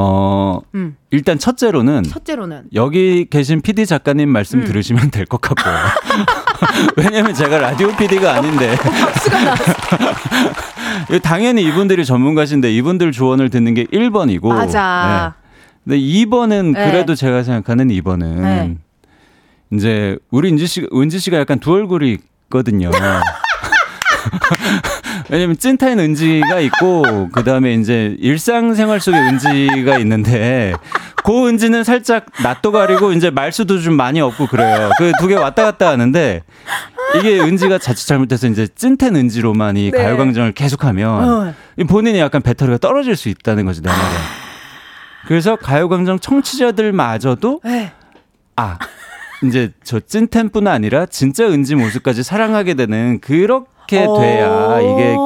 어, 0.00 0.60
음. 0.76 0.96
일단 1.10 1.40
첫째로는 1.40 2.04
첫째로는 2.04 2.66
여기 2.74 3.26
계신 3.28 3.60
PD 3.60 3.84
작가님 3.84 4.28
말씀 4.28 4.60
음. 4.60 4.64
들으시면 4.64 5.10
될 5.10 5.26
것 5.26 5.40
같고요. 5.40 5.74
왜냐면 6.96 7.34
제가 7.34 7.58
라디오 7.58 7.88
PD가 7.96 8.34
아닌데. 8.34 8.76
박수가 8.78 9.42
나왔어. 9.42 9.72
당연히 11.22 11.64
이분들이 11.64 12.04
전문가신데 12.04 12.72
이분들 12.74 13.10
조언을 13.10 13.50
듣는 13.50 13.74
게 13.74 13.84
1번이고. 13.86 14.46
맞아. 14.48 15.34
네. 15.84 15.96
근데 15.96 15.98
2번은 16.00 16.74
네. 16.74 16.90
그래도 16.92 17.16
제가 17.16 17.42
생각하는 17.42 17.88
2번은 17.88 18.40
네. 18.40 18.76
이제 19.72 20.16
우리 20.30 20.48
은지 20.50 20.68
씨 20.68 20.86
은지 20.94 21.18
씨가 21.18 21.38
약간 21.38 21.58
두 21.58 21.72
얼굴이 21.72 22.18
있거든요. 22.46 22.90
왜냐면 25.30 25.56
찐타인 25.56 25.98
은지가 25.98 26.60
있고 26.60 27.28
그다음에 27.32 27.74
이제 27.74 28.16
일상생활 28.20 29.00
속의 29.00 29.20
은지가 29.20 29.98
있는데 29.98 30.72
그 31.24 31.48
은지는 31.48 31.84
살짝 31.84 32.26
낯도 32.42 32.72
가리고 32.72 33.12
이제 33.12 33.30
말수도 33.30 33.80
좀 33.80 33.94
많이 33.94 34.20
없고 34.20 34.46
그래요. 34.46 34.90
그 34.98 35.12
두 35.20 35.28
개 35.28 35.34
왔다 35.34 35.64
갔다 35.64 35.88
하는데 35.88 36.42
이게 37.18 37.40
은지가 37.40 37.78
자칫 37.78 38.06
잘못해서 38.06 38.46
이제 38.48 38.66
찐텐 38.66 39.16
은지로만 39.16 39.76
이 39.76 39.90
네. 39.90 39.98
가요광장을 40.02 40.52
계속하면 40.52 41.28
어. 41.28 41.54
본인이 41.88 42.18
약간 42.18 42.42
배터리가 42.42 42.78
떨어질 42.78 43.16
수 43.16 43.28
있다는 43.28 43.64
거지 43.66 43.82
내 43.82 43.88
말에. 43.88 44.00
그래서 45.26 45.56
가요광장 45.56 46.18
청취자들마저도 46.20 47.60
네. 47.64 47.92
아 48.56 48.78
이제 49.44 49.72
저 49.84 50.00
찐텐뿐 50.00 50.66
아니라 50.66 51.06
진짜 51.06 51.46
은지 51.46 51.74
모습까지 51.74 52.22
사랑하게 52.22 52.74
되는 52.74 53.20
그렇게 53.20 53.66
돼야 53.96 54.80
이게 54.80 55.16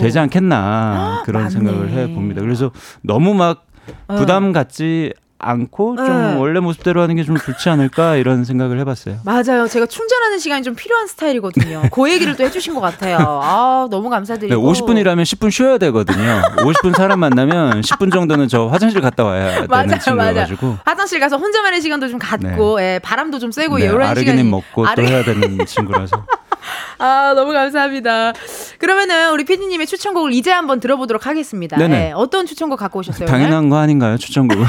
되지 0.00 0.18
않겠나 0.18 1.22
그런 1.24 1.44
맞네. 1.44 1.52
생각을 1.54 1.90
해 1.90 2.12
봅니다. 2.12 2.40
그래서 2.40 2.70
너무 3.02 3.34
막 3.34 3.66
부담 4.08 4.52
갖지 4.52 5.12
않고 5.44 5.96
좀 5.96 6.06
네. 6.06 6.36
원래 6.36 6.60
모습대로 6.60 7.00
하는 7.02 7.16
게 7.16 7.24
좀 7.24 7.36
좋지 7.36 7.68
않을까 7.68 8.14
이런 8.14 8.44
생각을 8.44 8.78
해봤어요. 8.78 9.16
맞아요. 9.24 9.66
제가 9.66 9.86
충전하는 9.86 10.38
시간이 10.38 10.62
좀 10.62 10.76
필요한 10.76 11.08
스타일이거든요. 11.08 11.82
그 11.90 12.08
얘기를 12.12 12.36
또 12.36 12.44
해주신 12.44 12.74
것 12.74 12.80
같아요. 12.80 13.18
아 13.42 13.88
너무 13.90 14.08
감사드리고. 14.08 14.54
네, 14.54 14.60
50분이라면 14.80 15.22
10분 15.22 15.50
쉬어야 15.50 15.78
되거든요. 15.78 16.42
50분 16.58 16.96
사람 16.96 17.18
만나면 17.18 17.80
10분 17.80 18.12
정도는 18.12 18.46
저 18.46 18.68
화장실 18.68 19.00
갔다 19.00 19.24
와야 19.24 19.66
맞아요, 19.68 19.86
되는 19.88 19.98
친구여가지고. 19.98 20.76
화장실 20.84 21.18
가서 21.18 21.36
혼자만의 21.38 21.80
시간도 21.80 22.08
좀 22.08 22.20
갖고 22.20 22.78
네. 22.78 22.94
예, 22.94 22.98
바람도 23.00 23.40
좀 23.40 23.50
쐬고 23.50 23.78
네, 23.78 23.86
이런 23.86 24.14
시간. 24.14 24.48
먹고 24.48 24.86
아르... 24.86 25.02
또 25.02 25.08
해야 25.08 25.24
되는 25.24 25.66
친구라서. 25.66 26.24
아, 26.98 27.32
너무 27.34 27.52
감사합니다. 27.52 28.32
그러면은 28.78 29.32
우리 29.32 29.44
피디님의 29.44 29.86
추천곡을 29.86 30.32
이제 30.32 30.50
한번 30.50 30.80
들어보도록 30.80 31.26
하겠습니다. 31.26 31.76
네네. 31.76 31.98
네, 31.98 32.12
어떤 32.12 32.46
추천곡 32.46 32.78
갖고 32.78 33.00
오셨어요? 33.00 33.26
당연한 33.26 33.58
오늘? 33.60 33.70
거 33.70 33.76
아닌가요, 33.78 34.16
추천곡은? 34.18 34.64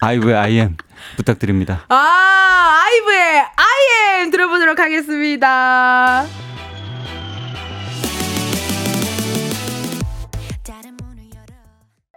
아이브의 0.00 0.36
I 0.36 0.52
am 0.52 0.76
부탁드립니다. 1.16 1.84
아, 1.88 2.84
아이브의 2.84 3.40
I 3.40 4.20
am 4.20 4.30
들어보도록 4.30 4.78
하겠습니다. 4.78 6.26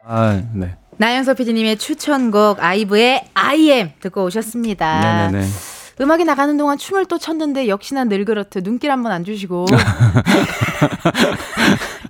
아, 0.08 0.42
네. 0.54 0.76
나영서 0.98 1.34
PD님의 1.34 1.78
추천곡 1.78 2.64
아이브의 2.64 3.26
I 3.34 3.70
am 3.72 3.92
듣고 4.00 4.24
오셨습니다. 4.26 5.28
네네네. 5.32 5.46
음악이 6.00 6.26
나가는 6.26 6.58
동안 6.58 6.78
춤을 6.78 7.06
또 7.06 7.18
췄는데 7.18 7.68
역시나 7.68 8.04
늘 8.06 8.26
그렇듯 8.26 8.64
눈길 8.64 8.92
한번 8.92 9.12
안 9.12 9.24
주시고 9.24 9.66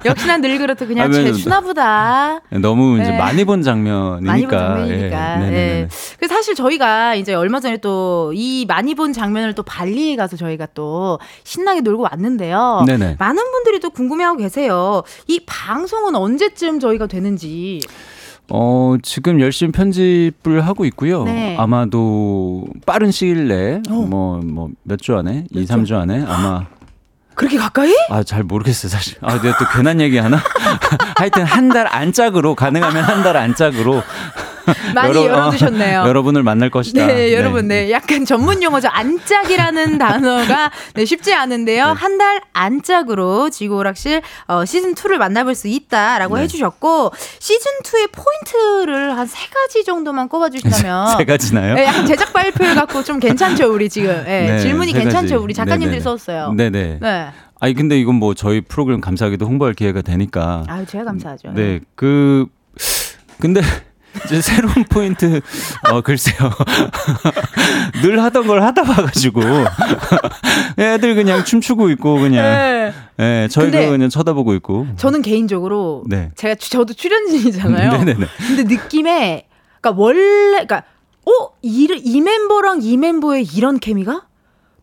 역시나 0.05 0.37
늘 0.37 0.57
그렇듯 0.57 0.87
그냥 0.87 1.11
제 1.11 1.31
추나보다 1.33 2.41
너무 2.61 2.99
이제 2.99 3.11
네. 3.11 3.17
많이 3.17 3.43
본 3.45 3.61
장면이니까 3.61 4.31
많이 4.31 4.45
본 4.47 4.57
장면이니까 4.57 5.45
예. 5.45 5.49
네. 5.49 5.87
그 6.19 6.27
사실 6.27 6.55
저희가 6.55 7.15
이제 7.15 7.33
얼마 7.33 7.59
전에 7.59 7.77
또 7.77 8.15
이 8.33 8.65
많이 8.67 8.95
본 8.95 9.13
장면을 9.13 9.53
또 9.53 9.63
발리에 9.63 10.15
가서 10.15 10.35
저희가 10.35 10.67
또 10.73 11.19
신나게 11.43 11.81
놀고 11.81 12.03
왔는데요 12.03 12.83
네네. 12.85 13.17
많은 13.19 13.51
분들이 13.51 13.79
또 13.79 13.89
궁금해하고 13.89 14.37
계세요 14.37 15.03
이 15.27 15.41
방송은 15.45 16.15
언제쯤 16.15 16.79
저희가 16.79 17.07
되는지 17.07 17.79
어, 18.49 18.95
지금 19.01 19.39
열심히 19.41 19.71
편집을 19.71 20.65
하고 20.65 20.85
있고요. 20.85 21.23
네. 21.23 21.55
아마도 21.57 22.65
빠른 22.85 23.11
시일 23.11 23.47
내에 23.47 23.81
어. 23.89 23.93
뭐, 23.93 24.39
뭐, 24.43 24.69
몇 24.83 24.97
주 25.01 25.15
안에, 25.17 25.45
몇 25.51 25.61
2, 25.61 25.65
3주 25.65 25.93
안에 25.99 26.23
아마. 26.27 26.65
그렇게 27.33 27.57
가까이? 27.57 27.91
아, 28.09 28.23
잘 28.23 28.43
모르겠어요, 28.43 28.89
사실. 28.89 29.17
아, 29.21 29.41
내가 29.41 29.57
또 29.57 29.65
괜한 29.73 29.99
얘기 29.99 30.17
하나? 30.17 30.37
하여튼 31.17 31.43
한 31.43 31.67
달 31.69 31.85
안짝으로, 31.87 32.55
가능하면 32.55 33.03
한 33.03 33.23
달 33.23 33.35
안짝으로 33.35 34.01
많이 34.95 35.09
여러, 35.09 35.25
열어두셨네요. 35.25 36.01
어, 36.01 36.07
여러분을 36.07 36.41
만날 36.43 36.69
것이다. 36.69 37.05
네, 37.05 37.13
네, 37.13 37.33
여러분, 37.35 37.67
네. 37.67 37.91
약간 37.91 38.25
전문 38.25 38.63
용어죠. 38.63 38.87
안짝이라는 38.89 39.97
단어가 39.99 40.71
네, 40.93 41.05
쉽지 41.05 41.33
않은데요. 41.33 41.85
네. 41.87 41.91
한달 41.93 42.41
안짝으로 42.53 43.49
지구오락실 43.49 44.21
어, 44.47 44.65
시즌 44.65 44.95
2를 44.95 45.17
만나볼 45.17 45.53
수 45.55 45.67
있다라고 45.67 46.37
네. 46.37 46.43
해주셨고, 46.43 47.11
시즌 47.39 47.71
2의 47.83 48.09
포인트를 48.11 49.17
한 49.17 49.25
세 49.25 49.47
가지 49.53 49.83
정도만 49.83 50.29
꼽아주시다면. 50.29 51.17
세 51.17 51.25
가지나요? 51.25 51.75
네, 51.75 51.85
약간 51.85 52.05
제작 52.05 52.31
발표를 52.31 52.75
갖고 52.75 53.03
좀 53.03 53.19
괜찮죠, 53.19 53.73
우리 53.73 53.89
지금. 53.89 54.09
네, 54.25 54.51
네 54.51 54.59
질문이 54.59 54.93
괜찮죠, 54.93 55.41
우리 55.41 55.53
작가님들이. 55.53 55.99
썼어요. 56.01 56.53
네네. 56.53 56.99
네. 57.01 57.27
아니 57.59 57.73
근데 57.73 57.97
이건 57.99 58.15
뭐 58.15 58.33
저희 58.33 58.61
프로그램 58.61 59.01
감사하게도 59.01 59.45
홍보할 59.45 59.73
기회가 59.73 60.01
되니까. 60.01 60.63
아유 60.67 60.85
제가 60.85 61.03
감사하죠. 61.05 61.51
네, 61.53 61.79
그 61.95 62.45
근데 63.39 63.61
이제 64.25 64.41
새로운 64.41 64.85
포인트, 64.89 65.41
어, 65.91 66.01
글쎄요. 66.01 66.51
늘 68.01 68.21
하던 68.23 68.47
걸 68.47 68.61
하다 68.63 68.81
와가지고. 68.83 69.41
애들 70.79 71.15
그냥 71.15 71.43
춤추고 71.43 71.89
있고, 71.91 72.15
그냥. 72.19 72.43
네. 72.43 72.93
네 73.17 73.47
저희가 73.47 73.89
그냥 73.89 74.09
쳐다보고 74.09 74.53
있고. 74.55 74.87
저는 74.97 75.21
개인적으로. 75.21 76.03
네. 76.07 76.31
제가, 76.35 76.55
저도 76.55 76.93
출연진이잖아요. 76.93 77.91
네네네. 77.91 78.25
근데 78.47 78.63
느낌에, 78.63 79.47
그니까 79.81 79.99
원래, 80.01 80.57
그니까, 80.57 80.83
어? 81.25 81.55
이, 81.61 81.87
이 82.03 82.21
멤버랑 82.21 82.79
이 82.81 82.97
멤버의 82.97 83.43
이런 83.43 83.79
케미가? 83.79 84.23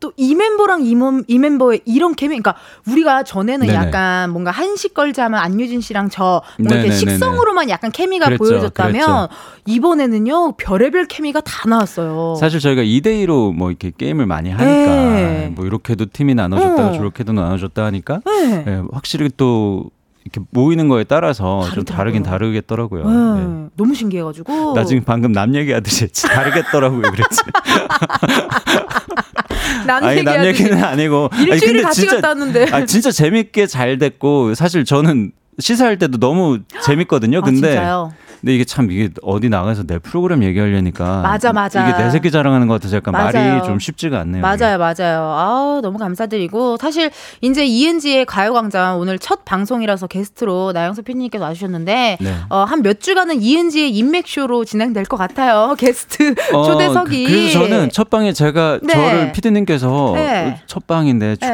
또 0.02 0.12
이 0.16 0.34
멤버랑 0.34 0.84
이, 0.84 0.94
멤, 0.94 1.22
이 1.26 1.38
멤버의 1.38 1.80
이런 1.84 2.14
케미, 2.14 2.38
그러니까 2.38 2.54
우리가 2.86 3.22
전에는 3.22 3.66
네네. 3.66 3.78
약간 3.78 4.30
뭔가 4.30 4.50
한식 4.50 4.92
걸자 4.94 5.24
하면 5.24 5.40
안유진 5.40 5.80
씨랑 5.80 6.10
저 6.10 6.42
뭔가 6.58 6.76
이렇게 6.76 6.92
식성으로만 6.92 7.68
약간 7.70 7.90
케미가 7.90 8.26
그랬죠, 8.26 8.44
보여졌다면 8.44 8.92
그랬죠. 8.92 9.28
이번에는요 9.66 10.52
별의별 10.58 11.06
케미가 11.06 11.40
다 11.40 11.68
나왔어요. 11.68 12.34
사실 12.38 12.60
저희가 12.60 12.82
2대 12.82 13.24
2로 13.24 13.54
뭐 13.54 13.70
이렇게 13.70 13.92
게임을 13.96 14.26
많이 14.26 14.50
하니까 14.50 14.94
네. 14.94 15.52
뭐 15.54 15.64
이렇게도 15.64 16.06
팀이 16.12 16.34
나눠졌다가 16.34 16.90
어. 16.90 16.92
저렇게도 16.92 17.32
나눠졌다 17.32 17.84
하니까 17.84 18.20
네. 18.26 18.64
네, 18.64 18.82
확실히 18.92 19.30
또 19.36 19.90
이렇게 20.24 20.40
모이는 20.50 20.88
거에 20.88 21.04
따라서 21.04 21.60
다르더라고요. 21.62 21.74
좀 21.74 21.84
다르긴 21.84 22.22
다르겠더라고요. 22.22 23.10
네. 23.10 23.44
네. 23.44 23.66
너무 23.76 23.94
신기해가지고. 23.94 24.74
나 24.74 24.84
지금 24.84 25.02
방금 25.04 25.32
남 25.32 25.54
얘기하듯이 25.54 26.08
다르겠더라고요, 26.28 27.02
그랬지. 27.02 27.40
남, 29.86 30.04
아니, 30.04 30.22
남 30.22 30.44
얘기는 30.44 30.82
아니고. 30.82 31.28
일주일을 31.38 31.82
같이 31.82 32.02
진짜, 32.02 32.16
갔다 32.16 32.28
왔는데. 32.28 32.70
아, 32.70 32.86
진짜 32.86 33.10
재밌게 33.10 33.66
잘 33.66 33.98
됐고, 33.98 34.54
사실 34.54 34.84
저는 34.84 35.32
시사할 35.58 35.98
때도 35.98 36.18
너무 36.18 36.60
재밌거든요. 36.84 37.38
아, 37.38 37.42
근데 37.42 37.78
아, 37.78 38.08
근데 38.42 38.56
이게 38.56 38.64
참 38.64 38.90
이게 38.90 39.08
어디 39.22 39.48
나가서 39.48 39.84
내 39.84 39.98
프로그램 39.98 40.42
얘기하려니까 40.42 41.22
맞아 41.22 41.52
맞아 41.52 41.88
이게 41.88 41.96
내 42.02 42.10
새끼 42.10 42.30
자랑하는 42.32 42.66
것 42.66 42.74
같아서 42.74 42.96
약간 42.96 43.12
맞아요. 43.12 43.54
말이 43.54 43.64
좀 43.64 43.78
쉽지가 43.78 44.18
않네요. 44.20 44.42
맞아요, 44.42 44.74
이게. 44.74 44.76
맞아요. 44.78 45.20
아 45.32 45.80
너무 45.80 45.96
감사드리고 45.96 46.76
사실 46.76 47.10
이제 47.40 47.64
이은지의 47.64 48.26
가요광장 48.26 48.98
오늘 48.98 49.20
첫 49.20 49.44
방송이라서 49.44 50.08
게스트로 50.08 50.72
나영석 50.72 51.04
PD님께서 51.04 51.44
와주셨는데 51.44 52.18
네. 52.20 52.34
어, 52.50 52.64
한 52.64 52.82
몇 52.82 53.00
주간은 53.00 53.40
이은지의 53.40 53.90
인맥 53.96 54.26
쇼로 54.26 54.64
진행될 54.64 55.04
것 55.04 55.16
같아요. 55.16 55.74
게스트 55.78 56.34
어, 56.52 56.64
초대석이. 56.64 57.24
그래서 57.26 57.60
저는 57.60 57.90
첫 57.92 58.10
방에 58.10 58.32
제가 58.32 58.80
네. 58.82 58.92
저를 58.92 59.30
PD님께서 59.32 60.12
네. 60.16 60.60
첫 60.66 60.88
방인데 60.88 61.36
네. 61.36 61.46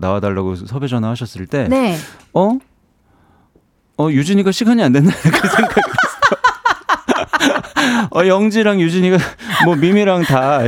나와달라고 0.00 0.54
섭외 0.54 0.86
전화하셨을 0.86 1.46
때, 1.48 1.66
네. 1.68 1.96
어? 2.34 2.56
어 3.98 4.08
유진이가 4.10 4.52
시간이 4.52 4.80
안 4.82 4.92
됐나 4.92 5.10
그 5.22 5.48
생각이 5.48 5.80
어, 8.14 8.26
영지랑 8.26 8.80
유진이가 8.80 9.18
뭐 9.64 9.74
미미랑 9.76 10.22
다 10.22 10.62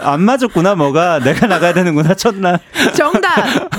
안 0.00 0.20
맞았구나 0.22 0.74
뭐가 0.74 1.18
내가 1.20 1.46
나가야 1.46 1.72
되는구나 1.72 2.14
첫날. 2.14 2.58
정답 2.94 3.32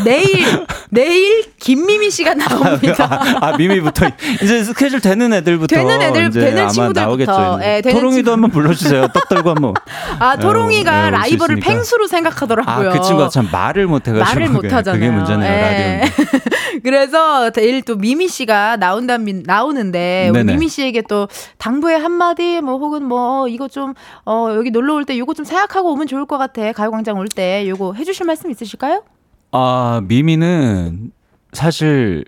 내일 0.04 0.46
내일 0.90 1.44
김미미 1.60 2.10
씨가 2.10 2.34
나옵니다. 2.36 3.08
아, 3.42 3.48
아, 3.48 3.58
미미부터 3.58 4.08
이제 4.42 4.64
스케줄 4.64 5.02
되는 5.02 5.32
애들부터 5.34 5.76
되는 5.76 6.02
애들 6.02 6.32
되는 6.32 6.68
친구들부터 6.70 7.58
네, 7.58 7.82
토롱이도 7.82 8.16
친구. 8.16 8.32
한번 8.32 8.52
불러주세요. 8.52 9.08
떡 9.10 9.30
들고 9.30 9.50
한번. 9.52 9.74
아 10.20 10.36
토롱이가 10.38 11.06
네, 11.06 11.10
라이벌을 11.12 11.58
팽수로 11.58 12.08
생각하더라고요. 12.08 12.90
아, 12.90 12.94
그 12.94 13.02
친구가 13.02 13.30
참 13.30 13.48
말을 13.52 13.88
못해가지고 13.88 14.40
말을 14.40 14.50
못하잖아요. 14.50 15.00
그게 15.00 15.10
문제네요 15.12 15.40
네. 15.40 16.02
라디오. 16.02 16.40
그래서 16.84 17.50
내일 17.52 17.82
또 17.84 17.96
미미 17.96 18.28
씨가 18.28 18.78
나온다 18.78 19.18
나오는데 19.18 20.30
우리 20.34 20.44
미미 20.44 20.68
씨에게 20.68 21.04
또 21.04 21.28
당부의 21.58 22.00
한마디 22.00 22.62
뭐 22.62 22.78
혹은 22.78 23.04
뭐 23.04 23.48
이거 23.48 23.68
좀 23.68 23.94
어, 24.26 24.48
여기 24.56 24.72
놀러 24.72 24.94
올 24.96 25.06
때 25.06 25.18
요거 25.18 25.34
좀 25.34 25.46
생각하고 25.46 25.92
오면 25.94 26.08
좋을 26.08 26.26
것 26.26 26.38
같아. 26.38 26.72
가요광장 26.72 27.18
올 27.18 27.28
때 27.28 27.68
요거 27.70 27.94
해주실 27.94 28.26
말씀 28.26 28.50
있으실까요? 28.52 29.04
아 29.52 30.02
미미는 30.08 31.12
사실 31.54 32.26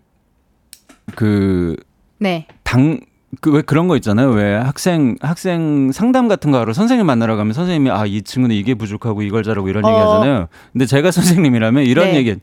그 1.16 1.76
네. 2.20 2.48
당 2.64 3.00
그 3.42 3.52
왜 3.52 3.62
그런 3.62 3.88
거 3.90 3.96
있잖아요. 3.98 4.30
왜 4.32 4.56
학생 4.56 5.16
학생 5.22 5.92
상담 5.92 6.28
같은 6.30 6.50
거 6.50 6.60
하러 6.60 6.72
선생님 6.74 7.06
만나러 7.06 7.36
가면 7.36 7.54
선생님이 7.54 7.92
아 7.92 8.06
이 8.06 8.22
친구는 8.22 8.56
이게 8.56 8.74
부족하고 8.74 9.22
이걸 9.22 9.44
잘하고 9.44 9.68
이런 9.68 9.84
어. 9.86 9.90
얘기 9.90 10.00
하잖아요. 10.00 10.48
근데 10.72 10.86
제가 10.86 11.12
선생님이라면 11.12 11.84
이런 11.84 12.12
네. 12.12 12.16
얘기 12.16 12.36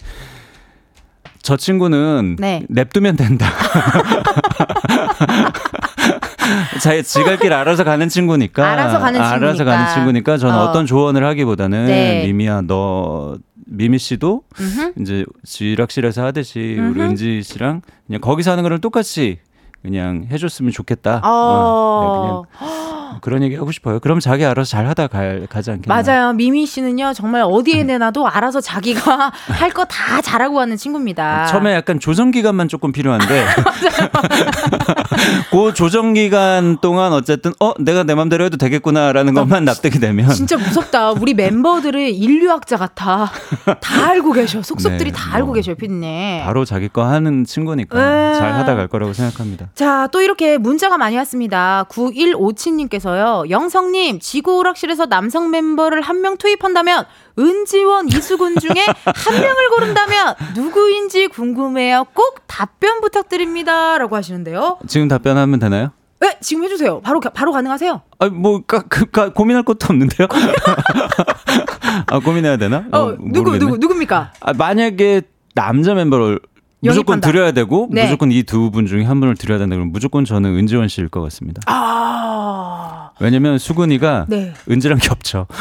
저 1.44 1.56
친구는 1.58 2.36
네. 2.40 2.64
냅두면 2.70 3.16
된다. 3.16 3.46
자, 6.80 7.02
지갈 7.02 7.38
길 7.38 7.52
알아서 7.52 7.84
가는 7.84 8.08
친구니까. 8.08 8.66
알아서 8.66 8.98
가는 8.98 9.20
친구니까. 9.20 9.46
알아서 9.46 9.64
가는 9.66 9.94
친구니까 9.94 10.38
저는 10.38 10.58
어. 10.58 10.72
떤 10.72 10.86
조언을 10.86 11.22
하기보다는 11.22 11.84
네. 11.84 12.24
미미야 12.24 12.62
너 12.62 13.36
미미 13.66 13.98
씨도 13.98 14.44
음흠. 14.58 14.92
이제 15.02 15.26
지락실에서 15.44 16.24
하듯이 16.24 16.76
음흠. 16.78 16.92
우리 16.92 17.02
은지 17.02 17.42
씨랑 17.42 17.82
그냥 18.06 18.22
거기서 18.22 18.52
하는 18.52 18.62
거를 18.62 18.80
똑같이 18.80 19.38
그냥 19.82 20.26
해줬으면 20.30 20.72
좋겠다. 20.72 21.20
어. 21.24 21.28
어 21.28 22.23
네, 22.23 22.23
그런 23.24 23.42
얘기 23.42 23.56
하고 23.56 23.72
싶어요. 23.72 24.00
그럼 24.00 24.20
자기 24.20 24.44
알아서 24.44 24.68
잘 24.68 24.86
하다 24.86 25.06
갈, 25.06 25.46
가지 25.48 25.70
않겠나. 25.70 26.02
맞아요. 26.02 26.32
미미 26.34 26.66
씨는요, 26.66 27.14
정말 27.14 27.42
어디에 27.46 27.82
내놔도 27.84 28.28
알아서 28.28 28.60
자기가 28.60 29.32
할 29.48 29.70
거 29.72 29.86
다 29.86 30.20
잘하고 30.20 30.56
가는 30.56 30.76
친구입니다. 30.76 31.46
처음에 31.46 31.72
약간 31.74 31.98
조정 31.98 32.30
기간만 32.30 32.68
조금 32.68 32.92
필요한데. 32.92 33.46
그 35.50 35.72
조정 35.72 36.12
기간 36.12 36.78
동안 36.82 37.12
어쨌든, 37.14 37.52
어, 37.60 37.72
내가 37.80 38.02
내 38.02 38.14
맘대로 38.14 38.44
해도 38.44 38.58
되겠구나라는 38.58 39.32
것만 39.32 39.64
납득이 39.64 40.00
되면. 40.00 40.28
진짜 40.30 40.58
무섭다. 40.58 41.12
우리 41.12 41.32
멤버들을 41.32 41.98
인류학자 42.10 42.76
같아. 42.76 43.30
다 43.80 44.08
알고 44.10 44.32
계셔. 44.32 44.60
속속들이 44.62 45.12
네, 45.12 45.16
다 45.16 45.28
뭐, 45.30 45.36
알고 45.36 45.52
계셔, 45.54 45.74
피디님. 45.74 46.42
바로 46.44 46.64
자기 46.66 46.88
거 46.88 47.04
하는 47.06 47.44
친구니까 47.46 47.96
네. 47.98 48.38
잘 48.38 48.52
하다 48.52 48.74
갈 48.74 48.88
거라고 48.88 49.12
생각합니다. 49.14 49.68
자, 49.74 50.08
또 50.12 50.20
이렇게 50.20 50.58
문자가 50.58 50.98
많이 50.98 51.16
왔습니다. 51.16 51.86
9157님께서 51.88 53.13
주셔서요. 53.14 53.44
영성님, 53.50 54.18
지구 54.20 54.58
오락실에서 54.58 55.06
남성 55.06 55.50
멤버를 55.50 56.00
한 56.02 56.24
명 56.24 56.36
투입한다면, 56.38 57.04
은지원, 57.38 58.08
이수근 58.08 58.56
중에 58.58 58.72
한 59.04 59.34
명을 59.34 59.70
고른다면, 59.74 60.34
누구인지 60.54 61.28
궁금해요. 61.28 62.06
꼭 62.14 62.46
답변 62.46 63.00
부탁드립니다. 63.02 63.98
라고 63.98 64.16
하시는데요. 64.16 64.78
지금 64.86 65.08
답변하면 65.08 65.58
되나요? 65.58 65.90
네, 66.20 66.38
지금 66.40 66.64
해주세요. 66.64 67.00
바로, 67.02 67.20
바로 67.20 67.52
가능하세요? 67.52 68.00
아, 68.20 68.26
뭐, 68.28 68.62
까, 68.66 68.82
그, 68.88 69.04
까, 69.10 69.32
고민할 69.34 69.64
것도 69.64 69.86
없는데요? 69.90 70.28
아, 72.06 72.18
고민해야 72.20 72.56
되나? 72.56 72.84
어, 72.92 72.98
어 72.98 73.16
누구, 73.20 73.58
누구, 73.58 73.76
누굽니까? 73.76 74.32
아, 74.40 74.52
만약에 74.54 75.22
남자 75.54 75.92
멤버를 75.94 76.40
무조건 76.80 77.20
드려야 77.20 77.52
되고 77.52 77.88
네. 77.90 78.04
무조건 78.04 78.30
이 78.30 78.42
두 78.42 78.70
분 78.70 78.86
중에 78.86 79.04
한 79.04 79.18
분을 79.20 79.36
드려야 79.36 79.58
된다 79.58 79.74
그러면 79.74 79.90
무조건 79.92 80.24
저는 80.26 80.54
은지원 80.56 80.88
씨일 80.88 81.08
것 81.08 81.20
같습니다. 81.22 81.62
아. 81.66 82.13
왜냐면 83.20 83.58
수근이가 83.58 84.26
네. 84.28 84.54
은지랑 84.70 84.98
겹쳐. 84.98 85.46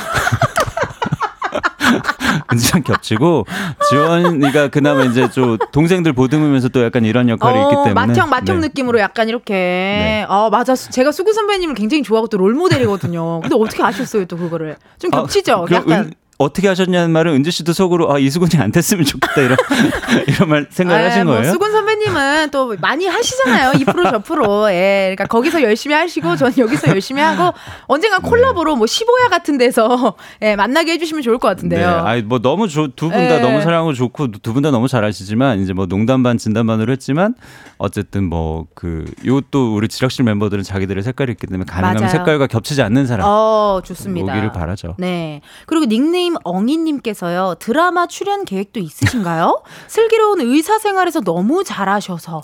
은지랑 2.52 2.84
겹치고 2.84 3.46
지원이가 3.90 4.68
그나마 4.70 5.04
이제 5.04 5.30
좀 5.30 5.58
동생들 5.72 6.14
보듬으면서 6.14 6.70
또 6.70 6.84
약간 6.84 7.06
이런 7.06 7.30
역할이 7.30 7.58
어, 7.58 7.64
있기 7.64 7.76
때문에 7.76 7.94
맏형 7.94 8.30
맏형 8.30 8.60
네. 8.60 8.68
느낌으로 8.68 9.00
약간 9.00 9.28
이렇게 9.30 9.54
네. 9.54 10.26
아 10.28 10.50
맞아 10.52 10.76
제가 10.76 11.12
수근 11.12 11.34
선배님을 11.34 11.76
굉장히 11.76 12.04
좋아하고 12.04 12.28
또 12.28 12.38
롤 12.38 12.54
모델이거든요. 12.54 13.42
근데 13.42 13.56
어떻게 13.56 13.84
아셨어요 13.84 14.26
또 14.26 14.38
그거를 14.38 14.76
좀 15.00 15.14
아, 15.14 15.18
겹치죠. 15.22 15.66
아, 15.70 15.74
약간 15.76 15.92
은, 16.06 16.14
어떻게 16.40 16.68
하셨냐는 16.68 17.12
말은 17.12 17.34
은지 17.34 17.52
씨도 17.52 17.74
속으로 17.74 18.12
아 18.14 18.18
이수근이 18.20 18.62
안 18.62 18.72
됐으면 18.72 19.06
좋겠다 19.06 19.42
이런 19.42 19.58
이런 20.28 20.50
말 20.50 20.68
생각하신 20.70 21.22
을뭐 21.22 21.36
거예요? 21.36 21.52
수근 21.52 21.72
선배님은 21.72 22.50
또 22.52 22.76
많이 22.82 23.06
하시잖아요 23.08 23.74
이 23.80 23.86
프로 23.86 24.10
저 24.10 24.20
프로. 24.20 24.70
예, 24.72 25.14
그러니까 25.16 25.26
거기서 25.28 25.62
열심히 25.62 25.96
하시고 25.96 26.36
저는 26.36 26.58
여기서 26.58 26.90
열심히 26.90 27.22
하고 27.22 27.56
언젠가 27.88 28.20
네. 28.20 28.28
콜라보로 28.28 28.76
뭐 28.76 28.86
15야 28.86 29.30
같은 29.30 29.58
데서 29.58 30.16
예, 30.42 30.56
만나게 30.56 30.94
해 30.94 30.98
주시면 30.98 31.22
좋을 31.22 31.38
것 31.38 31.48
같은데요. 31.50 31.80
네, 31.88 31.94
아니 32.10 32.22
뭐 32.24 32.40
너무 32.40 32.68
두 32.68 32.90
분다 32.92 33.36
예. 33.38 33.40
너무 33.40 33.62
사랑하고 33.62 33.94
좋고 33.94 34.32
두 34.32 34.54
분 34.54 34.64
다 34.64 34.72
너무 34.72 34.88
잘하시지만 34.88 35.60
이제 35.62 35.74
뭐 35.74 35.86
농담 35.88 36.24
반 36.24 36.38
진담 36.38 36.68
반으로 36.68 36.92
했지만 36.94 37.36
어쨌든 37.78 38.26
뭐 38.26 38.66
그 38.76 39.06
요또 39.26 39.76
우리 39.76 39.88
지락실 39.88 40.24
멤버들은 40.26 40.64
자기들의 40.64 41.04
색깔이 41.04 41.32
있기 41.34 41.48
때문에 41.48 41.66
가능하면 41.66 42.02
맞아요. 42.04 42.12
색깔과 42.12 42.48
겹치지 42.48 42.82
않는 42.82 43.06
사람. 43.08 43.26
어 43.28 43.82
좋습니다. 43.86 44.32
오기를 44.34 44.52
바라죠. 44.52 44.96
네 44.98 45.42
그리고 45.68 45.86
닉네임 45.86 46.33
닉네임 46.34 46.38
엉이님께서요. 46.44 47.56
드라마 47.60 48.08
출연 48.08 48.46
계획도 48.46 48.80
있으신가요? 48.80 49.62
슬기로운 49.88 50.42
의사 50.42 50.80
생활에서 50.80 51.22
너무 51.22 51.64
잘하셔서. 51.64 52.42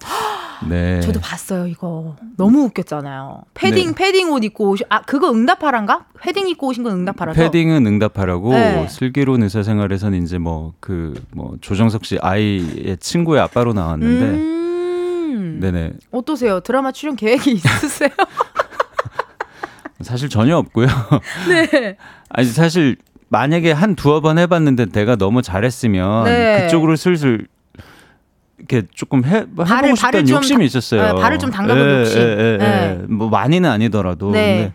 네. 0.67 0.99
저도 1.01 1.19
봤어요 1.19 1.67
이거. 1.67 2.15
너무 2.37 2.63
웃겼잖아요. 2.65 3.41
패딩 3.53 3.87
네. 3.87 3.95
패딩 3.95 4.31
옷 4.31 4.43
입고 4.43 4.69
오시. 4.71 4.83
아 4.89 5.01
그거 5.01 5.31
응답하란가? 5.31 6.05
패딩 6.21 6.47
입고 6.49 6.67
오신 6.67 6.83
건 6.83 6.93
응답하라죠. 6.93 7.39
패딩은 7.39 7.85
응답하라고. 7.85 8.51
네. 8.53 8.87
슬기로운 8.89 9.43
의사 9.43 9.63
생활에서는 9.63 10.21
이제 10.23 10.37
뭐 10.37 10.73
그뭐 10.79 11.13
그 11.13 11.21
뭐 11.35 11.55
조정석 11.61 12.05
씨 12.05 12.17
아이의 12.21 12.97
친구의 12.99 13.41
아빠로 13.41 13.73
나왔는데. 13.73 14.25
음. 14.25 15.59
네네. 15.61 15.93
어떠세요? 16.11 16.59
드라마 16.59 16.91
출연 16.91 17.15
계획이 17.15 17.51
있으세요? 17.51 18.09
사실 20.01 20.29
전혀 20.29 20.55
없고요. 20.57 20.87
네. 21.49 21.97
아니 22.29 22.47
사실 22.47 22.95
만약에 23.29 23.71
한 23.71 23.95
두어 23.95 24.21
번 24.21 24.37
해봤는데 24.37 24.87
내가 24.87 25.15
너무 25.15 25.41
잘했으면 25.41 26.25
네. 26.25 26.63
그쪽으로 26.63 26.95
슬슬 26.95 27.47
이렇게 28.57 28.83
조금 28.93 29.23
해 29.23 29.45
해보고 29.57 29.95
싶다는 29.95 30.29
욕심이 30.29 30.65
있었어요. 30.65 31.13
네, 31.13 31.21
발을 31.21 31.39
좀 31.39 31.49
담가볼 31.49 31.81
예, 31.81 31.99
욕심. 32.01 32.19
예, 32.19 32.23
예, 32.23 32.57
네. 32.57 33.01
뭐 33.07 33.29
많이는 33.29 33.69
아니더라도. 33.69 34.31
네. 34.31 34.73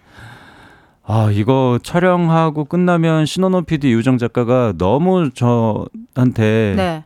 아 1.06 1.28
이거 1.30 1.78
촬영하고 1.82 2.64
끝나면 2.64 3.26
신원호 3.26 3.60
PD 3.62 3.92
유정 3.92 4.16
작가가 4.16 4.72
너무 4.78 5.30
저한테 5.34 6.74
네. 6.76 7.04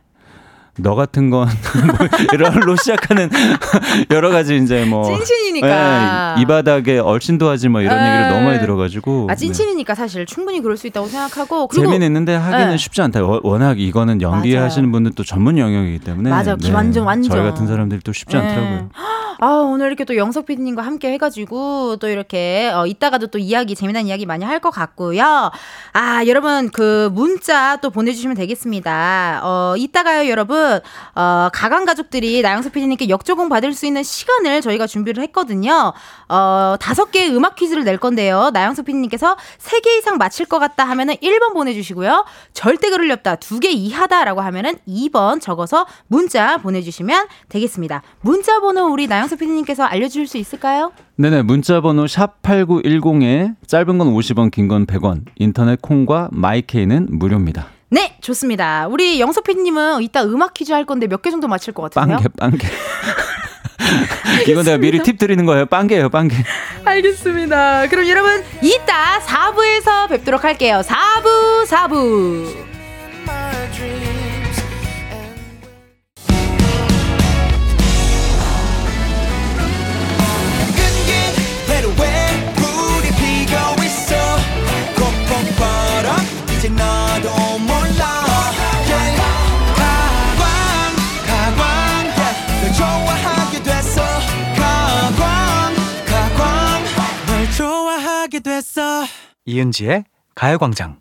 너 0.81 0.95
같은 0.95 1.29
건 1.29 1.47
뭐 1.87 2.07
이런로 2.33 2.75
시작하는 2.75 3.29
여러 4.11 4.29
가지 4.29 4.57
이제 4.57 4.85
뭐 4.85 5.03
찐친이니까 5.03 6.35
네, 6.35 6.41
이 6.41 6.45
바닥에 6.45 6.99
얼씬도 6.99 7.49
하지 7.49 7.69
뭐 7.69 7.81
이런 7.81 7.99
에 7.99 8.07
얘기를 8.07 8.29
너무 8.29 8.45
많이 8.45 8.59
들어가지고 8.59 9.27
아 9.29 9.35
찐친이니까 9.35 9.93
네. 9.93 9.97
사실 9.97 10.25
충분히 10.25 10.61
그럴 10.61 10.77
수 10.77 10.87
있다고 10.87 11.07
생각하고 11.07 11.69
재미는 11.73 12.07
있는데 12.07 12.35
하기는 12.35 12.71
네. 12.71 12.77
쉽지 12.77 13.01
않다. 13.01 13.21
워낙 13.43 13.79
이거는 13.79 14.21
연기하시는 14.21 14.91
분들 14.91 15.13
또 15.15 15.23
전문 15.23 15.57
영역이기 15.57 15.99
때문에 15.99 16.29
맞아, 16.29 16.55
네. 16.55 16.71
완전 16.71 17.05
완전 17.05 17.31
저희 17.31 17.43
같은 17.43 17.67
사람들이 17.67 18.01
또 18.03 18.13
쉽지 18.13 18.35
네. 18.35 18.41
않더라고요. 18.43 18.89
아, 19.41 19.45
오늘 19.65 19.87
이렇게 19.87 20.03
또 20.03 20.17
영석 20.17 20.47
PD님과 20.47 20.81
함께 20.81 21.13
해가지고 21.13 21.95
또 22.01 22.09
이렇게 22.09 22.69
어, 22.75 22.85
이따가도 22.85 23.27
또 23.27 23.37
이야기, 23.39 23.73
재미난 23.73 24.05
이야기 24.05 24.25
많이 24.25 24.43
할 24.43 24.59
것 24.59 24.69
같고요. 24.71 25.51
아, 25.93 26.23
여러분 26.27 26.69
그 26.71 27.09
문자 27.13 27.77
또 27.77 27.89
보내주시면 27.89 28.35
되겠습니다. 28.35 29.39
어, 29.41 29.75
이따가요, 29.77 30.29
여러분. 30.29 30.81
어, 31.15 31.47
가강 31.53 31.85
가족들이 31.85 32.41
나영석 32.41 32.73
PD님께 32.73 33.07
역조공 33.07 33.47
받을 33.47 33.71
수 33.71 33.85
있는 33.85 34.03
시간을 34.03 34.59
저희가 34.59 34.85
준비를 34.85 35.23
했거든요. 35.23 35.93
어, 36.27 36.75
다섯 36.81 37.09
개의 37.11 37.33
음악 37.33 37.55
퀴즈를 37.55 37.85
낼 37.85 37.97
건데요. 37.97 38.49
나영석 38.51 38.83
PD님께서 38.83 39.37
세 39.57 39.79
개 39.79 39.95
이상 39.97 40.17
맞힐 40.17 40.45
것 40.47 40.59
같다 40.59 40.83
하면은 40.83 41.15
1번 41.15 41.53
보내주시고요. 41.53 42.25
절대 42.53 42.89
그럴 42.89 43.07
리 43.07 43.13
없다. 43.13 43.35
두 43.37 43.61
개 43.61 43.69
이하다라고 43.71 44.41
하면은 44.41 44.75
2번 44.85 45.39
적어서 45.39 45.85
문자 46.07 46.57
보내주시면 46.57 47.27
되겠습니다. 47.47 48.01
문자 48.19 48.59
번호 48.59 48.87
우리 48.91 49.07
나영 49.07 49.28
석 49.29 49.39
PD님께서 49.39 49.83
알려주실 49.83 50.27
수 50.27 50.37
있을까요? 50.37 50.91
네네, 51.15 51.43
문자 51.43 51.79
번호 51.81 52.07
샵 52.07 52.41
8910에 52.41 53.55
짧은 53.67 53.97
건 53.97 54.13
50원, 54.13 54.51
긴 54.51 54.67
건 54.67 54.85
100원, 54.85 55.23
인터넷 55.37 55.81
콩과 55.81 56.29
마이케이는 56.31 57.07
무료입니다. 57.11 57.67
네, 57.91 58.17
좋습니다. 58.21 58.87
우리 58.87 59.19
영석 59.19 59.43
PD님은 59.45 60.01
이따 60.03 60.23
음악 60.23 60.53
퀴즈 60.53 60.71
할 60.73 60.85
건데 60.85 61.07
몇 61.07 61.21
개 61.21 61.31
정도 61.31 61.47
맞힐 61.47 61.73
것 61.73 61.83
같으세요? 61.91 62.17
빵개, 62.17 62.29
빵개. 62.37 62.67
이건 64.47 64.63
내가 64.65 64.77
미리 64.77 65.01
팁 65.01 65.17
드리는 65.17 65.43
거예요. 65.45 65.65
빵개예요, 65.65 66.09
빵개. 66.09 66.35
알겠습니다. 66.85 67.87
그럼 67.87 68.07
여러분, 68.07 68.43
이따 68.61 69.19
4부에서 69.19 70.07
뵙도록 70.09 70.43
할게요. 70.43 70.81
4부, 70.83 71.65
4부. 71.65 72.68
이은지의 99.45 100.03
가요광장. 100.35 100.99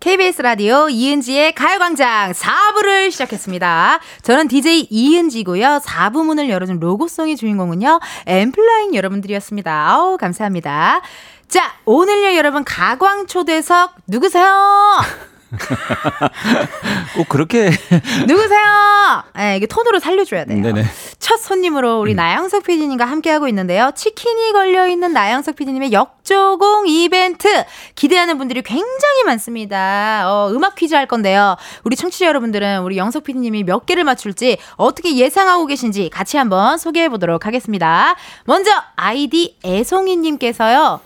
KBS 0.00 0.42
라디오 0.42 0.88
이은지의 0.88 1.54
가요광장 1.54 2.30
4부를 2.32 3.10
시작했습니다. 3.10 3.98
저는 4.22 4.46
DJ 4.46 4.86
이은지고요. 4.90 5.80
4부 5.84 6.24
문을 6.24 6.48
열어준 6.48 6.78
로고송의 6.78 7.36
주인공은요. 7.36 7.98
엠플라잉 8.26 8.94
여러분들이었습니다. 8.94 9.72
아우 9.90 10.16
감사합니다. 10.16 11.00
자 11.48 11.74
오늘요 11.84 12.36
여러분 12.36 12.62
가광초대석 12.62 13.94
누구세요? 14.06 14.46
꼭 17.16 17.28
그렇게 17.28 17.70
누구세요? 18.28 19.24
네, 19.34 19.56
이게 19.56 19.66
톤으로 19.66 19.98
살려줘야 19.98 20.44
돼요. 20.44 20.60
네네. 20.62 20.84
첫 21.28 21.36
손님으로 21.36 22.00
우리 22.00 22.14
음. 22.14 22.16
나영석 22.16 22.62
PD님과 22.62 23.04
함께하고 23.04 23.48
있는데요. 23.48 23.90
치킨이 23.94 24.52
걸려있는 24.52 25.12
나영석 25.12 25.56
PD님의 25.56 25.92
역조공 25.92 26.88
이벤트 26.88 27.66
기대하는 27.94 28.38
분들이 28.38 28.62
굉장히 28.62 29.24
많습니다. 29.26 30.24
어, 30.24 30.50
음악 30.52 30.74
퀴즈 30.74 30.94
할 30.94 31.04
건데요. 31.04 31.58
우리 31.84 31.96
청취자 31.96 32.24
여러분들은 32.28 32.80
우리 32.80 32.96
영석 32.96 33.24
PD님이 33.24 33.64
몇 33.64 33.84
개를 33.84 34.04
맞출지 34.04 34.56
어떻게 34.76 35.18
예상하고 35.18 35.66
계신지 35.66 36.08
같이 36.08 36.38
한번 36.38 36.78
소개해 36.78 37.10
보도록 37.10 37.44
하겠습니다. 37.44 38.16
먼저 38.46 38.70
아이디 38.96 39.58
애송이님께서요. 39.66 41.00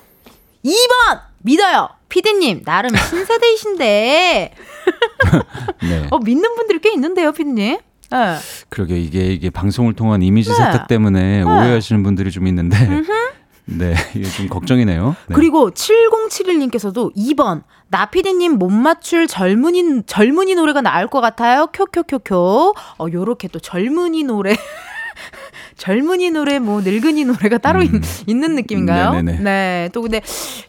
2번 0.64 1.20
믿어요. 1.38 1.88
피디님, 2.10 2.62
나름 2.62 2.94
신세대이신데. 2.94 4.54
네. 5.82 6.06
어, 6.12 6.18
믿는 6.20 6.54
분들이 6.54 6.78
꽤 6.78 6.92
있는데요, 6.92 7.32
피디님. 7.32 7.78
네. 8.12 8.36
그러게 8.68 8.98
이게 8.98 9.32
이게 9.32 9.50
방송을 9.50 9.94
통한 9.94 10.22
이미지 10.22 10.50
네. 10.50 10.56
세탁 10.56 10.86
때문에 10.86 11.38
네. 11.38 11.42
오해하시는 11.42 12.02
분들이 12.02 12.30
좀 12.30 12.46
있는데. 12.46 12.76
네, 13.64 13.94
이게 14.14 14.28
좀 14.28 14.48
걱정이네요. 14.48 15.14
네. 15.28 15.34
그리고 15.34 15.70
7071님께서도 15.70 17.14
2번 17.16 17.62
나 17.88 18.06
피디님 18.06 18.54
못 18.58 18.70
맞출 18.70 19.28
젊은이 19.28 20.02
젊은이 20.06 20.56
노래가 20.56 20.80
나을 20.82 21.06
것 21.06 21.20
같아요. 21.20 21.68
쿄쿄쿄쿄. 21.72 22.74
어 22.98 23.06
요렇게 23.10 23.48
또 23.48 23.60
젊은이 23.60 24.24
노래 24.24 24.56
젊은이 25.76 26.30
노래, 26.30 26.58
뭐 26.58 26.80
늙은이 26.80 27.24
노래가 27.24 27.58
따로 27.58 27.80
음. 27.80 28.00
있, 28.26 28.36
는 28.36 28.54
느낌인가요? 28.54 29.12
네네네. 29.12 29.38
네. 29.40 29.88
또 29.92 30.02
근데 30.02 30.20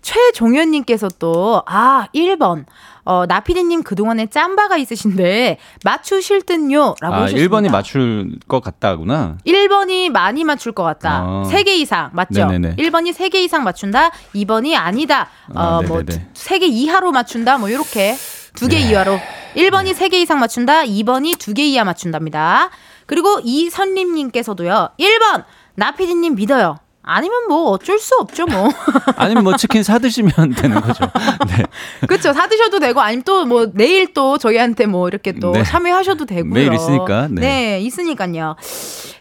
최종현님께서 0.01 1.09
또, 1.19 1.61
아, 1.65 2.07
1번. 2.13 2.65
어, 3.05 3.25
나피디님 3.25 3.83
그동안에 3.83 4.27
짬바가 4.27 4.77
있으신데, 4.77 5.57
맞추실 5.83 6.43
듯요? 6.43 6.95
라고 7.01 7.15
아, 7.15 7.21
하셨습니다. 7.23 7.57
1번이 7.57 7.71
맞출 7.71 8.31
것 8.47 8.61
같다구나. 8.61 9.37
1번이 9.45 10.09
많이 10.09 10.43
맞출 10.43 10.71
것 10.71 10.83
같다. 10.83 11.21
아. 11.25 11.43
3개 11.51 11.67
이상, 11.69 12.09
맞죠? 12.13 12.45
네네네. 12.45 12.75
1번이 12.77 13.13
3개 13.13 13.35
이상 13.35 13.63
맞춘다, 13.63 14.11
2번이 14.33 14.75
아니다. 14.75 15.29
아, 15.53 15.77
어, 15.77 15.81
뭐, 15.81 15.99
3개 15.99 16.63
이하로 16.63 17.11
맞춘다, 17.11 17.57
뭐, 17.57 17.71
요렇게. 17.71 18.15
2개 18.55 18.69
네. 18.69 18.89
이하로. 18.91 19.17
1번이 19.55 19.85
네. 19.85 19.93
3개 19.93 20.13
이상 20.13 20.39
맞춘다, 20.39 20.83
2번이 20.83 21.37
2개 21.37 21.59
이하 21.59 21.83
맞춘답니다. 21.83 22.69
그리고 23.05 23.39
이선림님께서도요. 23.43 24.91
1번 24.99 25.43
나피디님 25.75 26.35
믿어요. 26.35 26.77
아니면 27.05 27.47
뭐 27.49 27.69
어쩔 27.71 27.99
수 27.99 28.15
없죠 28.19 28.45
뭐. 28.45 28.69
아니면 29.17 29.43
뭐 29.43 29.55
치킨 29.57 29.83
사 29.83 29.99
드시면 29.99 30.31
되는 30.55 30.79
거죠. 30.81 31.05
네. 31.49 31.63
그렇죠. 32.07 32.31
사 32.33 32.47
드셔도 32.47 32.79
되고 32.79 33.01
아니면 33.01 33.23
또 33.23 33.43
뭐 33.43 33.67
내일 33.73 34.13
또 34.13 34.37
저희한테 34.37 34.85
뭐 34.85 35.07
이렇게 35.09 35.33
또 35.33 35.51
네. 35.51 35.63
참여하셔도 35.63 36.25
되고요. 36.25 36.53
매일 36.53 36.73
있으니까. 36.73 37.27
네. 37.29 37.41
네, 37.41 37.81
있으니까요. 37.81 38.55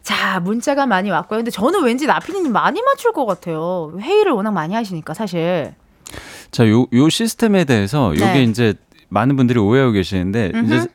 자, 0.03 0.39
문자가 0.41 0.87
많이 0.87 1.11
왔고요. 1.11 1.39
근데 1.39 1.51
저는 1.51 1.83
왠지 1.83 2.07
나피디님 2.07 2.53
많이 2.53 2.81
맞출 2.83 3.13
것 3.13 3.27
같아요. 3.27 3.93
회의를 4.01 4.33
워낙 4.33 4.53
많이 4.53 4.75
하시니까 4.75 5.13
사실. 5.15 5.75
자, 6.53 6.69
요, 6.69 6.87
요 6.93 7.09
시스템에 7.09 7.65
대해서 7.65 8.11
요게 8.15 8.25
네. 8.33 8.43
이제 8.45 8.75
많은 9.09 9.35
분들이 9.37 9.59
오해하고 9.59 9.93
계시는데 9.93 10.53
음흠. 10.55 10.65
이제 10.75 10.87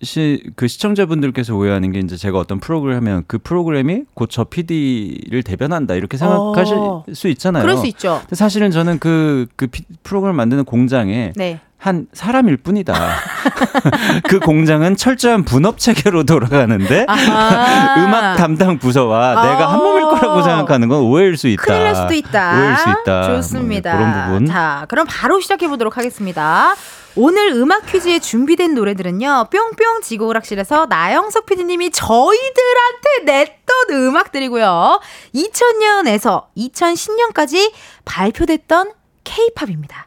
시, 0.00 0.42
그 0.54 0.68
시청자분들께서 0.68 1.54
오해하는 1.56 1.90
게 1.92 1.98
이제 1.98 2.16
제가 2.16 2.38
어떤 2.38 2.60
프로그램을 2.60 2.96
하면 2.98 3.24
그 3.26 3.38
프로그램이 3.38 4.02
곧 4.14 4.28
저 4.30 4.44
PD를 4.44 5.42
대변한다 5.42 5.94
이렇게 5.94 6.16
생각하실 6.16 6.76
어. 6.78 7.04
수 7.12 7.28
있잖아요. 7.28 7.62
그럴 7.62 7.76
수 7.76 7.86
있죠. 7.86 8.18
근데 8.20 8.36
사실은 8.36 8.70
저는 8.70 8.98
그, 9.00 9.46
그 9.56 9.66
피, 9.66 9.82
프로그램을 10.04 10.36
만드는 10.36 10.64
공장에 10.64 11.32
네. 11.34 11.60
한 11.78 12.06
사람일 12.12 12.58
뿐이다. 12.58 12.92
그 14.28 14.40
공장은 14.40 14.96
철저한 14.96 15.44
분업 15.44 15.78
체계로 15.78 16.24
돌아가는데 16.24 17.06
음악 17.98 18.36
담당 18.36 18.78
부서와 18.78 19.38
아~ 19.38 19.42
내가 19.46 19.72
한 19.72 19.78
몸일 19.78 20.02
거라고 20.02 20.42
생각하는 20.42 20.88
건 20.88 21.02
오해일 21.02 21.36
수 21.36 21.48
있다. 21.48 21.62
큰일 21.62 21.84
날 21.84 21.94
수도 21.94 22.14
있다. 22.14 22.58
오해일 22.58 22.76
수 22.76 22.90
있다. 22.90 23.22
좋습니다. 23.36 23.94
뭐 23.96 24.06
그런 24.06 24.26
부분. 24.26 24.46
자, 24.46 24.86
그럼 24.88 25.06
바로 25.08 25.40
시작해 25.40 25.68
보도록 25.68 25.96
하겠습니다. 25.96 26.74
오늘 27.20 27.48
음악 27.48 27.84
퀴즈에 27.86 28.20
준비된 28.20 28.74
노래들은요, 28.76 29.48
뿅뿅 29.50 30.02
지구오락실에서 30.02 30.86
나영석 30.86 31.46
PD님이 31.46 31.90
저희들한테 31.90 33.24
냈던 33.24 33.90
음악들이고요. 33.90 35.00
2000년에서 35.34 36.44
2010년까지 36.56 37.72
발표됐던 38.04 38.92
케이팝입니다. 39.24 40.06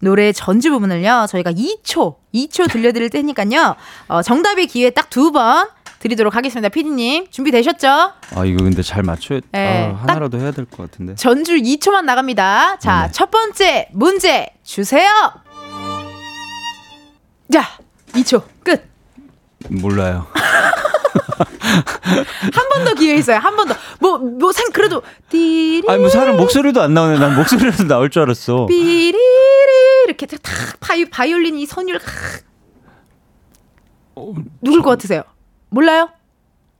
노래 0.00 0.32
전주 0.32 0.70
부분을요, 0.72 1.26
저희가 1.28 1.52
2초, 1.52 2.16
2초 2.34 2.72
들려드릴 2.72 3.10
테니까요, 3.10 3.76
어, 4.08 4.22
정답의 4.22 4.66
기회 4.66 4.90
딱 4.90 5.10
두 5.10 5.30
번 5.30 5.68
드리도록 6.00 6.34
하겠습니다. 6.36 6.68
피디님, 6.68 7.28
준비되셨죠? 7.30 7.88
아, 7.88 8.44
이거 8.44 8.62
근데 8.64 8.82
잘 8.82 9.02
맞춰야, 9.04 9.40
네, 9.52 9.92
아, 9.92 9.96
하나라도 10.02 10.38
해야 10.40 10.50
될 10.52 10.64
것 10.64 10.76
같은데. 10.90 11.14
전주 11.14 11.54
2초만 11.56 12.04
나갑니다. 12.04 12.78
자, 12.78 13.06
네. 13.06 13.12
첫 13.12 13.30
번째 13.30 13.88
문제 13.92 14.48
주세요! 14.64 15.08
자, 17.52 17.78
2초 18.12 18.42
끝. 18.62 18.82
몰라요. 19.68 20.26
한 22.52 22.68
번 22.70 22.84
더 22.84 22.94
기회 22.94 23.16
있어요. 23.16 23.38
한 23.38 23.56
번 23.56 23.68
더. 23.68 23.74
뭐, 24.00 24.18
뭐, 24.18 24.52
생, 24.52 24.70
그래도, 24.72 25.02
띠리. 25.30 25.82
아니, 25.88 26.00
뭐, 26.00 26.08
사람 26.08 26.36
목소리도 26.36 26.80
안 26.82 26.94
나오네. 26.94 27.18
난 27.18 27.34
목소리라도 27.36 27.84
나올 27.84 28.10
줄 28.10 28.22
알았어. 28.22 28.66
삐리리. 28.66 29.18
이렇게 30.06 30.26
탁, 30.26 30.40
바이, 30.80 31.04
바이올린 31.04 31.58
이 31.58 31.66
선율, 31.66 32.00
어, 34.14 34.34
누굴 34.62 34.80
저... 34.80 34.84
것 34.84 34.90
같으세요? 34.90 35.22
몰라요? 35.70 36.08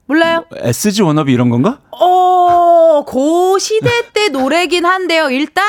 몰라요? 0.06 0.44
SG 0.52 1.02
워너비 1.02 1.32
이런 1.32 1.50
건가? 1.50 1.80
어, 1.90 3.04
고 3.06 3.58
시대 3.58 3.90
때 4.14 4.28
노래긴 4.30 4.86
한데요. 4.86 5.28
일단, 5.30 5.64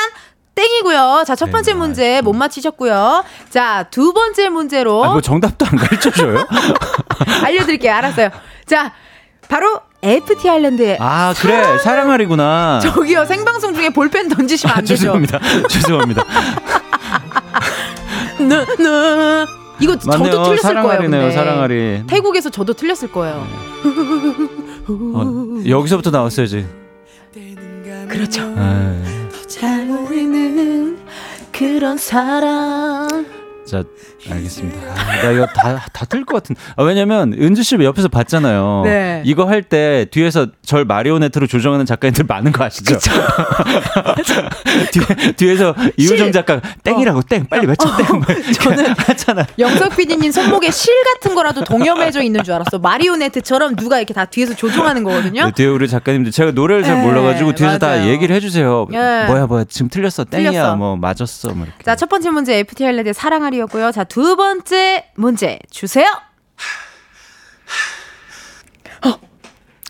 땡이고요. 0.59 1.23
자, 1.25 1.35
첫 1.35 1.51
번째 1.51 1.71
네, 1.71 1.77
문제 1.77 2.21
못 2.21 2.33
맞히셨고요. 2.33 3.23
자, 3.49 3.85
두 3.89 4.11
번째 4.11 4.49
문제로. 4.49 5.05
아, 5.05 5.11
뭐 5.11 5.21
정답도 5.21 5.65
안 5.65 5.77
가르쳐 5.77 6.11
줘요? 6.11 6.45
알려드릴게요. 7.45 7.93
알았어요. 7.93 8.29
자, 8.65 8.91
바로 9.47 9.79
FT 10.01 10.49
아일랜드에 10.49 10.97
아 10.99 11.33
그래 11.37 11.77
사랑하리구나. 11.79 12.79
저기요 12.81 13.25
생방송 13.25 13.73
중에 13.73 13.89
볼펜 13.89 14.27
던지시면 14.29 14.75
안 14.75 14.79
아, 14.83 14.85
죄송합니다. 14.85 15.39
죄송합니다. 15.69 16.23
나, 18.39 18.65
나. 18.65 19.47
이거 19.81 19.97
맞네요. 20.05 20.31
저도 20.31 20.43
틀렸을 20.43 20.57
사랑하리네요, 20.61 21.21
거예요. 21.21 21.31
사랑하리. 21.31 22.03
태국에서 22.07 22.49
저도 22.49 22.73
틀렸을 22.73 23.11
거예요. 23.13 23.47
어, 24.87 25.61
여기서부터 25.67 26.11
나왔어야지. 26.11 26.65
그렇죠. 28.09 28.41
잘 29.47 29.77
보이는 29.77 29.78
그런 31.59 31.97
사랑. 31.97 33.25
자, 33.65 33.83
알겠습니다. 34.29 34.91
아, 34.91 35.21
나 35.23 35.31
이거 35.31 35.45
다, 35.47 35.85
다 35.93 36.05
틀 36.05 36.25
것 36.25 36.35
같은. 36.41 36.55
아, 36.75 36.83
왜냐면, 36.83 37.33
은주 37.33 37.63
씨 37.63 37.75
옆에서 37.79 38.07
봤잖아요. 38.07 38.81
네. 38.85 39.21
이거 39.25 39.45
할 39.45 39.63
때 39.63 40.05
뒤에서 40.11 40.47
절 40.65 40.85
마리오네트로 40.85 41.45
조정하는 41.47 41.85
작가님들 41.85 42.25
많은 42.27 42.51
거 42.51 42.63
아시죠? 42.65 42.97
뒤에, 44.91 45.31
뒤에서 45.33 45.75
이우정 45.97 46.31
작가 46.31 46.59
땡이라고 46.83 47.19
어. 47.19 47.21
땡, 47.29 47.45
빨리 47.47 47.67
외쳐 47.67 47.87
어. 47.87 47.95
땡. 47.97 48.05
저는 48.53 48.85
하잖아. 48.97 49.45
영석 49.57 49.95
PD님 49.95 50.31
손목에 50.31 50.71
실 50.71 50.93
같은 51.13 51.35
거라도 51.35 51.63
동여매져 51.63 52.21
있는 52.21 52.43
줄 52.43 52.53
알았어. 52.55 52.79
마리오네트처럼 52.79 53.75
누가 53.75 53.97
이렇게 53.99 54.13
다 54.13 54.25
뒤에서 54.25 54.53
조종하는 54.55 55.03
거거든요. 55.03 55.45
네, 55.45 55.51
뒤에 55.51 55.67
우리 55.67 55.87
작가님들 55.87 56.31
제가 56.31 56.51
노래를 56.51 56.83
잘 56.83 56.97
네, 56.97 57.03
몰라가지고 57.05 57.53
뒤에서 57.53 57.77
맞아요. 57.79 57.99
다 58.01 58.07
얘기를 58.07 58.35
해주세요. 58.35 58.87
네. 58.89 59.25
뭐야, 59.27 59.45
뭐야, 59.47 59.65
지금 59.65 59.89
틀렸어. 59.89 60.23
땡이야, 60.25 60.51
틀렸어. 60.51 60.75
뭐, 60.75 60.95
맞았어. 60.95 61.49
뭐 61.49 61.65
이렇게. 61.65 61.83
자, 61.83 61.95
첫 61.95 62.09
번째 62.09 62.29
문제 62.31 62.57
FT 62.59 62.83
할레드의 62.83 63.13
사랑하리 63.13 63.59
였고요. 63.59 63.91
자, 63.91 64.03
두 64.09 64.35
번째 64.35 65.05
문제 65.15 65.59
주세요. 65.69 66.07
어. 69.05 69.13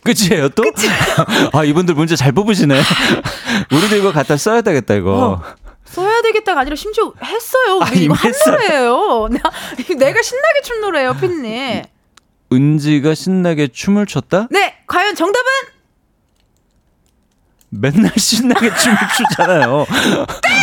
끝이에요 0.04 0.50
또? 0.50 0.64
아 1.54 1.64
이분들 1.64 1.96
문제 1.96 2.16
잘 2.16 2.32
뽑으시네. 2.32 2.80
우리도 3.72 3.96
이거 3.96 4.12
갖다 4.12 4.38
써야 4.38 4.62
되겠다 4.62 4.94
이거. 4.94 5.42
어. 5.44 5.70
써야 5.86 6.22
되겠다가 6.22 6.62
아니라 6.62 6.76
심지어 6.76 7.12
했어요. 7.24 7.78
우리 7.78 7.84
아, 7.84 7.92
이거 7.94 8.14
한 8.14 8.32
노래예요. 8.46 9.28
내가 9.98 10.22
신나게 10.22 10.62
춘 10.64 10.82
노래예요, 10.82 11.16
핀님. 11.16 11.84
은지가 12.54 13.16
신나게 13.16 13.68
춤을 13.70 14.06
췄다? 14.06 14.48
네, 14.52 14.76
과연 14.86 15.16
정답은? 15.16 15.48
맨날 17.70 18.12
신나게 18.18 18.74
춤을 18.76 18.98
추잖아요. 19.18 19.86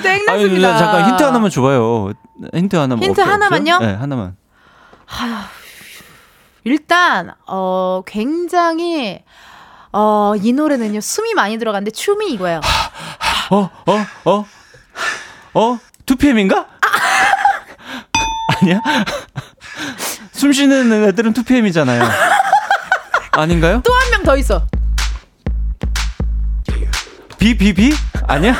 땡났어요. 0.00 0.26
땡났습니다. 0.26 0.68
아니, 0.70 0.78
잠깐 0.78 1.08
힌트 1.10 1.22
하나만 1.22 1.50
줘봐요. 1.50 2.12
힌트 2.54 2.76
하나만. 2.76 3.02
힌트 3.04 3.20
없어요? 3.20 3.32
하나만요? 3.34 3.78
네, 3.80 3.94
하나만. 3.94 4.36
하, 5.06 5.44
일단 6.64 7.32
어 7.46 8.02
굉장히 8.06 9.22
어 9.92 10.34
이 10.40 10.52
노래는요 10.52 11.00
숨이 11.00 11.34
많이 11.34 11.58
들어가는데 11.58 11.90
춤이 11.90 12.32
이거예요. 12.32 12.60
어, 13.50 13.56
어, 13.86 14.06
어, 14.24 14.46
어, 15.54 15.78
2PM인가? 16.06 16.66
아니야? 18.62 18.80
숨 20.32 20.52
쉬는 20.52 21.04
애들은 21.08 21.34
2PM이잖아요. 21.34 22.08
아닌가요? 23.32 23.82
또 23.84 23.92
한 23.92 24.10
명 24.10 24.22
더 24.24 24.36
있어. 24.38 24.66
비비비? 27.38 27.92
아니야? 28.28 28.54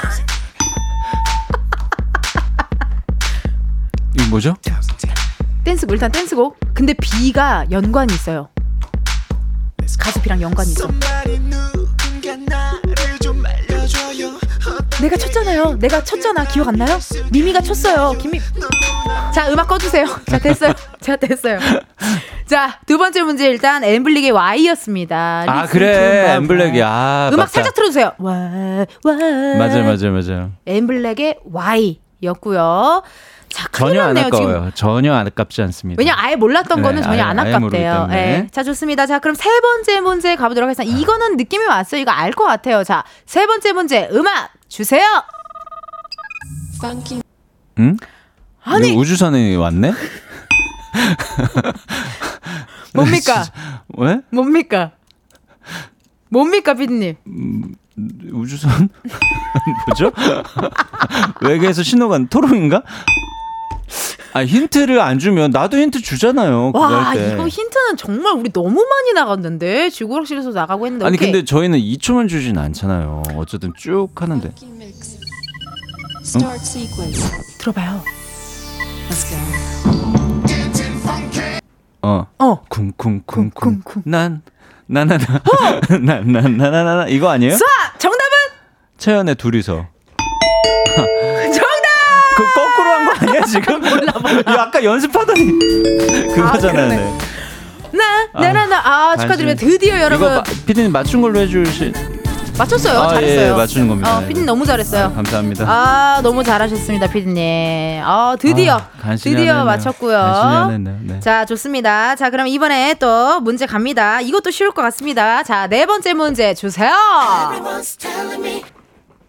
뭐죠? 4.32 4.54
댄스곡 5.62 5.92
일단 5.92 6.10
댄스곡. 6.10 6.58
근데 6.72 6.94
B가 6.94 7.66
연관이 7.70 8.14
있어요. 8.14 8.48
가수 9.98 10.22
B랑 10.22 10.40
연관이 10.40 10.70
있어. 10.70 10.88
내가 15.02 15.16
쳤잖아요. 15.18 15.76
내가 15.78 16.02
쳤잖아. 16.02 16.44
기억 16.46 16.68
안 16.68 16.76
나요? 16.76 16.98
미미가 17.30 17.60
쳤어요. 17.60 18.12
김미. 18.18 18.40
자, 19.34 19.50
음악 19.52 19.68
꺼주세요. 19.68 20.06
자, 20.26 20.38
됐어요. 20.38 20.72
자, 21.00 21.16
됐어요. 21.16 21.58
자, 22.46 22.80
두 22.86 22.96
번째 22.96 23.22
문제 23.24 23.46
일단 23.50 23.84
엠블릭의 23.84 24.30
Y였습니다. 24.30 25.44
아, 25.46 25.66
그래. 25.66 26.36
엠블랙이. 26.36 26.82
아, 26.82 27.28
음악 27.28 27.36
맞다. 27.36 27.50
살짝 27.50 27.74
틀어주세요. 27.74 28.12
와, 28.16 28.32
와. 28.32 29.14
맞아요, 29.58 29.84
맞아요, 29.84 30.12
맞아요. 30.12 30.52
엠블랙의 30.64 31.40
Y였고요. 32.22 33.02
자, 33.52 33.68
전혀 33.72 34.02
안 34.02 34.16
아까워요. 34.16 34.54
지금. 34.56 34.70
전혀 34.74 35.12
안 35.14 35.26
아깝지 35.26 35.62
않습니다. 35.62 36.00
왜냐 36.00 36.14
아예 36.16 36.36
몰랐던 36.36 36.78
네, 36.78 36.82
거는 36.82 37.02
전혀 37.02 37.22
아예, 37.22 37.30
안 37.30 37.38
아깝대요. 37.38 38.06
네. 38.06 38.46
자, 38.50 38.62
좋습니다. 38.62 39.06
자, 39.06 39.18
그럼 39.18 39.34
세 39.34 39.48
번째 39.60 40.00
문제 40.00 40.36
가보도록 40.36 40.68
하겠습니다. 40.68 40.98
이거는 40.98 41.36
느낌이 41.36 41.64
왔어요. 41.66 42.00
이거 42.00 42.10
알 42.10 42.32
것 42.32 42.44
같아요. 42.44 42.82
자, 42.84 43.04
세 43.26 43.46
번째 43.46 43.72
문제 43.72 44.08
음악 44.12 44.50
주세요. 44.68 45.02
응? 47.78 47.96
아니 48.64 48.92
우주선이 48.96 49.56
왔네? 49.56 49.92
뭡니까? 52.94 53.44
왜? 53.96 54.20
뭡니까? 54.30 54.92
뭡니까, 56.28 56.74
피디님? 56.74 57.16
음, 57.26 57.74
우주선? 58.32 58.88
뭐죠? 59.86 60.12
외계에서 61.42 61.82
신호가 61.82 62.18
토론인가? 62.30 62.82
아 64.34 64.44
힌트를 64.44 65.00
안 65.00 65.18
주면 65.18 65.50
나도 65.50 65.76
힌트 65.78 66.00
주잖아요. 66.00 66.72
와 66.74 67.14
이거 67.14 67.46
힌트는 67.46 67.96
정말 67.98 68.32
우리 68.34 68.50
너무 68.50 68.84
많이 68.88 69.12
나갔는데 69.12 69.90
지구락실에서 69.90 70.50
나가고 70.50 70.86
했는데 70.86 71.04
아니 71.04 71.16
오케이. 71.16 71.30
근데 71.32 71.44
저희는 71.44 71.78
2초만 71.78 72.28
주진 72.28 72.56
않잖아요. 72.56 73.22
어쨌든 73.36 73.72
쭉 73.76 74.08
하는데. 74.14 74.50
응? 76.36 76.40
들어봐요. 77.58 78.02
어. 82.02 82.26
어. 82.38 82.60
쿵쿵쿵쿵. 82.68 84.02
난 84.04 84.42
나나나. 84.86 85.24
나나나나나 85.90 87.06
이거 87.08 87.28
아니에요? 87.28 87.54
쏴! 87.54 87.60
정답은 87.98 88.20
채연의 88.98 89.34
둘이서. 89.36 89.86
아니야 93.22 93.44
지금? 93.44 93.80
몰라 93.80 94.12
몰라. 94.20 94.62
아까 94.62 94.82
연습하더니 94.82 95.58
그거잖아요. 96.34 96.84
아, 96.84 96.88
네. 96.88 97.18
나 97.92 98.40
나나나 98.40 98.78
아, 98.78 99.10
아 99.12 99.16
축하드립니다. 99.16 99.60
드디어 99.60 100.00
여러분. 100.00 100.28
이거 100.30 100.42
피디님 100.66 100.92
맞춘 100.92 101.20
걸로 101.20 101.38
해주실. 101.40 101.92
맞췄어요. 102.58 102.98
아, 102.98 103.08
잘했어요. 103.08 103.52
예, 103.52 103.56
맞추는 103.56 103.88
겁니다. 103.88 104.18
어, 104.18 104.20
피디님 104.20 104.44
너무 104.44 104.66
잘했어요. 104.66 105.06
아, 105.06 105.12
감사합니다. 105.12 105.64
아, 105.66 106.20
너무 106.22 106.44
잘하셨습니다, 106.44 107.06
피디님. 107.06 108.02
아, 108.04 108.36
드디어. 108.38 108.76
아, 108.76 109.16
드디어 109.16 109.64
맞췄고요. 109.64 110.78
네. 110.78 111.20
자, 111.20 111.46
좋습니다. 111.46 112.14
자, 112.14 112.30
그럼 112.30 112.46
이번에 112.46 112.94
또 113.00 113.40
문제 113.40 113.64
갑니다. 113.66 114.20
이것도 114.20 114.50
쉬울 114.50 114.72
것 114.72 114.82
같습니다. 114.82 115.42
자, 115.42 115.66
네 115.66 115.86
번째 115.86 116.12
문제 116.12 116.52
주세요. 116.54 116.92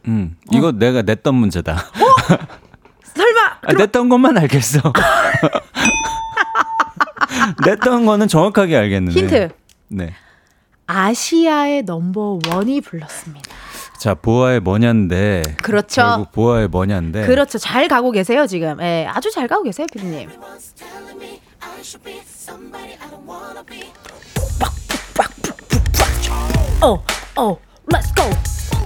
음, 0.08 0.36
이거 0.52 0.68
어? 0.68 0.72
내가 0.74 1.02
냈던 1.02 1.34
문제다. 1.34 1.74
어? 1.74 2.38
설마. 3.16 3.58
아, 3.62 3.74
냈던 3.74 4.10
것만 4.10 4.38
알겠어. 4.38 4.80
냈던 7.66 8.06
거는 8.06 8.28
정확하게 8.28 8.76
알겠는데. 8.78 9.20
힌트. 9.20 9.50
네. 9.90 10.14
아시아의 10.88 11.84
넘버 11.84 12.40
원이 12.50 12.82
불렀습니다. 12.82 13.52
자, 14.00 14.14
보아의 14.16 14.60
뭐냐인데. 14.60 15.44
그렇죠. 15.62 16.02
결국 16.02 16.32
보아의 16.34 16.68
뭐냐인데. 16.68 17.26
그렇죠. 17.26 17.58
잘 17.58 17.88
가고 17.88 18.12
계세요, 18.12 18.46
지금. 18.48 18.82
예, 18.82 19.08
아주 19.10 19.32
잘 19.32 19.48
가고 19.48 19.64
계세요, 19.64 19.88
피디님. 19.94 20.30
어, 26.82 27.02
어, 27.38 27.58
let's 27.88 28.14
go. 28.14 28.30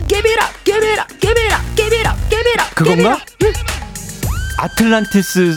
Give 0.07 0.29
it 0.29 0.39
up, 0.39 0.53
give 0.63 0.87
it 0.87 0.99
up, 0.99 1.19
give 1.19 1.41
it 1.41 1.51
up, 1.51 1.63
give 1.75 1.97
it 1.97 2.07
up, 2.07 2.17
give 2.29 2.47
it 2.47 2.61
up. 2.61 2.75
그건가? 2.75 3.17
아틀란티스 4.59 5.55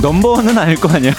넘버원은 0.00 0.56
아닐 0.58 0.76
거 0.76 0.88
아니야. 0.88 1.12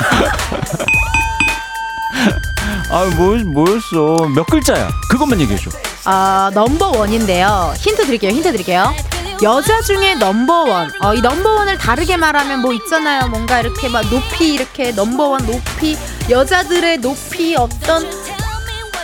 아, 2.90 3.06
뭐, 3.18 3.36
뭐였어. 3.36 4.28
몇 4.36 4.46
글자야? 4.46 4.90
그것만 5.10 5.42
얘기해줘. 5.42 5.72
아, 6.06 6.52
넘버원인데요. 6.54 7.74
힌트 7.78 8.06
드릴게요, 8.06 8.32
힌트 8.32 8.52
드릴게요. 8.52 8.94
여자 9.42 9.82
중에 9.82 10.16
넘버원. 10.16 10.92
어, 11.02 11.14
이 11.14 11.22
넘버원을 11.22 11.78
다르게 11.78 12.16
말하면 12.16 12.60
뭐 12.60 12.74
있잖아요. 12.74 13.28
뭔가 13.28 13.60
이렇게 13.60 13.90
막 13.90 14.08
높이, 14.10 14.54
이렇게 14.54 14.92
넘버원 14.92 15.46
높이. 15.46 15.98
여자들의 16.30 17.00
높이 17.00 17.56
어떤. 17.58 18.10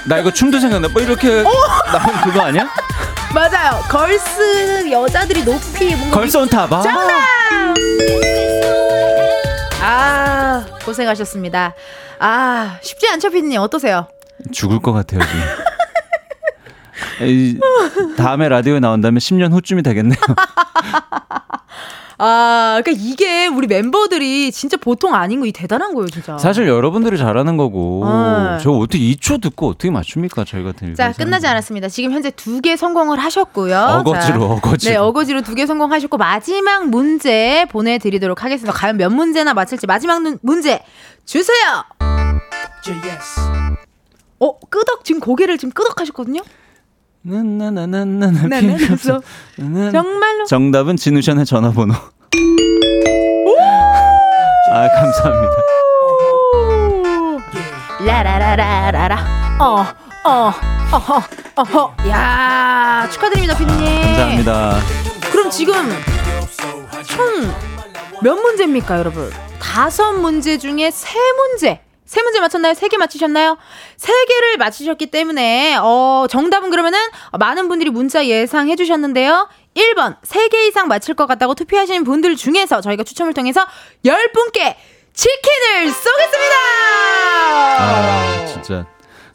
나 0.05 0.19
이거 0.19 0.31
춤도 0.31 0.59
생각나. 0.59 0.87
뭐 0.89 1.01
이렇게 1.01 1.43
나온 1.43 2.21
그거 2.23 2.41
아니야? 2.41 2.69
맞아요. 3.33 3.81
걸스 3.89 4.91
여자들이 4.91 5.43
높이 5.43 5.95
뭔가 5.95 6.17
걸스 6.19 6.37
온탑. 6.37 6.71
아. 6.73 6.81
정답. 6.81 7.21
고생하셨습니다. 10.91 11.73
아, 12.19 12.77
쉽지 12.81 13.07
않죠, 13.07 13.29
피디님. 13.29 13.59
어떠세요? 13.59 14.07
죽을 14.51 14.79
것 14.79 14.91
같아요, 14.91 15.21
지금. 15.21 15.41
이, 17.27 17.59
다음에 18.17 18.49
라디오에 18.49 18.79
나온다면 18.79 19.19
10년 19.19 19.51
후쯤이 19.51 19.83
되겠네요. 19.83 20.19
아, 22.23 22.79
그러니까 22.83 23.03
이게 23.03 23.47
우리 23.47 23.65
멤버들이 23.67 24.51
진짜 24.51 24.77
보통 24.77 25.15
아닌 25.15 25.39
거 25.39 25.47
이 25.47 25.51
대단한 25.51 25.95
거예요, 25.95 26.07
진짜. 26.07 26.37
사실 26.37 26.67
여러분들이 26.67 27.17
잘하는 27.17 27.57
거고 27.57 28.03
네. 28.05 28.59
저 28.61 28.69
어떻게 28.71 28.99
2초 28.99 29.41
듣고 29.41 29.69
어떻게 29.69 29.89
맞춥니까 29.89 30.45
저희 30.45 30.63
같은 30.63 30.93
자 30.93 31.11
끝나지 31.13 31.47
않았습니다. 31.47 31.89
지금 31.89 32.11
현재 32.11 32.29
두 32.29 32.61
개 32.61 32.75
성공을 32.77 33.17
하셨고요. 33.17 33.75
어거지로 34.05 34.39
자, 34.39 34.45
어거지로. 34.53 34.91
네, 34.93 34.97
어거지로 34.97 35.41
두 35.41 35.55
개 35.55 35.65
성공하셨고 35.65 36.17
마지막 36.17 36.87
문제 36.89 37.65
보내 37.71 37.97
드리도록 37.97 38.43
하겠습니다. 38.43 38.71
과연 38.71 38.97
몇 38.97 39.09
문제나 39.11 39.53
맞힐지 39.55 39.87
마지막 39.87 40.21
문제 40.41 40.83
주세요. 41.25 41.83
어 44.39 44.59
끄덕 44.69 45.03
지금 45.05 45.19
고개를 45.21 45.57
지금 45.57 45.71
끄덕 45.71 45.99
하셨거든요. 46.01 46.41
네, 49.57 49.91
정말로 49.91 50.45
정답은 50.47 50.95
진우션의 50.97 51.45
전화번호. 51.45 51.93
아 54.73 54.87
감사합니다. 54.87 55.53
라라라라라라 58.05 59.57
어어 59.59 59.85
어허 60.91 61.21
어허 61.55 61.95
야 62.09 63.07
축하드립니다 63.11 63.55
피디님. 63.57 63.85
감사합니다. 64.01 64.75
그럼 65.31 65.49
지금 65.49 65.73
총 67.05 67.51
몇 68.23 68.35
문제입니까 68.35 68.99
여러분? 68.99 69.31
다섯 69.59 70.13
문제 70.13 70.57
중에 70.59 70.91
세 70.91 71.17
문제 71.49 71.81
세 72.11 72.21
문제 72.23 72.41
맞췄나요? 72.41 72.73
세 72.73 72.89
개 72.89 72.97
맞히셨나요? 72.97 73.57
세 73.95 74.11
개를 74.25 74.57
맞히셨기 74.57 75.05
때문에 75.11 75.77
어 75.81 76.25
정답은 76.29 76.69
그러면은 76.69 76.99
많은 77.39 77.69
분들이 77.69 77.89
문자 77.89 78.25
예상해 78.25 78.75
주셨는데요. 78.75 79.47
1번 79.77 80.19
3개 80.21 80.67
이상 80.67 80.89
맞힐 80.89 81.15
것 81.15 81.25
같다고 81.25 81.55
투표하시는 81.55 82.03
분들 82.03 82.35
중에서 82.35 82.81
저희가 82.81 83.03
추첨을 83.05 83.33
통해서 83.33 83.65
10분께 84.03 84.75
치킨을 85.13 85.89
쏘겠습니다. 85.89 86.55
아, 87.79 88.45
진짜 88.45 88.85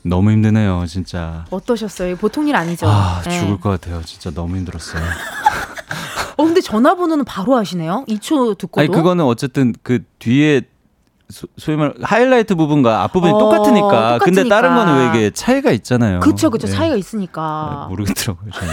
너무 0.02 0.30
힘드네요, 0.32 0.84
진짜. 0.86 1.46
어떠셨어요? 1.48 2.16
보통 2.16 2.46
일 2.46 2.56
아니죠? 2.56 2.86
아, 2.88 3.22
네. 3.24 3.40
죽을 3.40 3.58
것 3.58 3.70
같아요. 3.70 4.02
진짜 4.04 4.30
너무 4.30 4.54
힘들었어요. 4.56 5.02
어, 6.36 6.44
근데 6.44 6.60
전화번호는 6.60 7.24
바로 7.24 7.56
하시네요? 7.56 8.04
2초 8.06 8.58
듣고도? 8.58 8.82
아니, 8.82 8.90
그거는 8.90 9.24
어쨌든 9.24 9.72
그 9.82 10.02
뒤에 10.18 10.60
소, 11.28 11.46
소위 11.56 11.76
말 11.76 11.92
하이라이트 12.02 12.54
부분과 12.54 13.02
앞부분이 13.04 13.32
어, 13.32 13.38
똑같으니까. 13.38 13.88
똑같으니까. 13.88 14.18
근데 14.24 14.48
다른 14.48 14.74
거는 14.74 14.98
왜 14.98 15.06
이게 15.08 15.30
차이가 15.30 15.70
있잖아요. 15.72 16.20
그쵸, 16.20 16.50
그쵸. 16.50 16.66
네. 16.66 16.72
차이가 16.72 16.96
있으니까. 16.96 17.80
네, 17.82 17.88
모르겠더라고요, 17.88 18.50
저는. 18.52 18.72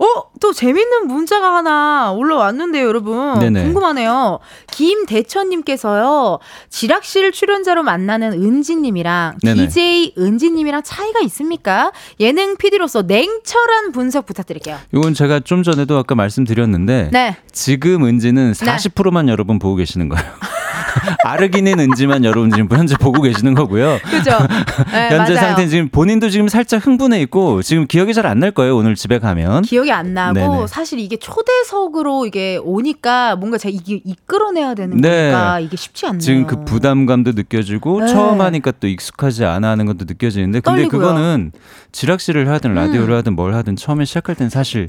어, 0.00 0.30
또 0.40 0.54
재밌는 0.54 1.08
문자가 1.08 1.54
하나 1.56 2.10
올라왔는데요, 2.12 2.86
여러분. 2.86 3.38
네네. 3.38 3.64
궁금하네요. 3.64 4.40
김대천님께서요, 4.70 6.38
지락실 6.70 7.32
출연자로 7.32 7.82
만나는 7.82 8.32
은지님이랑 8.32 9.38
네네. 9.42 9.68
DJ 9.68 10.14
은지님이랑 10.16 10.82
차이가 10.84 11.20
있습니까? 11.20 11.92
예능 12.18 12.56
PD로서 12.56 13.02
냉철한 13.02 13.92
분석 13.92 14.24
부탁드릴게요. 14.24 14.78
이건 14.94 15.12
제가 15.12 15.40
좀 15.40 15.62
전에도 15.62 15.98
아까 15.98 16.14
말씀드렸는데, 16.14 17.10
네. 17.12 17.36
지금 17.52 18.04
은지는 18.04 18.52
40%만 18.52 19.26
네. 19.26 19.32
여러분 19.32 19.58
보고 19.58 19.76
계시는 19.76 20.08
거예요. 20.08 20.24
아르기닌 21.24 21.78
은지만 21.78 22.24
여러분 22.24 22.50
지금 22.50 22.68
현재 22.70 22.96
보고 22.96 23.22
계시는 23.22 23.54
거고요. 23.54 23.98
그죠. 24.04 24.30
네, 24.92 25.08
현재 25.16 25.34
상태 25.36 25.66
지금 25.66 25.88
본인도 25.88 26.30
지금 26.30 26.48
살짝 26.48 26.86
흥분해 26.86 27.20
있고 27.22 27.62
지금 27.62 27.86
기억이 27.86 28.14
잘 28.14 28.26
안 28.26 28.38
날 28.40 28.50
거예요. 28.52 28.76
오늘 28.76 28.94
집에 28.94 29.18
가면. 29.18 29.62
기억이 29.62 29.92
안 29.92 30.14
나고 30.14 30.32
네네. 30.34 30.66
사실 30.66 30.98
이게 30.98 31.16
초대석으로 31.16 32.26
이게 32.26 32.58
오니까 32.62 33.36
뭔가 33.36 33.58
제가 33.58 33.72
이게 33.74 34.00
이끌어내야 34.04 34.74
되는 34.74 34.96
네. 34.98 35.30
거니까 35.30 35.60
이게 35.60 35.76
쉽지 35.76 36.06
않네요. 36.06 36.20
지금 36.20 36.46
그 36.46 36.64
부담감도 36.64 37.32
느껴지고 37.32 38.00
네. 38.00 38.06
처음 38.08 38.40
하니까 38.40 38.72
또 38.80 38.86
익숙하지 38.86 39.44
않아 39.44 39.68
하는 39.70 39.86
것도 39.86 40.04
느껴지는데 40.06 40.60
근데 40.60 40.82
떨리고요. 40.82 41.00
그거는 41.00 41.52
지락실을 41.92 42.48
하든 42.48 42.74
라디오를 42.74 43.14
음. 43.14 43.18
하든 43.18 43.34
뭘 43.36 43.54
하든 43.54 43.76
처음에 43.76 44.04
시작할 44.04 44.34
땐 44.36 44.48
사실 44.48 44.88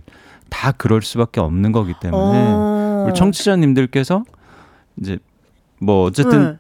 다 0.50 0.72
그럴 0.72 1.02
수밖에 1.02 1.40
없는 1.42 1.72
거기 1.72 1.94
때문에 2.00 2.40
어. 2.46 3.06
우리 3.08 3.14
청취자님들께서 3.16 4.24
이제 5.02 5.18
뭐 5.82 6.06
어쨌든 6.06 6.44
네. 6.44 6.58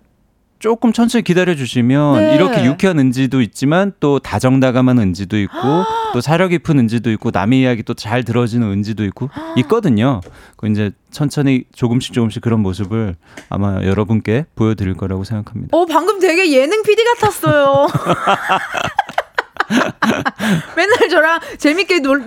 조금 0.60 0.94
천천히 0.94 1.24
기다려 1.24 1.56
주시면 1.56 2.20
네. 2.20 2.36
이렇게 2.36 2.66
유쾌한 2.66 3.00
은지도 3.00 3.42
있지만 3.42 3.94
또 4.00 4.20
다정다감한 4.20 5.00
은지도 5.00 5.40
있고 5.40 5.58
또 6.14 6.22
사려 6.22 6.48
깊은 6.48 6.78
은지도 6.78 7.10
있고 7.12 7.32
남의 7.34 7.62
이야기 7.62 7.82
또 7.84 7.94
잘 7.96 8.24
들어지는 8.24 8.68
은지도 8.70 9.04
있고 9.06 9.30
있거든요. 9.58 10.22
그 10.58 10.68
이제 10.68 10.92
천천히 11.10 11.64
조금씩 11.74 12.14
조금씩 12.14 12.42
그런 12.44 12.60
모습을 12.60 13.16
아마 13.50 13.82
여러분께 13.84 14.46
보여드릴 14.56 14.94
거라고 14.96 15.24
생각합니다. 15.24 15.76
어 15.76 15.86
방금 15.86 16.20
되게 16.20 16.52
예능 16.52 16.84
PD 16.84 17.04
같았어요. 17.06 17.88
맨날 20.76 21.10
저랑 21.10 21.40
재밌게 21.58 22.00
놀, 22.00 22.24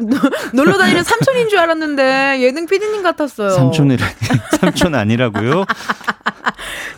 놀러 0.53 0.79
다니는 0.79 1.03
삼촌인 1.03 1.49
줄 1.49 1.59
알았는데 1.59 2.41
예능 2.41 2.67
PD님 2.67 3.03
같았어요. 3.03 3.51
삼촌이라니. 3.51 4.13
삼촌 4.61 4.95
아니라고요? 4.95 5.65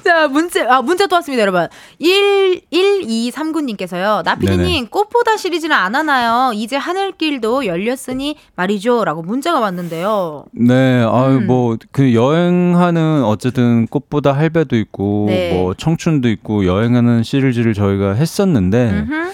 자, 0.05 0.28
문자, 0.28 0.64
아, 0.72 0.82
문자 0.82 1.09
또 1.09 1.16
왔습니다, 1.16 1.42
여러분. 1.42 1.66
1, 1.99 2.61
1 2.70 3.03
2 3.03 3.32
3구님께서요. 3.32 4.22
나피디님, 4.24 4.86
꽃보다 4.88 5.36
시리즈는 5.36 5.74
안 5.74 5.97
하나요? 5.97 6.53
이제 6.55 6.76
하늘길도 6.76 7.66
열렸으니 7.66 8.36
말이죠. 8.55 9.05
라고 9.05 9.22
문자가 9.22 9.59
왔는데요. 9.59 10.44
네, 10.53 11.03
아유, 11.03 11.38
음. 11.38 11.47
뭐, 11.49 11.76
그 11.90 12.14
여행하는 12.14 13.24
어쨌든 13.24 13.88
꽃보다 13.88 14.32
할배도 14.32 14.76
있고, 14.76 15.26
네. 15.28 15.53
뭐, 15.53 15.74
청춘도 15.74 16.28
있고, 16.28 16.66
여행하는 16.66 17.24
시리즈를 17.24 17.74
저희가 17.74 18.12
했었는데, 18.14 18.90
음흠. 18.90 19.32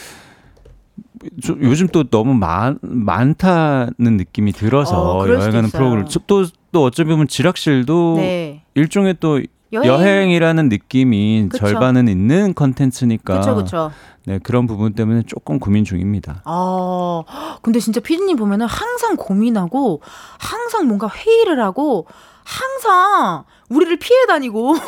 요즘 1.60 1.88
또 1.88 2.04
너무 2.04 2.34
많, 2.34 2.78
많다는 2.82 4.16
느낌이 4.16 4.52
들어서 4.52 5.18
어, 5.18 5.28
여행하는 5.28 5.70
프로그램 5.70 6.06
또, 6.26 6.44
또 6.72 6.84
어쩌 6.84 7.04
보면 7.04 7.28
지락실도 7.28 8.14
네. 8.16 8.64
일종의 8.74 9.16
또 9.20 9.40
여행. 9.72 10.30
이라는 10.30 10.68
느낌이 10.68 11.48
그쵸. 11.50 11.66
절반은 11.66 12.08
있는 12.08 12.54
컨텐츠니까. 12.54 13.40
그쵸, 13.40 13.54
그쵸. 13.54 13.92
네, 14.24 14.38
그런 14.38 14.66
부분 14.66 14.92
때문에 14.92 15.22
조금 15.26 15.58
고민 15.58 15.84
중입니다. 15.84 16.42
아, 16.44 17.22
근데 17.62 17.80
진짜 17.80 18.00
피디님 18.00 18.36
보면은 18.36 18.66
항상 18.66 19.16
고민하고, 19.16 20.00
항상 20.38 20.86
뭔가 20.86 21.08
회의를 21.08 21.60
하고, 21.60 22.06
항상 22.44 23.44
우리를 23.68 23.96
피해 23.98 24.26
다니고. 24.26 24.76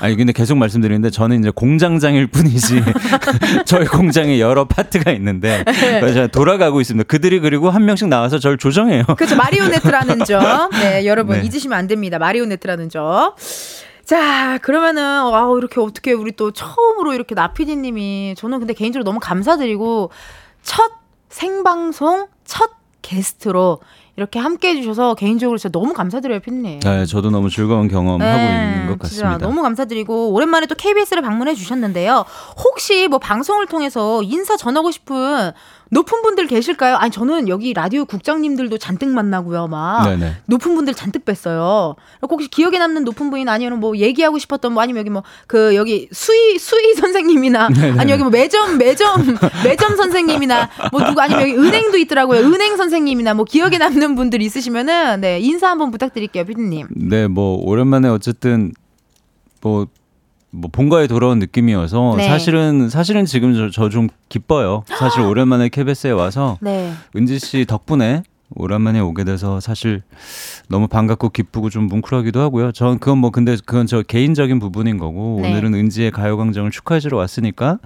아니 0.00 0.16
근데 0.16 0.32
계속 0.32 0.58
말씀드리는데 0.58 1.10
저는 1.10 1.40
이제 1.40 1.50
공장장일 1.50 2.26
뿐이지 2.26 2.82
저희 3.66 3.86
공장에 3.86 4.40
여러 4.40 4.64
파트가 4.66 5.12
있는데 5.12 5.62
네. 5.66 6.00
그래서 6.00 6.26
돌아가고 6.26 6.80
있습니다. 6.80 7.06
그들이 7.06 7.38
그리고 7.40 7.70
한 7.70 7.84
명씩 7.84 8.08
나와서 8.08 8.38
저를 8.38 8.58
조정해요. 8.58 9.04
그렇죠. 9.16 9.36
마리오네트라는 9.36 10.24
점. 10.24 10.70
네, 10.72 11.06
여러분 11.06 11.40
네. 11.40 11.46
잊으시면 11.46 11.78
안 11.78 11.86
됩니다. 11.86 12.18
마리오네트라는 12.18 12.88
점. 12.88 13.34
자, 14.04 14.58
그러면은, 14.58 15.04
아 15.04 15.48
이렇게 15.56 15.78
어떻게 15.78 16.12
우리 16.12 16.32
또 16.32 16.50
처음으로 16.50 17.14
이렇게 17.14 17.36
나피디님이, 17.36 18.34
저는 18.36 18.58
근데 18.58 18.74
개인적으로 18.74 19.04
너무 19.04 19.20
감사드리고, 19.20 20.10
첫 20.62 20.90
생방송, 21.28 22.26
첫 22.44 22.72
게스트로 23.02 23.78
이렇게 24.20 24.38
함께 24.38 24.68
해주셔서 24.68 25.14
개인적으로 25.14 25.56
진짜 25.56 25.72
너무 25.72 25.94
감사드려요, 25.94 26.40
핀님. 26.40 26.80
네, 26.80 27.06
저도 27.06 27.30
너무 27.30 27.48
즐거운 27.48 27.88
경험 27.88 28.18
네, 28.18 28.26
하고 28.26 28.42
있는 28.52 28.86
것 28.88 28.98
같습니다. 28.98 29.38
너무 29.38 29.62
감사드리고 29.62 30.32
오랜만에 30.34 30.66
또 30.66 30.74
KBS를 30.74 31.22
방문해 31.22 31.54
주셨는데요. 31.54 32.26
혹시 32.62 33.08
뭐 33.08 33.18
방송을 33.18 33.66
통해서 33.66 34.22
인사 34.22 34.58
전하고 34.58 34.90
싶은 34.90 35.52
높은 35.90 36.22
분들 36.22 36.46
계실까요? 36.46 36.96
아니 36.96 37.10
저는 37.10 37.48
여기 37.48 37.74
라디오 37.74 38.04
국장님들도 38.04 38.78
잔뜩 38.78 39.08
만나고요, 39.10 39.66
막 39.66 40.04
네네. 40.08 40.36
높은 40.46 40.74
분들 40.74 40.94
잔뜩 40.94 41.24
뵀어요. 41.24 41.96
혹시 42.22 42.48
기억에 42.48 42.78
남는 42.78 43.04
높은 43.04 43.30
분이 43.30 43.44
아니면 43.48 43.80
뭐 43.80 43.96
얘기하고 43.96 44.38
싶었던 44.38 44.72
뭐 44.72 44.82
아니면 44.82 45.00
여기 45.00 45.10
뭐 45.10 45.22
그 45.46 45.74
여기 45.74 46.08
수희 46.12 46.58
수희 46.58 46.94
선생님이나 47.00 47.68
아니 47.98 48.12
여기 48.12 48.22
뭐 48.22 48.30
매점 48.30 48.78
매점 48.78 49.36
매점 49.64 49.96
선생님이나 49.96 50.68
뭐 50.92 51.02
누구 51.04 51.20
아니면 51.20 51.42
여기 51.42 51.54
은행도 51.56 51.98
있더라고요. 51.98 52.40
은행 52.40 52.76
선생님이나 52.76 53.34
뭐 53.34 53.44
기억에 53.44 53.78
남는 53.78 54.14
분들 54.14 54.40
있으시면은 54.42 55.20
네 55.20 55.40
인사 55.40 55.68
한번 55.68 55.90
부탁드릴게요, 55.90 56.44
피디님. 56.44 56.86
네, 56.90 57.26
뭐 57.26 57.56
오랜만에 57.64 58.08
어쨌든 58.08 58.72
뭐 59.60 59.86
뭐 60.50 60.70
본가에 60.72 61.06
돌아온 61.06 61.38
느낌이어서 61.38 62.14
네. 62.16 62.28
사실은 62.28 62.88
사실은 62.88 63.24
지금 63.24 63.70
저좀 63.70 64.08
기뻐요. 64.28 64.84
사실 64.98 65.20
오랜만에 65.20 65.68
KBS에 65.68 66.10
와서 66.10 66.58
네. 66.60 66.92
은지 67.16 67.38
씨 67.38 67.64
덕분에 67.64 68.24
오랜만에 68.56 68.98
오게 68.98 69.22
돼서 69.24 69.60
사실 69.60 70.02
너무 70.68 70.88
반갑고 70.88 71.28
기쁘고 71.28 71.70
좀 71.70 71.86
뭉클하기도 71.86 72.40
하고요. 72.40 72.72
전 72.72 72.98
그건 72.98 73.18
뭐 73.18 73.30
근데 73.30 73.56
그건 73.64 73.86
저 73.86 74.02
개인적인 74.02 74.58
부분인 74.58 74.98
거고 74.98 75.38
네. 75.42 75.50
오늘은 75.50 75.74
은지의 75.74 76.10
가요광장을 76.10 76.70
축하해주러 76.70 77.16
왔으니까 77.16 77.78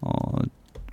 어. 0.00 0.10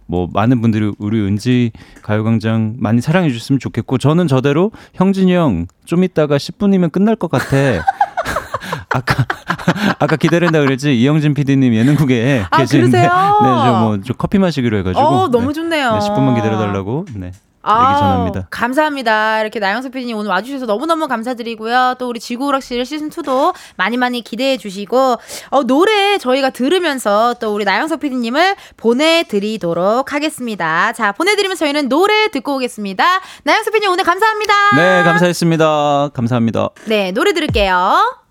뭐 0.10 0.28
많은 0.34 0.60
분들이 0.60 0.92
우리 0.98 1.22
은지 1.22 1.72
가요광장 2.02 2.78
많이 2.80 3.00
사랑해 3.00 3.30
주셨으면 3.30 3.60
좋겠고 3.60 4.00
저는 4.00 4.28
저대로 4.28 4.72
형진이 4.96 5.36
형좀 5.36 6.04
이따가 6.04 6.38
10분이면 6.38 6.92
끝날 6.92 7.16
것 7.16 7.30
같아. 7.30 7.56
아까 8.90 9.26
아까 10.00 10.16
기다린다 10.16 10.60
그랬지 10.62 11.00
이영진 11.00 11.34
PD님 11.34 11.74
예능국에 11.74 12.46
아, 12.50 12.58
계시는데 12.58 13.02
네저뭐 13.02 14.00
저 14.06 14.14
커피 14.14 14.40
마시기로 14.40 14.78
해가지고 14.80 15.02
어, 15.02 15.28
너무 15.30 15.54
좋네요. 15.54 15.94
네, 15.94 16.00
10분만 16.00 16.36
기다려달라고 16.36 17.06
네 17.16 17.32
아, 17.62 17.90
얘기 17.90 18.00
전합니다. 18.00 18.48
감사합니다. 18.50 19.42
이렇게 19.42 19.60
나영석 19.60 19.92
PD님 19.92 20.18
오늘 20.18 20.32
와주셔서 20.32 20.66
너무너무 20.66 21.08
감사드리고요. 21.08 21.96
또 22.00 22.08
우리 22.08 22.20
지구오락실 22.20 22.82
시즌2도 22.84 23.54
많이 23.76 23.98
많이 23.98 24.22
기대해 24.22 24.58
주시고, 24.58 25.18
어, 25.50 25.64
노래 25.64 26.18
저희가 26.18 26.52
들으면서 26.52 27.36
또 27.40 27.54
우리 27.54 27.66
나영석 27.66 28.00
PD님을 28.00 28.56
보내드리도록 28.78 30.14
하겠습니다. 30.14 30.94
자, 30.94 31.12
보내드리면서 31.12 31.66
저희는 31.66 31.90
노래 31.90 32.30
듣고 32.30 32.56
오겠습니다. 32.56 33.04
나영석 33.44 33.74
PD님 33.74 33.92
오늘 33.92 34.04
감사합니다. 34.04 34.54
네, 34.76 35.04
감사했습니다. 35.04 36.10
감사합니다. 36.14 36.70
네, 36.86 37.12
노래 37.12 37.34
들을게요. 37.34 38.29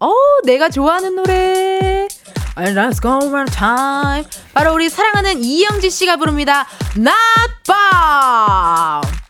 어, 0.00 0.12
내가 0.44 0.70
좋아하는 0.70 1.14
노래. 1.14 2.08
Let's 2.56 3.00
go 3.00 3.18
one 3.32 3.46
time. 3.50 4.24
바로 4.54 4.74
우리 4.74 4.88
사랑하는 4.88 5.42
이영지 5.44 5.90
씨가 5.90 6.16
부릅니다. 6.16 6.66
낮밤. 6.96 9.20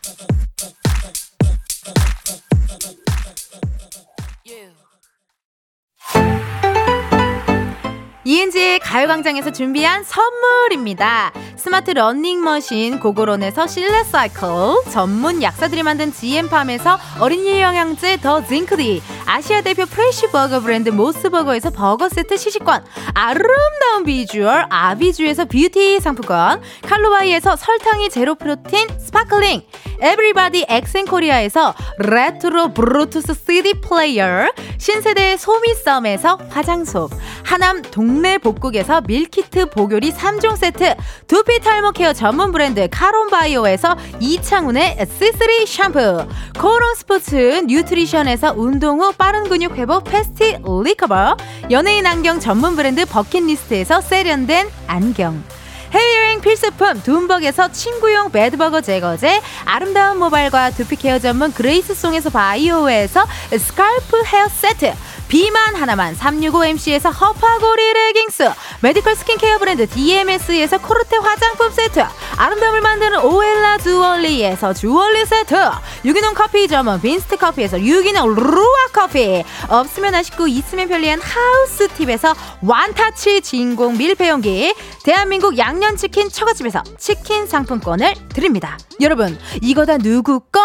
이은지의 8.23 8.79
가요광장에서 8.79 9.51
준비한 9.51 10.03
선물입니다. 10.05 11.33
스마트 11.61 11.91
러닝머신 11.91 12.99
고고론에서 12.99 13.67
실내 13.67 14.03
사이클, 14.03 14.41
전문 14.89 15.43
약사들이 15.43 15.83
만든 15.83 16.11
GM팜에서 16.11 16.97
어린이 17.19 17.61
영양제 17.61 18.17
더 18.21 18.43
징크디, 18.43 19.03
아시아 19.27 19.61
대표 19.61 19.85
fresh 19.85 20.31
버거 20.31 20.61
브랜드 20.61 20.89
모스버거에서 20.89 21.69
버거 21.69 22.09
세트 22.09 22.35
시식권, 22.35 22.83
아름다운 23.13 24.03
비주얼 24.03 24.65
아비주에서 24.71 25.45
뷰티 25.45 25.99
상품권, 25.99 26.63
칼로바이에서 26.81 27.55
설탕이 27.55 28.09
제로 28.09 28.33
프로틴 28.33 28.87
sparkling, 28.99 29.61
에브리바디 29.99 30.65
엑센코리아에서 30.67 31.75
레트로 31.99 32.73
블루투스 32.73 33.35
CD 33.35 33.75
플레이어, 33.75 34.51
신세대 34.79 35.37
소미썸에서 35.37 36.39
화장솜, 36.49 37.07
하남 37.43 37.83
동네 37.83 38.39
복국에서 38.39 39.01
밀키트 39.01 39.69
보교리 39.69 40.11
3종 40.11 40.57
세트, 40.57 40.95
두피 41.27 41.50
탈모 41.59 41.91
케어 41.91 42.13
전문 42.13 42.51
브랜드 42.51 42.87
카론바이오에서 42.89 43.95
이창훈의 44.19 44.97
C3 44.97 45.65
샴푸, 45.65 46.27
코론 46.59 46.95
스포츠 46.95 47.63
뉴트리션에서 47.67 48.53
운동 48.55 49.01
후 49.01 49.11
빠른 49.13 49.49
근육 49.49 49.75
회복 49.75 50.03
패스티 50.05 50.59
리커버, 50.83 51.37
연예인 51.71 52.05
안경 52.05 52.39
전문 52.39 52.75
브랜드 52.75 53.05
버킷리스트에서 53.05 54.01
세련된 54.01 54.69
안경, 54.87 55.43
해외 55.91 56.20
여행 56.31 56.39
필수품 56.39 57.03
둠벅에서 57.03 57.73
친구용 57.73 58.31
베드버거 58.31 58.79
제거제 58.79 59.41
아름다운 59.65 60.17
모발과 60.17 60.71
두피 60.71 60.95
케어 60.95 61.19
전문 61.19 61.51
그레이스송에서 61.51 62.29
바이오에서 62.29 63.25
스칼프 63.57 64.23
헤어 64.27 64.47
세트 64.47 64.93
비만 65.31 65.75
하나만 65.75 66.17
365MC에서 66.17 67.09
허파고리 67.09 67.93
레깅스 67.93 68.49
메디컬 68.81 69.15
스킨케어 69.15 69.59
브랜드 69.59 69.87
DMS에서 69.87 70.77
코르테 70.77 71.15
화장품 71.15 71.71
세트 71.71 72.03
아름다움을 72.35 72.81
만드는 72.81 73.21
오엘라 73.21 73.77
주얼리에서 73.77 74.73
주얼리 74.73 75.25
세트 75.25 75.55
유기농 76.03 76.33
커피 76.33 76.67
전문 76.67 76.99
빈스트 76.99 77.37
커피에서 77.37 77.79
유기농 77.79 78.35
루아 78.35 78.87
커피 78.91 79.45
없으면 79.69 80.15
아쉽고 80.15 80.47
있으면 80.47 80.89
편리한 80.89 81.21
하우스 81.21 81.87
팁에서 81.87 82.35
완타치 82.61 83.39
진공 83.39 83.97
밀폐용기 83.97 84.75
대한민국 85.03 85.57
양념치킨 85.57 86.20
처갓집에서 86.29 86.83
치킨 86.97 87.45
상품권을 87.45 88.13
드립니다. 88.29 88.77
여러분 89.01 89.37
이거 89.61 89.85
다 89.85 89.97
누구 89.97 90.39
거? 90.39 90.59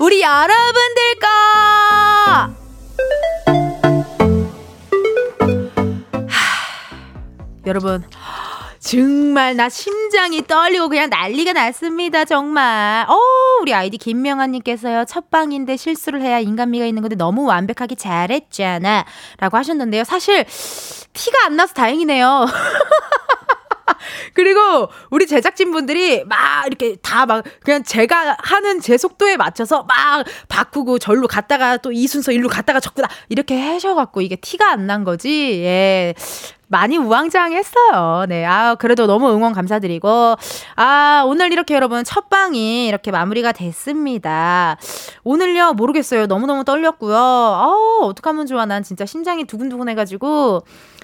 우리 0.00 0.22
여러분들 0.22 1.14
거! 1.20 2.52
여러분 7.66 8.02
정말 8.80 9.54
나 9.56 9.68
심장이 9.68 10.44
떨리고 10.44 10.88
그냥 10.88 11.08
난리가 11.08 11.52
났습니다 11.52 12.24
정말. 12.24 13.06
어 13.08 13.16
우리 13.62 13.72
아이디 13.72 13.96
김명아님께서요 13.96 15.04
첫 15.04 15.30
방인데 15.30 15.76
실수를 15.76 16.20
해야 16.20 16.40
인간미가 16.40 16.84
있는 16.84 17.00
건데 17.02 17.14
너무 17.14 17.46
완벽하게 17.46 17.94
잘했잖아. 17.94 19.04
라고 19.38 19.56
하셨는데요. 19.56 20.02
사실 20.04 20.44
티가 21.12 21.46
안 21.46 21.56
나서 21.56 21.74
다행이네요 21.74 22.46
그리고 24.34 24.88
우리 25.10 25.26
제작진분들이 25.26 26.24
막 26.24 26.66
이렇게 26.66 26.96
다 26.96 27.26
막 27.26 27.44
그냥 27.64 27.82
제가 27.84 28.36
하는 28.40 28.80
제 28.80 28.96
속도에 28.98 29.36
맞춰서 29.36 29.84
막 29.84 30.24
바꾸고 30.48 30.98
절로 30.98 31.26
갔다가 31.28 31.76
또 31.76 31.92
이 31.92 32.06
순서 32.08 32.32
일로 32.32 32.48
갔다가 32.48 32.80
적구나 32.80 33.06
이렇게 33.28 33.60
하셔갖고 33.60 34.20
이게 34.22 34.36
티가 34.36 34.70
안 34.72 34.86
난 34.86 35.04
거지. 35.04 35.62
예. 35.62 36.14
많이 36.68 36.96
우왕좌왕했어요. 36.96 38.24
네. 38.28 38.44
아, 38.46 38.74
그래도 38.76 39.06
너무 39.06 39.30
응원 39.30 39.52
감사드리고. 39.52 40.36
아, 40.76 41.22
오늘 41.26 41.52
이렇게 41.52 41.74
여러분 41.74 42.02
첫 42.02 42.30
방이 42.30 42.86
이렇게 42.88 43.10
마무리가 43.10 43.52
됐습니다. 43.52 44.76
오늘요, 45.22 45.74
모르겠어요. 45.74 46.26
너무 46.26 46.46
너무 46.46 46.64
떨렸고요. 46.64 47.14
아, 47.16 47.66
어떡 48.02 48.26
하면 48.26 48.46
좋아. 48.46 48.64
난 48.66 48.82
진짜 48.82 49.04
심장이 49.06 49.44
두근두근 49.44 49.88
해가지고. 49.90 50.62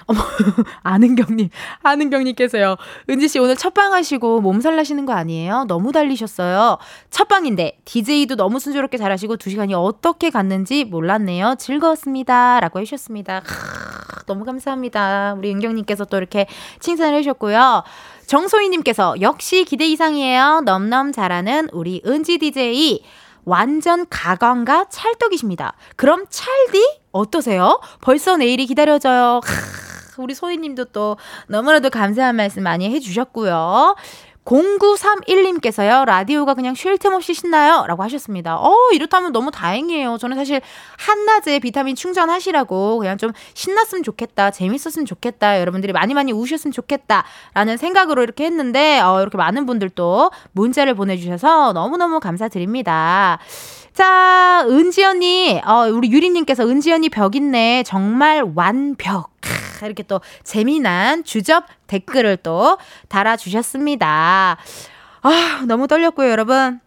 어머, 0.09 0.19
아는경님, 0.81 1.49
아는경님께서요. 1.83 2.77
은지씨 3.07 3.37
오늘 3.37 3.55
첫방 3.55 3.93
하시고 3.93 4.41
몸살 4.41 4.75
나시는 4.75 5.05
거 5.05 5.13
아니에요? 5.13 5.65
너무 5.67 5.91
달리셨어요. 5.91 6.79
첫방인데, 7.11 7.77
DJ도 7.85 8.35
너무 8.35 8.59
순조롭게 8.59 8.97
잘하시고 8.97 9.37
두 9.37 9.51
시간이 9.51 9.75
어떻게 9.75 10.31
갔는지 10.31 10.83
몰랐네요. 10.83 11.55
즐거웠습니다. 11.59 12.59
라고 12.59 12.79
해주셨습니다. 12.79 13.41
크, 13.41 14.25
너무 14.25 14.45
감사합니다. 14.45 15.35
우리 15.37 15.51
은경님께서 15.51 16.05
또 16.05 16.17
이렇게 16.17 16.47
칭찬을 16.79 17.15
해주셨고요. 17.19 17.83
정소희님께서 18.25 19.21
역시 19.21 19.63
기대 19.63 19.85
이상이에요. 19.85 20.61
넘넘 20.65 21.11
잘하는 21.11 21.69
우리 21.71 22.01
은지 22.07 22.39
DJ. 22.39 23.03
완전 23.45 24.05
가관과 24.09 24.85
찰떡이십니다. 24.89 25.73
그럼 25.95 26.25
찰디 26.29 26.99
어떠세요? 27.11 27.79
벌써 28.01 28.37
내일이 28.37 28.65
기다려져요. 28.65 29.41
우리 30.21 30.33
소희님도 30.33 30.85
또 30.85 31.17
너무나도 31.47 31.89
감사한 31.89 32.35
말씀 32.35 32.63
많이 32.63 32.89
해주셨고요. 32.93 33.95
0931님께서요, 34.49 36.05
라디오가 36.05 36.55
그냥 36.55 36.73
쉴 36.73 36.97
틈 36.97 37.13
없이 37.13 37.33
신나요? 37.33 37.85
라고 37.87 38.03
하셨습니다. 38.03 38.57
어, 38.57 38.73
이렇다면 38.91 39.31
너무 39.31 39.51
다행이에요. 39.51 40.17
저는 40.17 40.35
사실 40.35 40.59
한낮에 40.97 41.59
비타민 41.59 41.95
충전하시라고 41.95 42.97
그냥 42.97 43.17
좀 43.17 43.31
신났으면 43.53 44.03
좋겠다, 44.03 44.51
재밌었으면 44.51 45.05
좋겠다, 45.05 45.59
여러분들이 45.59 45.93
많이 45.93 46.13
많이 46.13 46.31
우셨으면 46.31 46.71
좋겠다, 46.71 47.23
라는 47.53 47.77
생각으로 47.77 48.23
이렇게 48.23 48.45
했는데, 48.45 48.99
어, 48.99 49.21
이렇게 49.21 49.37
많은 49.37 49.65
분들 49.65 49.89
또 49.91 50.31
문자를 50.53 50.95
보내주셔서 50.95 51.73
너무너무 51.73 52.19
감사드립니다. 52.19 53.39
자, 53.93 54.65
은지 54.67 55.03
언니, 55.03 55.61
어, 55.65 55.87
우리 55.91 56.11
유리님께서 56.11 56.67
은지 56.67 56.91
언니 56.91 57.09
벽 57.09 57.35
있네. 57.35 57.83
정말 57.83 58.43
완벽. 58.55 59.29
이렇게 59.85 60.03
또 60.03 60.21
재미난 60.43 61.23
주접 61.23 61.65
댓글을 61.87 62.37
또 62.37 62.77
달아주셨습니다. 63.07 64.57
아, 65.21 65.63
너무 65.67 65.87
떨렸고요, 65.87 66.29
여러분. 66.29 66.79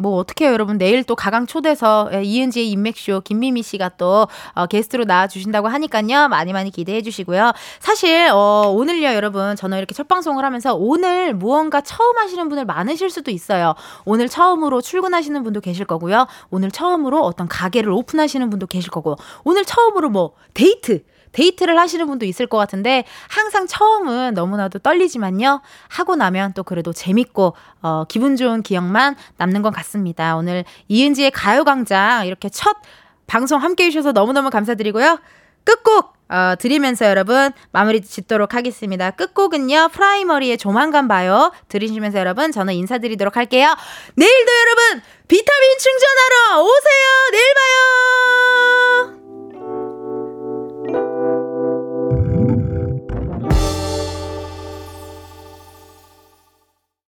뭐 0.00 0.16
어떻게 0.16 0.44
해요 0.44 0.52
여러분. 0.52 0.78
내일 0.78 1.02
또 1.02 1.16
가강 1.16 1.46
초대서 1.46 2.10
예, 2.12 2.22
이은지의 2.22 2.70
인맥쇼 2.70 3.22
김미미 3.22 3.62
씨가 3.62 3.90
또 3.98 4.28
어, 4.54 4.66
게스트로 4.66 5.04
나와 5.04 5.26
주신다고 5.26 5.66
하니까요. 5.66 6.28
많이 6.28 6.52
많이 6.52 6.70
기대해 6.70 7.02
주시고요. 7.02 7.50
사실 7.80 8.28
어, 8.32 8.72
오늘요 8.72 9.12
여러분. 9.12 9.56
저는 9.56 9.76
이렇게 9.76 9.94
첫 9.96 10.06
방송을 10.06 10.44
하면서 10.44 10.72
오늘 10.76 11.34
무언가 11.34 11.80
처음 11.80 12.16
하시는 12.16 12.48
분들 12.48 12.64
많으실 12.64 13.10
수도 13.10 13.32
있어요. 13.32 13.74
오늘 14.04 14.28
처음으로 14.28 14.80
출근하시는 14.80 15.42
분도 15.42 15.60
계실 15.60 15.84
거고요. 15.84 16.28
오늘 16.50 16.70
처음으로 16.70 17.20
어떤 17.22 17.48
가게를 17.48 17.90
오픈하시는 17.90 18.48
분도 18.50 18.68
계실 18.68 18.90
거고. 18.90 19.16
오늘 19.42 19.64
처음으로 19.64 20.10
뭐 20.10 20.34
데이트 20.54 21.02
데이트를 21.38 21.78
하시는 21.78 22.04
분도 22.06 22.26
있을 22.26 22.46
것 22.46 22.56
같은데 22.58 23.04
항상 23.28 23.66
처음은 23.66 24.34
너무나도 24.34 24.80
떨리지만요. 24.80 25.60
하고 25.88 26.16
나면 26.16 26.52
또 26.54 26.64
그래도 26.64 26.92
재밌고 26.92 27.54
어, 27.82 28.04
기분 28.08 28.36
좋은 28.36 28.62
기억만 28.62 29.14
남는 29.36 29.62
것 29.62 29.70
같습니다. 29.70 30.36
오늘 30.36 30.64
이은지의 30.88 31.30
가요광장 31.30 32.26
이렇게 32.26 32.48
첫 32.48 32.76
방송 33.26 33.62
함께 33.62 33.84
해주셔서 33.84 34.12
너무너무 34.12 34.50
감사드리고요. 34.50 35.20
끝곡 35.64 36.18
어, 36.30 36.54
드리면서 36.58 37.06
여러분 37.06 37.52
마무리 37.70 38.00
짓도록 38.02 38.54
하겠습니다. 38.54 39.10
끝곡은요 39.12 39.88
프라이머리의 39.92 40.58
조만간 40.58 41.08
봐요 41.08 41.52
들으시면서 41.68 42.18
여러분 42.18 42.52
저는 42.52 42.74
인사드리도록 42.74 43.36
할게요. 43.36 43.74
내일도 44.14 44.52
여러분 44.60 45.02
비타민 45.28 45.78
충전하러 45.78 46.62
오세요. 46.62 47.18